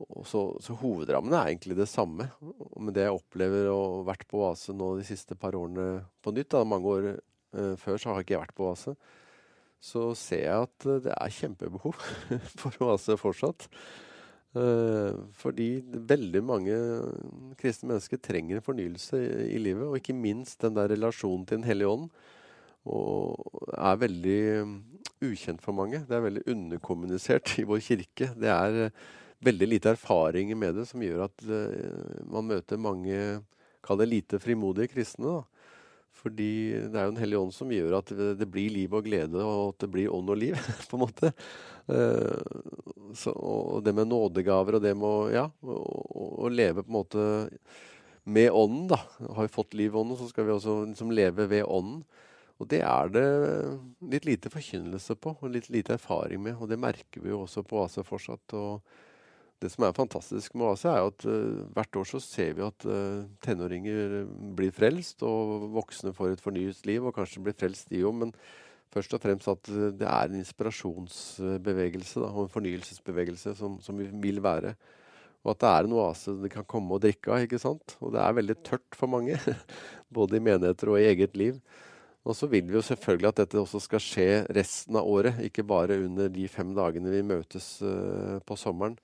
og 0.10 0.28
så, 0.28 0.44
så, 0.64 0.76
hovedrammen 0.80 1.34
er 1.36 1.54
egentlig 1.54 1.80
det 1.80 1.90
samme. 1.92 2.28
Men 2.76 2.92
det 2.96 3.08
jeg 3.08 3.16
opplever 3.16 3.72
og 3.72 4.04
vært 4.12 4.28
på 4.28 4.44
Oase 4.44 4.76
nå 4.76 4.98
de 5.00 5.08
siste 5.08 5.40
par 5.40 5.56
årene 5.56 6.04
på 6.24 6.36
nytt, 6.36 6.52
da, 6.52 6.68
mange 6.68 6.98
år 6.98 7.10
eh, 7.16 7.74
før 7.80 7.96
så 7.96 8.14
har 8.14 8.28
ikke 8.28 8.44
vært 8.44 8.58
på 8.60 8.68
Oase 8.68 8.98
så 9.80 10.12
ser 10.18 10.44
jeg 10.44 10.68
at 10.68 10.88
eh, 10.88 11.02
det 11.08 11.16
er 11.16 11.36
kjempebehov 11.40 11.98
for 12.60 12.86
oase 12.86 13.18
fortsatt. 13.20 13.68
Uh, 14.50 15.30
fordi 15.38 15.84
veldig 16.10 16.40
mange 16.42 16.76
kristne 17.60 17.92
mennesker 17.92 18.18
trenger 18.18 18.58
en 18.58 18.66
fornyelse 18.66 19.20
i, 19.46 19.60
livet, 19.62 19.86
og 19.86 20.00
ikke 20.00 20.16
minst 20.18 20.64
den 20.64 20.74
der 20.74 20.90
relasjonen 20.90 21.44
til 21.46 21.60
Den 21.60 21.68
hellige 21.70 21.92
ånd. 21.94 22.08
Og 22.90 23.62
er 23.78 24.02
veldig 24.02 24.42
ukjent 25.22 25.62
for 25.62 25.78
mange. 25.78 26.02
Det 26.10 26.18
er 26.18 26.26
veldig 26.26 26.48
underkommunisert 26.50 27.60
i 27.62 27.68
vår 27.70 27.84
kirke. 27.86 28.32
Det 28.34 28.50
er 28.50 28.90
veldig 29.46 29.68
lite 29.70 29.94
erfaringer 29.94 30.58
med 30.58 30.80
det 30.80 30.88
som 30.90 31.04
gjør 31.04 31.28
at 31.28 31.46
man 32.26 32.50
møter 32.50 32.82
mange, 32.82 33.20
kall 33.86 34.02
det 34.02 34.10
lite 34.10 34.42
frimodige 34.42 34.90
kristne. 34.96 35.38
da 35.38 35.59
fordi 36.20 36.52
det 36.92 37.00
er 37.00 37.08
jo 37.08 37.14
Den 37.14 37.22
hellige 37.22 37.42
ånd 37.42 37.54
som 37.56 37.72
gjør 37.72 38.00
at 38.02 38.12
det 38.12 38.48
blir 38.52 38.74
liv 38.74 38.94
og 38.96 39.06
glede, 39.08 39.44
og 39.44 39.74
at 39.74 39.86
det 39.86 39.92
blir 39.94 40.14
ånd 40.14 40.32
og 40.32 40.40
liv, 40.40 40.58
på 40.90 40.98
en 40.98 41.06
måte. 41.06 41.32
Uh, 41.90 43.14
så, 43.18 43.34
og 43.34 43.84
det 43.86 43.96
med 43.98 44.12
nådegaver 44.12 44.78
og 44.78 44.84
det 44.84 44.96
med 44.98 45.08
å, 45.08 45.22
ja, 45.34 45.48
å, 45.64 45.78
å, 46.46 46.52
leve 46.54 46.84
på 46.84 46.92
en 46.92 47.00
måte 47.00 47.28
med 48.30 48.52
ånden, 48.54 48.90
da. 48.92 49.00
Har 49.36 49.48
vi 49.48 49.54
fått 49.54 49.78
liv 49.80 49.94
i 49.94 50.02
ånden, 50.02 50.20
så 50.20 50.30
skal 50.30 50.46
vi 50.46 50.54
også 50.54 50.82
liksom 50.92 51.14
leve 51.16 51.48
ved 51.50 51.66
ånden. 51.66 52.04
Og 52.60 52.68
det 52.68 52.82
er 52.84 53.12
det 53.16 53.28
litt 54.12 54.26
lite 54.28 54.52
forkynnelse 54.52 55.16
på, 55.16 55.38
og 55.40 55.54
litt 55.54 55.70
lite 55.72 55.96
erfaring 55.96 56.44
med. 56.44 56.58
Og 56.60 56.68
det 56.70 56.78
merker 56.82 57.24
vi 57.24 57.32
jo 57.32 57.46
også 57.46 57.64
på 57.64 57.80
AC 57.86 58.02
fortsatt. 58.04 58.58
og 58.60 59.08
det 59.60 59.72
som 59.74 59.84
er 59.84 59.96
fantastisk 59.96 60.56
med 60.56 60.72
Asia, 60.72 60.94
er 60.96 61.10
at 61.10 61.26
uh, 61.28 61.64
hvert 61.76 61.98
år 62.00 62.08
så 62.08 62.22
ser 62.24 62.54
vi 62.56 62.64
at 62.64 62.86
uh, 62.88 63.26
tenåringer 63.44 64.22
blir 64.56 64.72
frelst, 64.76 65.24
og 65.28 65.68
voksne 65.76 66.14
får 66.16 66.36
et 66.36 66.44
fornyet 66.44 66.88
liv, 66.88 67.04
og 67.04 67.16
kanskje 67.18 67.44
blir 67.44 67.58
frelst 67.60 67.92
de 67.92 68.06
òg. 68.08 68.16
Men 68.22 68.32
først 68.94 69.18
og 69.18 69.24
fremst 69.24 69.52
at 69.52 69.72
uh, 69.74 69.90
det 69.92 70.08
er 70.08 70.30
en 70.30 70.40
inspirasjonsbevegelse 70.40 72.24
da, 72.24 72.32
og 72.32 72.48
en 72.48 72.56
fornyelsesbevegelse 72.56 73.58
som, 73.60 73.76
som, 73.84 74.00
vi 74.00 74.08
vil 74.30 74.40
være. 74.46 74.74
Og 75.44 75.54
at 75.54 75.62
det 75.64 75.74
er 75.74 75.88
en 75.88 76.00
oase 76.00 76.40
de 76.40 76.52
kan 76.52 76.68
komme 76.68 76.96
og 76.96 77.04
drikke 77.04 77.32
av. 77.32 77.44
ikke 77.44 77.60
sant? 77.60 77.98
Og 78.00 78.16
det 78.16 78.24
er 78.24 78.40
veldig 78.40 78.60
tørt 78.64 78.96
for 78.96 79.12
mange, 79.12 79.36
både 80.16 80.40
i 80.40 80.44
menigheter 80.44 80.94
og 80.94 81.02
i 81.02 81.12
eget 81.12 81.36
liv. 81.40 81.60
Og 82.24 82.36
så 82.36 82.48
vil 82.52 82.68
vi 82.68 82.76
jo 82.76 82.84
selvfølgelig 82.84 83.34
at 83.34 83.44
dette 83.44 83.60
også 83.60 83.80
skal 83.84 84.04
skje 84.04 84.32
resten 84.56 84.96
av 85.00 85.08
året, 85.08 85.40
ikke 85.44 85.64
bare 85.68 86.00
under 86.06 86.32
de 86.32 86.48
fem 86.52 86.72
dagene 86.76 87.12
vi 87.12 87.24
møtes 87.26 87.78
på 88.46 88.58
sommeren. 88.60 89.00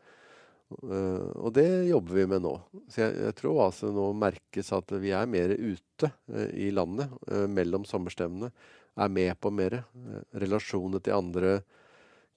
Uh, 0.73 1.30
og 1.45 1.51
det 1.54 1.67
jobber 1.91 2.17
vi 2.17 2.25
med 2.30 2.43
nå. 2.45 2.56
Så 2.89 3.04
jeg, 3.04 3.15
jeg 3.28 3.38
tror 3.38 3.67
altså 3.67 3.91
nå 3.93 4.08
merkes 4.17 4.71
at 4.73 4.95
vi 5.01 5.13
er 5.13 5.30
mer 5.30 5.54
ute 5.54 6.10
uh, 6.10 6.49
i 6.58 6.71
landet 6.73 7.12
uh, 7.30 7.45
mellom 7.51 7.86
sommerstevnene. 7.88 8.49
Er 8.95 9.12
med 9.12 9.34
på 9.43 9.51
mer. 9.51 9.82
relasjoner 10.39 11.01
til 11.04 11.17
andre 11.17 11.58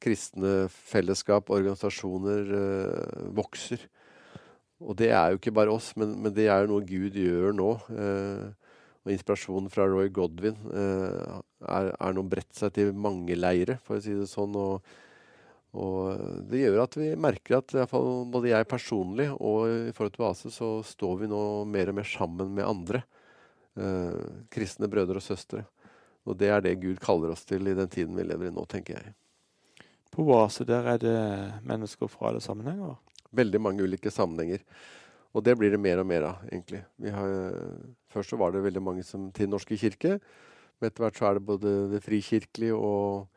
kristne 0.03 0.67
fellesskap, 0.71 1.53
organisasjoner, 1.55 2.51
vokser. 3.35 3.85
Og 4.83 4.97
det 4.99 5.13
er 5.15 5.31
jo 5.31 5.39
ikke 5.39 5.55
bare 5.55 5.71
oss, 5.71 5.93
men, 5.99 6.17
men 6.19 6.35
det 6.35 6.49
er 6.51 6.65
jo 6.65 6.73
noe 6.73 6.87
Gud 6.87 7.15
gjør 7.15 7.55
nå. 7.55 7.69
og 7.79 9.15
inspirasjonen 9.15 9.71
fra 9.71 9.87
Roy 9.87 10.11
Godwin 10.11 10.59
er, 10.75 11.93
er 11.95 12.19
nå 12.19 12.27
bredt 12.27 12.59
seg 12.59 12.75
til 12.75 12.91
mange 12.91 13.39
leire, 13.39 13.79
for 13.87 13.99
å 13.99 14.03
si 14.03 14.19
det 14.19 14.27
sånn. 14.31 14.59
og 14.59 14.83
og 15.77 16.47
det 16.49 16.63
gjør 16.63 16.83
at 16.87 16.97
vi 16.97 17.11
merker 17.21 17.59
at 17.59 17.75
i 17.77 17.85
fall, 17.91 18.25
både 18.33 18.53
jeg 18.55 18.69
personlig 18.71 19.29
og 19.37 19.69
i 19.69 19.93
forhold 19.93 20.15
til 20.15 20.25
Oase, 20.25 20.53
så 20.53 20.69
står 20.87 21.23
vi 21.23 21.31
nå 21.31 21.41
mer 21.69 21.93
og 21.93 21.99
mer 21.99 22.09
sammen 22.09 22.55
med 22.57 22.65
andre. 22.65 23.03
Eh, 23.79 24.23
kristne 24.51 24.89
brødre 24.91 25.21
og 25.21 25.27
søstre. 25.27 25.67
Og 26.29 26.37
det 26.41 26.49
er 26.53 26.65
det 26.65 26.79
Gud 26.81 26.99
kaller 27.03 27.35
oss 27.35 27.45
til 27.49 27.69
i 27.69 27.77
den 27.77 27.91
tiden 27.93 28.17
vi 28.17 28.25
lever 28.27 28.49
i 28.49 28.55
nå, 28.55 28.65
tenker 28.69 28.97
jeg. 28.97 29.15
På 30.15 30.25
Oase 30.33 30.65
der 30.67 30.89
er 30.95 31.03
det 31.03 31.19
mennesker 31.69 32.11
fra 32.11 32.33
alle 32.33 32.41
sammenhenger? 32.43 32.97
Veldig 33.37 33.61
mange 33.61 33.85
ulike 33.85 34.11
sammenhenger. 34.11 34.65
Og 35.37 35.45
det 35.45 35.55
blir 35.61 35.71
det 35.71 35.81
mer 35.81 36.01
og 36.01 36.09
mer 36.09 36.25
av, 36.31 36.45
egentlig. 36.49 36.81
Har, 37.13 37.35
først 38.11 38.33
så 38.33 38.39
var 38.41 38.55
det 38.55 38.65
veldig 38.65 38.83
mange 38.83 39.05
som, 39.05 39.29
til 39.31 39.45
Den 39.45 39.53
Norske 39.55 39.77
kirke. 39.77 40.17
Men 40.79 40.89
etter 40.89 41.05
hvert 41.05 41.19
så 41.21 41.29
er 41.29 41.37
det 41.37 41.45
både 41.47 41.75
det 41.93 42.01
frikirkelige 42.03 42.75
og 42.75 43.29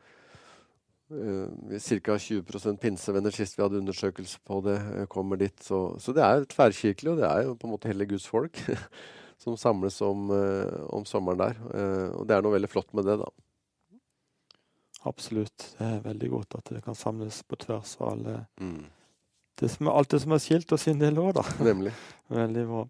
Ca. 1.12 2.18
20 2.18 2.76
pinsevenner 2.80 3.34
sist 3.34 3.58
vi 3.58 3.64
hadde 3.64 3.80
undersøkelse 3.82 4.40
på 4.46 4.60
det, 4.66 4.78
uh, 4.80 5.04
kommer 5.12 5.40
dit. 5.40 5.56
Så, 5.62 5.84
så, 6.02 6.14
det 6.16 6.24
er 6.24 6.48
tverrkirkelig, 6.48 7.12
og 7.12 7.22
det 7.22 7.28
er 7.28 7.46
jo 7.46 7.56
på 7.58 7.68
en 7.68 7.74
måte 7.74 7.92
hele 7.92 8.08
Guds 8.10 8.26
folk 8.30 8.60
som 9.42 9.58
samles 9.60 10.00
om, 10.04 10.30
uh, 10.32 10.84
om 10.94 11.06
sommeren 11.08 11.40
der. 11.42 11.62
og 12.14 12.28
det 12.28 12.36
er 12.36 12.44
noe 12.44 12.56
veldig 12.56 12.70
flott 12.70 12.92
med 12.96 13.08
det, 13.10 13.18
da. 13.22 13.30
Absolutt. 15.08 15.74
Det 15.78 15.86
er 15.86 16.02
veldig 16.04 16.28
godt 16.30 16.58
at 16.58 16.74
det 16.76 16.82
kan 16.84 16.94
samles 16.98 17.42
på 17.48 17.58
tvers 17.58 17.96
av 17.98 18.12
alle 18.12 18.34
mm. 18.60 18.82
det 19.58 19.70
som, 19.72 19.88
alt 19.90 20.12
det 20.14 20.20
som 20.22 20.34
har 20.34 20.42
skilt 20.42 20.74
oss 20.74 20.86
en 20.90 21.02
del 21.02 21.18
år, 21.18 21.34
da. 21.40 21.46
Nemlig. 21.68 21.94
veldig 22.30 22.66
bra. 22.70 22.82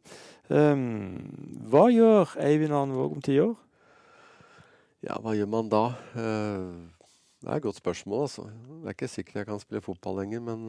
Um, 0.53 1.63
hva 1.73 1.87
gjør 1.93 2.35
Eivind 2.45 2.77
Arnvåg 2.77 3.17
om 3.17 3.25
ti 3.25 3.39
år? 3.41 3.55
Ja, 5.03 5.17
hva 5.23 5.33
gjør 5.35 5.49
man 5.51 5.71
da? 5.73 5.87
Uh, 6.15 7.02
det 7.43 7.51
er 7.51 7.59
et 7.59 7.65
godt 7.65 7.79
spørsmål, 7.81 8.21
altså. 8.29 8.45
Det 8.47 8.87
er 8.87 8.95
ikke 8.95 9.11
sikkert 9.11 9.39
jeg 9.41 9.47
kan 9.49 9.63
spille 9.63 9.83
fotball 9.83 10.21
lenger, 10.21 10.43
men 10.47 10.61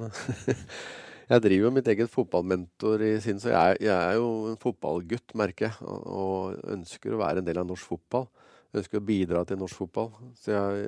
jeg 1.32 1.44
driver 1.46 1.68
jo 1.68 1.74
mitt 1.76 1.90
eget 1.94 2.10
fotballmentor 2.10 3.04
i 3.06 3.12
sin, 3.22 3.42
så 3.42 3.52
jeg, 3.54 3.78
jeg, 3.86 3.94
er 3.94 4.18
jo 4.18 4.30
en 4.50 4.58
fotballgutt, 4.62 5.36
merker 5.38 5.68
jeg. 5.68 5.76
Og 5.86 6.58
ønsker 6.74 7.14
å 7.14 7.20
være 7.22 7.44
en 7.44 7.50
del 7.50 7.62
av 7.62 7.68
norsk 7.70 7.94
fotball. 7.94 8.26
Ønsker 8.74 8.98
å 8.98 9.06
bidra 9.06 9.44
til 9.46 9.60
norsk 9.62 9.84
fotball. 9.84 10.10
Så 10.40 10.56
jeg 10.56 10.88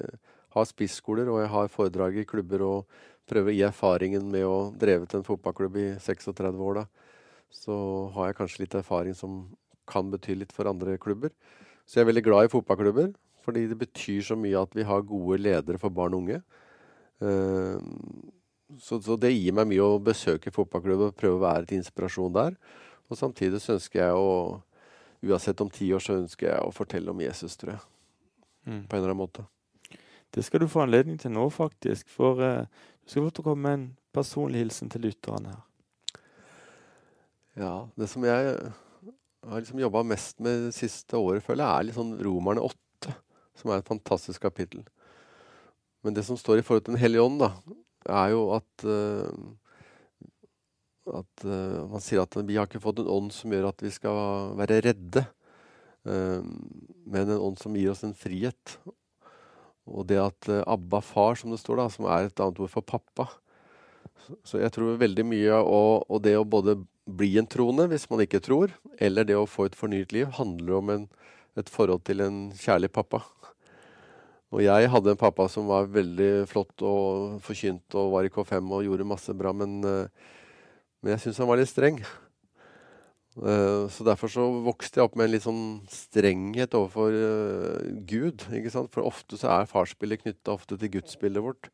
har 0.55 0.70
spisskoler, 0.72 1.30
og 1.30 1.43
jeg 1.43 1.51
har 1.53 1.74
foredrag 1.74 2.18
i 2.18 2.26
klubber 2.30 2.66
og 2.66 2.97
prøver 3.30 3.51
å 3.51 3.55
gi 3.55 3.66
erfaringen 3.68 4.26
med 4.32 4.45
å 4.47 4.55
drevet 4.74 5.14
en 5.18 5.26
fotballklubb 5.28 5.78
i 5.82 5.88
36 6.01 6.66
år. 6.66 6.82
da. 6.82 6.86
Så 7.53 7.76
har 8.16 8.32
jeg 8.32 8.39
kanskje 8.39 8.64
litt 8.64 8.80
erfaring 8.82 9.14
som 9.18 9.43
kan 9.86 10.09
bety 10.09 10.34
litt 10.39 10.53
for 10.55 10.66
andre 10.66 10.97
klubber. 10.97 11.30
Så 11.86 11.99
jeg 11.99 12.05
er 12.05 12.09
veldig 12.09 12.26
glad 12.26 12.47
i 12.47 12.53
fotballklubber. 12.53 13.14
Fordi 13.46 13.68
det 13.70 13.78
betyr 13.80 14.24
så 14.26 14.38
mye 14.39 14.62
at 14.62 14.74
vi 14.76 14.86
har 14.88 15.06
gode 15.06 15.39
ledere 15.41 15.82
for 15.82 15.93
barn 15.93 16.16
og 16.18 16.26
unge. 16.26 16.41
Uh, 17.22 17.78
så, 18.82 18.98
så, 19.00 19.16
det 19.22 19.32
gir 19.36 19.56
meg 19.56 19.70
mye 19.70 19.86
å 19.86 20.02
besøke 20.04 20.54
fotballklubben 20.54 21.14
og 21.14 21.18
prøve 21.18 21.38
å 21.38 21.46
være 21.46 21.70
til 21.70 21.80
inspirasjon 21.80 22.34
der. 22.36 22.56
Og 23.10 23.20
samtidig 23.20 23.62
så 23.64 23.78
ønsker 23.78 24.08
jeg 24.08 24.22
å 24.22 24.32
Uansett 25.26 25.62
om 25.64 25.70
ti 25.74 25.88
år 25.96 26.04
så 26.04 26.20
ønsker 26.20 26.52
jeg 26.52 26.62
å 26.62 26.74
fortelle 26.76 27.10
om 27.10 27.22
Jesus, 27.24 27.56
tror 27.58 27.72
jeg. 27.72 27.80
Mm. 28.68 28.82
På 28.86 28.93
en 28.93 29.00
eller 29.00 29.10
annen 29.10 29.22
måte. 29.24 29.46
Det 30.30 30.43
skal 30.46 30.62
du 30.62 30.68
få 30.70 30.84
anledning 30.84 31.18
til 31.18 31.34
nå, 31.34 31.48
faktisk. 31.50 32.12
For 32.14 32.41
uh, 32.43 32.68
du 33.02 33.10
skal 33.10 33.26
få 33.26 33.32
til 33.32 33.41
å 33.41 33.48
komme 33.48 33.64
med 33.64 33.78
en 33.80 33.88
personlig 34.14 34.62
hilsen 34.62 34.91
til 34.93 35.08
lytterne 35.08 35.56
her. 35.56 35.64
Ja, 37.56 37.74
det 37.96 38.10
som 38.12 38.26
jeg 38.28 38.56
har 39.50 39.62
liksom 39.62 39.80
jobba 39.80 40.04
mest 40.04 40.39
med 40.43 40.68
det 40.68 40.74
siste 40.76 41.18
året, 41.18 41.43
føler 41.46 41.64
jeg, 41.64 41.72
er 41.72 41.88
litt 41.88 41.98
sånn 41.98 42.16
Romerne 42.26 42.64
8, 42.66 42.80
som 43.60 43.72
er 43.72 43.82
et 43.82 43.89
fantastisk 43.89 44.43
kapittel. 44.45 44.84
Men 46.06 46.16
det 46.16 46.26
som 46.28 46.38
står 46.38 46.62
i 46.62 46.66
forhold 46.66 46.86
til 46.86 46.95
Den 46.95 47.01
hellige 47.01 47.26
ånd, 47.26 47.39
da, 47.41 47.51
er 48.06 48.34
jo 48.36 48.49
at 48.56 48.86
uh, 48.86 49.30
at 51.06 51.45
uh, 51.45 51.86
Man 51.89 52.01
sier 52.01 52.24
at 52.24 52.38
vi 52.45 52.58
har 52.58 52.70
ikke 52.70 52.82
fått 52.82 53.01
en 53.01 53.10
ånd 53.10 53.32
som 53.34 53.53
gjør 53.53 53.70
at 53.70 53.82
vi 53.86 53.91
skal 53.93 54.53
være 54.58 54.82
redde, 54.86 55.26
uh, 56.10 56.41
men 57.06 57.30
en 57.30 57.41
ånd 57.49 57.62
som 57.62 57.76
gir 57.78 57.93
oss 57.93 58.06
en 58.06 58.18
frihet. 58.18 58.78
Og 59.86 60.06
det 60.10 60.18
at 60.18 60.49
Abba 60.66 61.01
far, 61.06 61.38
som 61.38 61.51
det 61.53 61.62
står, 61.62 61.78
da, 61.78 61.89
som 61.93 62.08
er 62.10 62.26
et 62.26 62.41
annet 62.41 62.62
ord 62.62 62.72
for 62.74 62.86
pappa. 62.86 63.28
Så, 64.26 64.38
så 64.41 64.62
jeg 64.62 64.74
tror 64.74 64.97
veldig 64.97 65.26
mye 65.30 65.60
og, 65.62 66.08
og 66.10 66.24
det 66.26 66.34
å 66.39 66.47
både 66.47 66.80
bli 67.06 67.36
en 67.38 67.47
troende 67.49 67.86
hvis 67.91 68.08
man 68.10 68.24
ikke 68.26 68.41
tror, 68.43 68.74
eller 68.97 69.28
det 69.28 69.38
å 69.38 69.47
få 69.49 69.68
et 69.70 69.78
fornyet 69.78 70.14
liv, 70.16 70.30
handler 70.38 70.80
om 70.80 70.91
en, 70.93 71.06
et 71.60 71.70
forhold 71.70 72.01
til 72.08 72.24
en 72.26 72.39
kjærlig 72.58 72.89
pappa. 72.93 73.22
Og 74.56 74.62
jeg 74.64 74.91
hadde 74.91 75.12
en 75.12 75.20
pappa 75.20 75.49
som 75.51 75.68
var 75.68 75.89
veldig 75.91 76.45
flott 76.47 76.84
og 76.88 77.41
forkynt 77.43 77.97
og 77.99 78.14
var 78.14 78.28
i 78.28 78.32
K5 78.32 78.70
og 78.72 78.86
gjorde 78.88 79.08
masse 79.08 79.36
bra, 79.36 79.51
men, 79.51 79.82
eh, 79.84 80.08
men 81.03 81.16
jeg 81.16 81.26
syns 81.26 81.41
han 81.43 81.49
var 81.49 81.60
litt 81.60 81.72
streng. 81.72 81.99
Eh, 83.36 83.82
så 83.91 84.08
derfor 84.08 84.32
så 84.32 84.47
vokste 84.64 85.01
jeg 85.01 85.10
opp 85.10 85.20
med 85.20 85.28
en 85.28 85.34
litt 85.36 85.43
sånn 85.43 85.66
strenghet 85.91 86.78
overfor 86.80 87.12
uh, 87.12 87.84
Gud. 88.08 88.47
ikke 88.47 88.72
sant? 88.72 88.93
For 88.95 89.03
ofte 89.03 89.36
så 89.41 89.51
er 89.58 89.70
farsbildet 89.70 90.24
knytta 90.24 90.56
til 90.72 90.93
gudsbildet 90.95 91.43
vårt. 91.43 91.70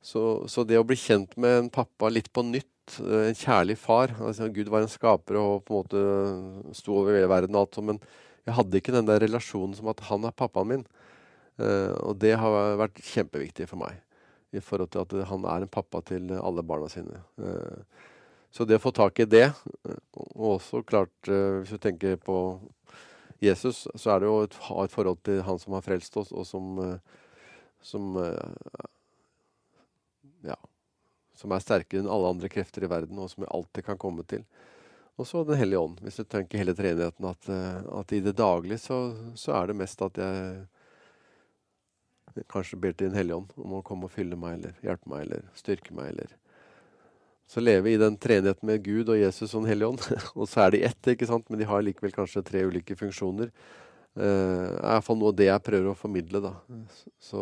Så, 0.00 0.48
så, 0.48 0.64
det 0.64 0.78
å 0.80 0.86
bli 0.86 0.96
kjent 0.96 1.36
med 1.36 1.58
en 1.58 1.70
pappa 1.74 2.08
litt 2.08 2.32
på 2.32 2.46
nytt 2.46 2.72
Eh, 2.96 3.28
en 3.30 3.36
kjærlig 3.36 3.76
far. 3.80 4.14
Altså, 4.20 4.48
Gud 4.52 4.70
var 4.72 4.84
en 4.84 4.92
skaper 4.92 5.38
og 5.40 5.64
på 5.66 5.74
en 5.74 5.82
måte 5.82 6.74
sto 6.76 6.96
over 7.02 7.28
verden 7.30 7.56
og 7.56 7.66
alt 7.66 7.80
Men 7.84 8.00
jeg 8.46 8.56
hadde 8.56 8.80
ikke 8.80 8.94
den 8.94 9.08
der 9.08 9.20
relasjonen 9.20 9.74
som 9.76 9.90
at 9.92 10.00
han 10.08 10.24
er 10.24 10.32
pappaen 10.32 10.68
min. 10.68 10.86
Uh, 11.58 11.94
og 12.06 12.18
det 12.22 12.36
har 12.38 12.78
vært 12.78 13.00
kjempeviktig 13.02 13.66
for 13.70 13.80
meg. 13.82 13.98
I 14.54 14.62
forhold 14.64 14.92
til 14.94 15.02
at 15.04 15.28
han 15.28 15.44
er 15.44 15.64
en 15.64 15.72
pappa 15.72 16.00
til 16.06 16.30
alle 16.38 16.64
barna 16.64 16.88
sine. 16.92 17.20
Uh, 17.36 17.82
så 18.54 18.64
det 18.64 18.78
å 18.78 18.82
få 18.82 18.94
tak 18.96 19.18
i 19.20 19.28
det, 19.28 19.50
og 20.16 20.54
også 20.54 20.80
klart 20.88 21.28
uh, 21.28 21.60
Hvis 21.60 21.74
du 21.74 21.82
tenker 21.82 22.16
på 22.16 22.38
Jesus, 23.44 23.84
så 23.94 24.14
er 24.14 24.22
det 24.22 24.30
jo 24.30 24.38
ha 24.70 24.84
et 24.84 24.94
forhold 24.94 25.20
til 25.26 25.42
han 25.46 25.60
som 25.62 25.76
har 25.76 25.84
frelst 25.84 26.16
oss, 26.18 26.32
og 26.34 26.46
som, 26.48 26.80
som 27.86 28.16
ja, 30.42 30.56
som 31.38 31.54
er 31.54 31.62
sterkere 31.62 32.02
enn 32.02 32.10
alle 32.10 32.32
andre 32.34 32.50
krefter 32.50 32.84
i 32.84 32.90
verden, 32.90 33.18
og 33.22 33.30
som 33.30 33.44
vi 33.44 33.52
alltid 33.54 33.86
kan 33.86 34.00
komme 34.00 34.24
til. 34.26 34.42
Og 35.18 35.26
så 35.26 35.44
Den 35.44 35.58
hellige 35.58 35.78
ånd. 35.78 36.00
Hvis 36.02 36.16
du 36.16 36.24
tenker 36.24 36.58
hele 36.58 36.74
treenigheten, 36.78 37.24
at, 37.26 37.48
eh, 37.50 37.78
at, 38.00 38.12
i 38.12 38.20
det 38.22 38.36
daglige 38.38 38.78
så, 38.78 38.98
så, 39.34 39.52
er 39.58 39.66
det 39.66 39.78
mest 39.80 40.02
at 40.02 40.18
jeg 40.18 40.66
kanskje 42.50 42.78
ber 42.80 42.94
til 42.94 43.10
Den 43.10 43.18
hellige 43.18 43.38
om 43.38 43.78
å 43.78 43.84
komme 43.86 44.08
og 44.08 44.14
fylle 44.14 44.38
meg, 44.38 44.58
eller 44.58 44.78
hjelpe 44.84 45.10
meg, 45.10 45.26
eller 45.26 45.48
styrke 45.58 45.94
meg, 45.96 46.12
eller 46.14 46.36
Så 47.48 47.62
leve 47.64 47.88
i 47.88 47.96
den 47.96 48.16
treenigheten 48.20 48.66
med 48.68 48.82
Gud 48.84 49.08
og 49.08 49.16
Jesus 49.16 49.54
og 49.54 49.62
Den 49.62 49.70
hellige 49.70 49.88
ånd. 49.88 50.02
og 50.38 50.48
så 50.50 50.66
er 50.66 50.74
de 50.74 50.82
ett, 50.90 51.12
ikke 51.14 51.28
sant? 51.28 51.46
men 51.48 51.62
de 51.62 51.68
har 51.68 51.84
likevel 51.84 52.12
kanskje 52.12 52.44
tre 52.44 52.66
ulike 52.68 52.96
funksjoner. 52.98 53.48
Uh, 54.18 54.74
er 54.74 54.98
iallfall 54.98 55.16
noe 55.16 55.32
av 55.32 55.38
det 55.38 55.48
jeg 55.48 55.64
prøver 55.64 55.92
å 55.92 55.96
formidle. 55.96 56.42
da. 56.44 56.52
Så, 57.22 57.40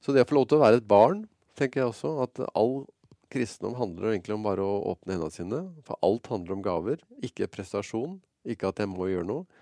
så 0.00 0.14
det 0.16 0.24
å 0.24 0.30
få 0.30 0.38
lov 0.38 0.48
til 0.48 0.60
å 0.60 0.64
være 0.64 0.80
et 0.80 0.88
barn 0.88 1.26
tenker 1.58 1.82
jeg 1.82 1.92
også. 1.92 2.14
At 2.24 2.40
all 2.56 2.86
kristendom 3.32 3.76
handler 3.78 4.12
egentlig 4.12 4.36
om 4.36 4.46
bare 4.46 4.64
å 4.64 4.80
åpne 4.92 5.16
hendene 5.16 5.34
sine. 5.34 5.60
For 5.86 6.00
alt 6.04 6.28
handler 6.32 6.56
om 6.56 6.64
gaver, 6.64 7.02
ikke 7.24 7.50
prestasjon. 7.52 8.16
Ikke 8.48 8.72
at 8.72 8.80
jeg 8.82 8.90
må 8.90 9.08
gjøre 9.10 9.28
noe. 9.28 9.61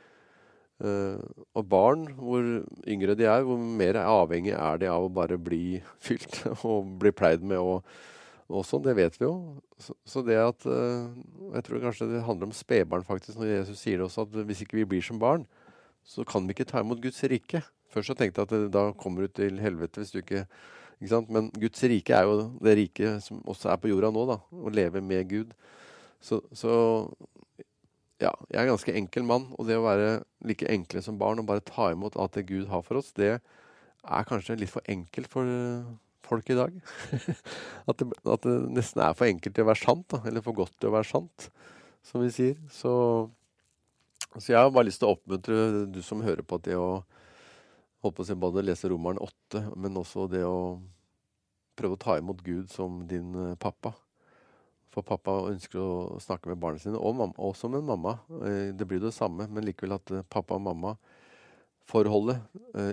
Uh, 0.81 1.20
og 1.53 1.66
barn, 1.68 2.07
hvor 2.16 2.45
yngre 2.89 3.16
de 3.18 3.26
er, 3.28 3.43
hvor 3.45 3.59
mer 3.61 3.99
avhengig 4.01 4.55
er 4.57 4.81
de 4.81 4.89
av 4.89 5.05
å 5.05 5.12
bare 5.12 5.37
bli 5.37 5.81
fylt 6.07 6.41
og 6.64 6.95
bli 7.03 7.12
pleid 7.12 7.45
med 7.45 7.61
og, 7.61 7.85
og 8.49 8.64
sånn. 8.64 8.87
Det 8.87 8.97
vet 8.97 9.18
vi 9.20 9.28
jo. 9.28 9.35
Så, 9.81 9.97
så 10.09 10.24
det 10.24 10.39
at 10.41 10.64
uh, 10.68 11.11
Jeg 11.57 11.66
tror 11.66 11.85
kanskje 11.85 12.09
det 12.14 12.24
handler 12.24 12.49
om 12.49 12.57
spedbarn, 12.57 13.05
faktisk, 13.09 13.37
når 13.39 13.55
Jesus 13.59 13.85
sier 13.85 14.01
det 14.01 14.09
også, 14.09 14.24
at 14.24 14.49
hvis 14.49 14.64
ikke 14.64 14.81
vi 14.81 14.89
blir 14.95 15.05
som 15.05 15.20
barn, 15.20 15.45
så 16.07 16.24
kan 16.24 16.49
vi 16.49 16.57
ikke 16.57 16.68
ta 16.70 16.81
imot 16.81 17.03
Guds 17.05 17.20
rike. 17.28 17.61
Først 17.93 18.12
så 18.12 18.16
tenkte 18.16 18.41
jeg 18.41 18.49
at 18.49 18.55
det, 18.55 18.74
da 18.74 18.91
kommer 18.97 19.26
du 19.26 19.35
til 19.37 19.61
helvete 19.61 20.01
hvis 20.01 20.14
du 20.14 20.22
ikke 20.22 20.47
ikke 21.01 21.14
sant? 21.14 21.31
men 21.33 21.49
Guds 21.57 21.81
rike 21.89 22.12
er 22.12 22.26
jo 22.28 22.41
det 22.61 22.76
riket 22.76 23.24
som 23.24 23.41
også 23.49 23.70
er 23.72 23.78
på 23.81 23.89
jorda 23.89 24.11
nå, 24.12 24.24
da. 24.28 24.37
Å 24.53 24.72
leve 24.72 25.01
med 25.01 25.31
Gud. 25.31 25.55
Så, 26.20 26.43
så, 26.53 26.72
ja, 28.21 28.31
jeg 28.51 28.59
er 28.59 28.66
en 28.66 28.75
ganske 28.75 28.95
enkel 29.01 29.25
mann. 29.27 29.49
Og 29.57 29.66
det 29.68 29.79
å 29.81 29.87
være 29.87 30.21
like 30.47 30.68
enkle 30.71 31.03
som 31.05 31.18
barn 31.21 31.41
og 31.41 31.49
bare 31.49 31.64
ta 31.64 31.91
imot 31.95 32.18
alt 32.21 32.37
det 32.37 32.49
Gud 32.51 32.68
har 32.71 32.85
for 32.87 33.01
oss, 33.01 33.12
det 33.16 33.39
er 33.39 34.29
kanskje 34.29 34.59
litt 34.61 34.73
for 34.73 34.85
enkelt 34.89 35.31
for 35.33 35.49
folk 36.31 36.53
i 36.53 36.59
dag. 36.59 36.77
at, 37.91 37.97
det, 38.01 38.09
at, 38.25 38.47
det, 38.47 38.57
nesten 38.77 39.05
er 39.05 39.16
for 39.18 39.29
enkelt 39.31 39.57
til 39.57 39.66
å 39.66 39.71
være 39.73 39.85
sant, 39.85 40.07
da. 40.12 40.23
Eller 40.29 40.45
for 40.45 40.57
godt 40.57 40.77
til 40.79 40.93
å 40.93 40.97
være 40.99 41.11
sant, 41.11 41.49
som 42.07 42.25
vi 42.25 42.31
sier. 42.35 42.61
Så, 42.73 42.93
så 44.37 44.47
jeg 44.53 44.61
har 44.61 44.71
bare 44.75 44.89
lyst 44.91 45.03
til 45.03 45.11
å 45.11 45.16
oppmuntre 45.16 45.87
du 45.91 46.01
som 46.05 46.25
hører 46.25 46.47
på, 46.47 46.61
det 46.64 46.79
å 46.79 47.03
holdt 48.01 48.16
på 48.16 48.25
å 48.25 48.29
si 48.29 48.37
både 48.39 48.64
lese 48.64 48.89
Romeren 48.89 49.21
8, 49.21 49.66
men 49.77 49.99
også 50.01 50.29
det 50.33 50.45
å 50.47 50.79
prøve 51.77 51.97
å 51.97 52.01
ta 52.01 52.16
imot 52.21 52.41
Gud 52.45 52.71
som 52.73 53.03
din 53.09 53.35
eh, 53.37 53.59
pappa. 53.61 53.93
For 54.91 55.07
pappa 55.07 55.36
ønsker 55.53 55.78
å 55.78 56.18
snakke 56.22 56.51
med 56.51 56.61
barna 56.62 56.82
sine, 56.82 56.99
og 56.99 57.16
mamma, 57.18 57.36
også 57.38 57.70
med 57.70 57.86
mamma. 57.86 58.18
Eh, 58.43 58.70
det 58.74 58.86
blir 58.88 59.03
det 59.03 59.14
samme, 59.14 59.47
men 59.47 59.66
likevel 59.66 59.97
at 59.99 60.14
eh, 60.14 60.26
pappa 60.28 60.59
og 60.59 60.66
mamma 60.68 60.97
Forholdet, 61.91 62.38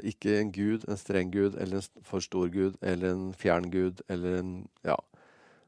ikke 0.09 0.39
en 0.39 0.49
gud, 0.49 0.87
en 0.89 0.97
streng 0.97 1.29
gud, 1.29 1.53
eller 1.61 1.83
en 1.83 2.03
for 2.07 2.23
stor 2.25 2.47
gud, 2.49 2.79
eller 2.81 3.11
en 3.13 3.27
fjern 3.37 3.67
gud, 3.69 4.01
eller 4.09 4.39
en 4.39 4.55
Ja. 4.81 4.95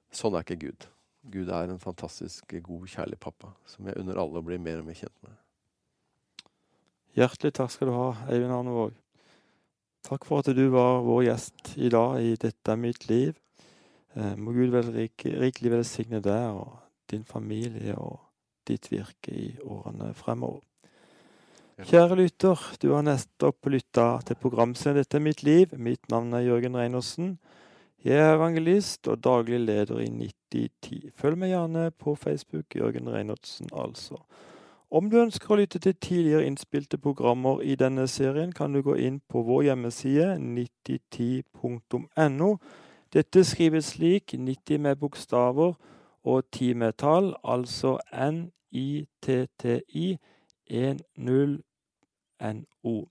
Sånn 0.09 0.33
er 0.33 0.41
ikke 0.41 0.63
Gud. 0.63 0.87
Gud 1.29 1.51
er 1.53 1.69
en 1.69 1.81
fantastisk 1.81 2.55
god, 2.63 2.87
kjærlig 2.89 3.19
pappa, 3.21 3.51
som 3.69 3.85
jeg 3.85 3.99
unner 4.01 4.17
alle 4.17 4.41
å 4.41 4.45
bli 4.45 4.57
mer 4.57 4.79
og 4.81 4.87
mer 4.87 4.97
kjent 4.97 5.15
med. 5.25 5.35
Hjertelig 7.17 7.53
takk 7.57 7.73
skal 7.73 7.89
du 7.89 7.93
ha, 7.93 8.09
Eivind 8.31 8.55
Arnevåg. 8.55 8.95
Takk 10.07 10.25
for 10.25 10.41
at 10.41 10.49
du 10.55 10.63
var 10.73 11.03
vår 11.05 11.25
gjest 11.27 11.73
i 11.77 11.89
dag 11.91 12.21
i 12.23 12.35
'Dette 12.39 12.71
er 12.71 12.79
mitt 12.79 13.07
liv'. 13.09 13.35
Eh, 14.15 14.35
må 14.37 14.53
Gud 14.55 14.73
vel 14.73 14.89
rik, 14.95 15.25
rikelig 15.25 15.75
velsigne 15.75 16.21
deg 16.23 16.57
og 16.57 16.79
din 17.11 17.25
familie 17.25 17.97
og 17.97 18.19
ditt 18.69 18.89
virke 18.91 19.33
i 19.33 19.51
årene 19.65 20.13
fremover. 20.17 20.63
Kjære 21.79 22.17
lytter, 22.19 22.59
du 22.81 22.89
har 22.91 23.05
nettopp 23.07 23.69
lytta 23.71 24.19
til 24.27 24.35
programserien 24.35 24.97
'Dette 24.97 25.17
er 25.17 25.23
mitt 25.23 25.43
liv'. 25.43 25.77
Mitt 25.77 26.09
navn 26.09 26.33
er 26.33 26.39
Jørgen 26.39 26.75
Reinersen. 26.75 27.39
Jeg 28.03 28.17
er 28.17 28.35
evangelist 28.35 29.07
og 29.07 29.23
daglig 29.23 29.59
leder 29.59 29.99
i 29.99 30.09
9010. 30.09 31.11
Følg 31.15 31.37
meg 31.37 31.49
gjerne 31.49 31.91
på 31.91 32.15
Facebook, 32.15 32.75
Jørgen 32.75 33.09
Reinertsen 33.09 33.69
altså. 33.73 34.17
Om 34.91 35.09
du 35.09 35.21
ønsker 35.21 35.51
å 35.51 35.59
lytte 35.59 35.79
til 35.79 35.95
tidligere 35.95 36.45
innspilte 36.45 36.97
programmer 36.97 37.61
i 37.61 37.75
denne 37.75 38.07
serien, 38.07 38.51
kan 38.51 38.73
du 38.73 38.81
gå 38.81 38.95
inn 38.95 39.21
på 39.29 39.43
vår 39.45 39.63
hjemmeside 39.63 40.37
9010.no. 40.41 42.57
Dette 43.13 43.43
skrives 43.43 43.95
slik 43.95 44.33
90 44.37 44.79
med 44.79 44.95
bokstaver 44.95 45.73
og 46.23 46.43
10 46.51 46.73
med 46.73 46.93
tall, 46.93 47.35
altså 47.43 47.97
N-I-T-T-I 48.13 50.17
10NO. 50.69 53.07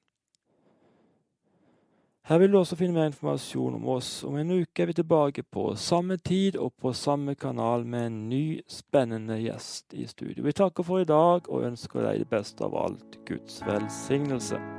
Her 2.28 2.38
vil 2.38 2.52
du 2.52 2.58
også 2.58 2.76
finne 2.76 2.92
mer 2.92 3.06
informasjon 3.08 3.74
om 3.74 3.88
oss. 3.88 4.24
Om 4.24 4.36
en 4.36 4.50
uke 4.60 4.82
er 4.82 4.86
vi 4.86 4.92
tilbake 4.92 5.42
på 5.42 5.74
samme 5.74 6.16
tid 6.16 6.56
og 6.56 6.72
på 6.76 6.92
samme 6.92 7.34
kanal 7.34 7.86
med 7.86 8.06
en 8.06 8.28
ny, 8.28 8.60
spennende 8.68 9.40
gjest 9.40 9.96
i 9.96 10.04
studio. 10.06 10.44
Vi 10.44 10.52
takker 10.52 10.84
for 10.84 11.00
i 11.00 11.08
dag 11.08 11.48
og 11.48 11.64
ønsker 11.64 12.04
deg 12.04 12.20
det 12.20 12.28
beste 12.28 12.68
av 12.68 12.76
alt 12.76 13.16
Guds 13.24 13.62
velsignelse. 13.66 14.78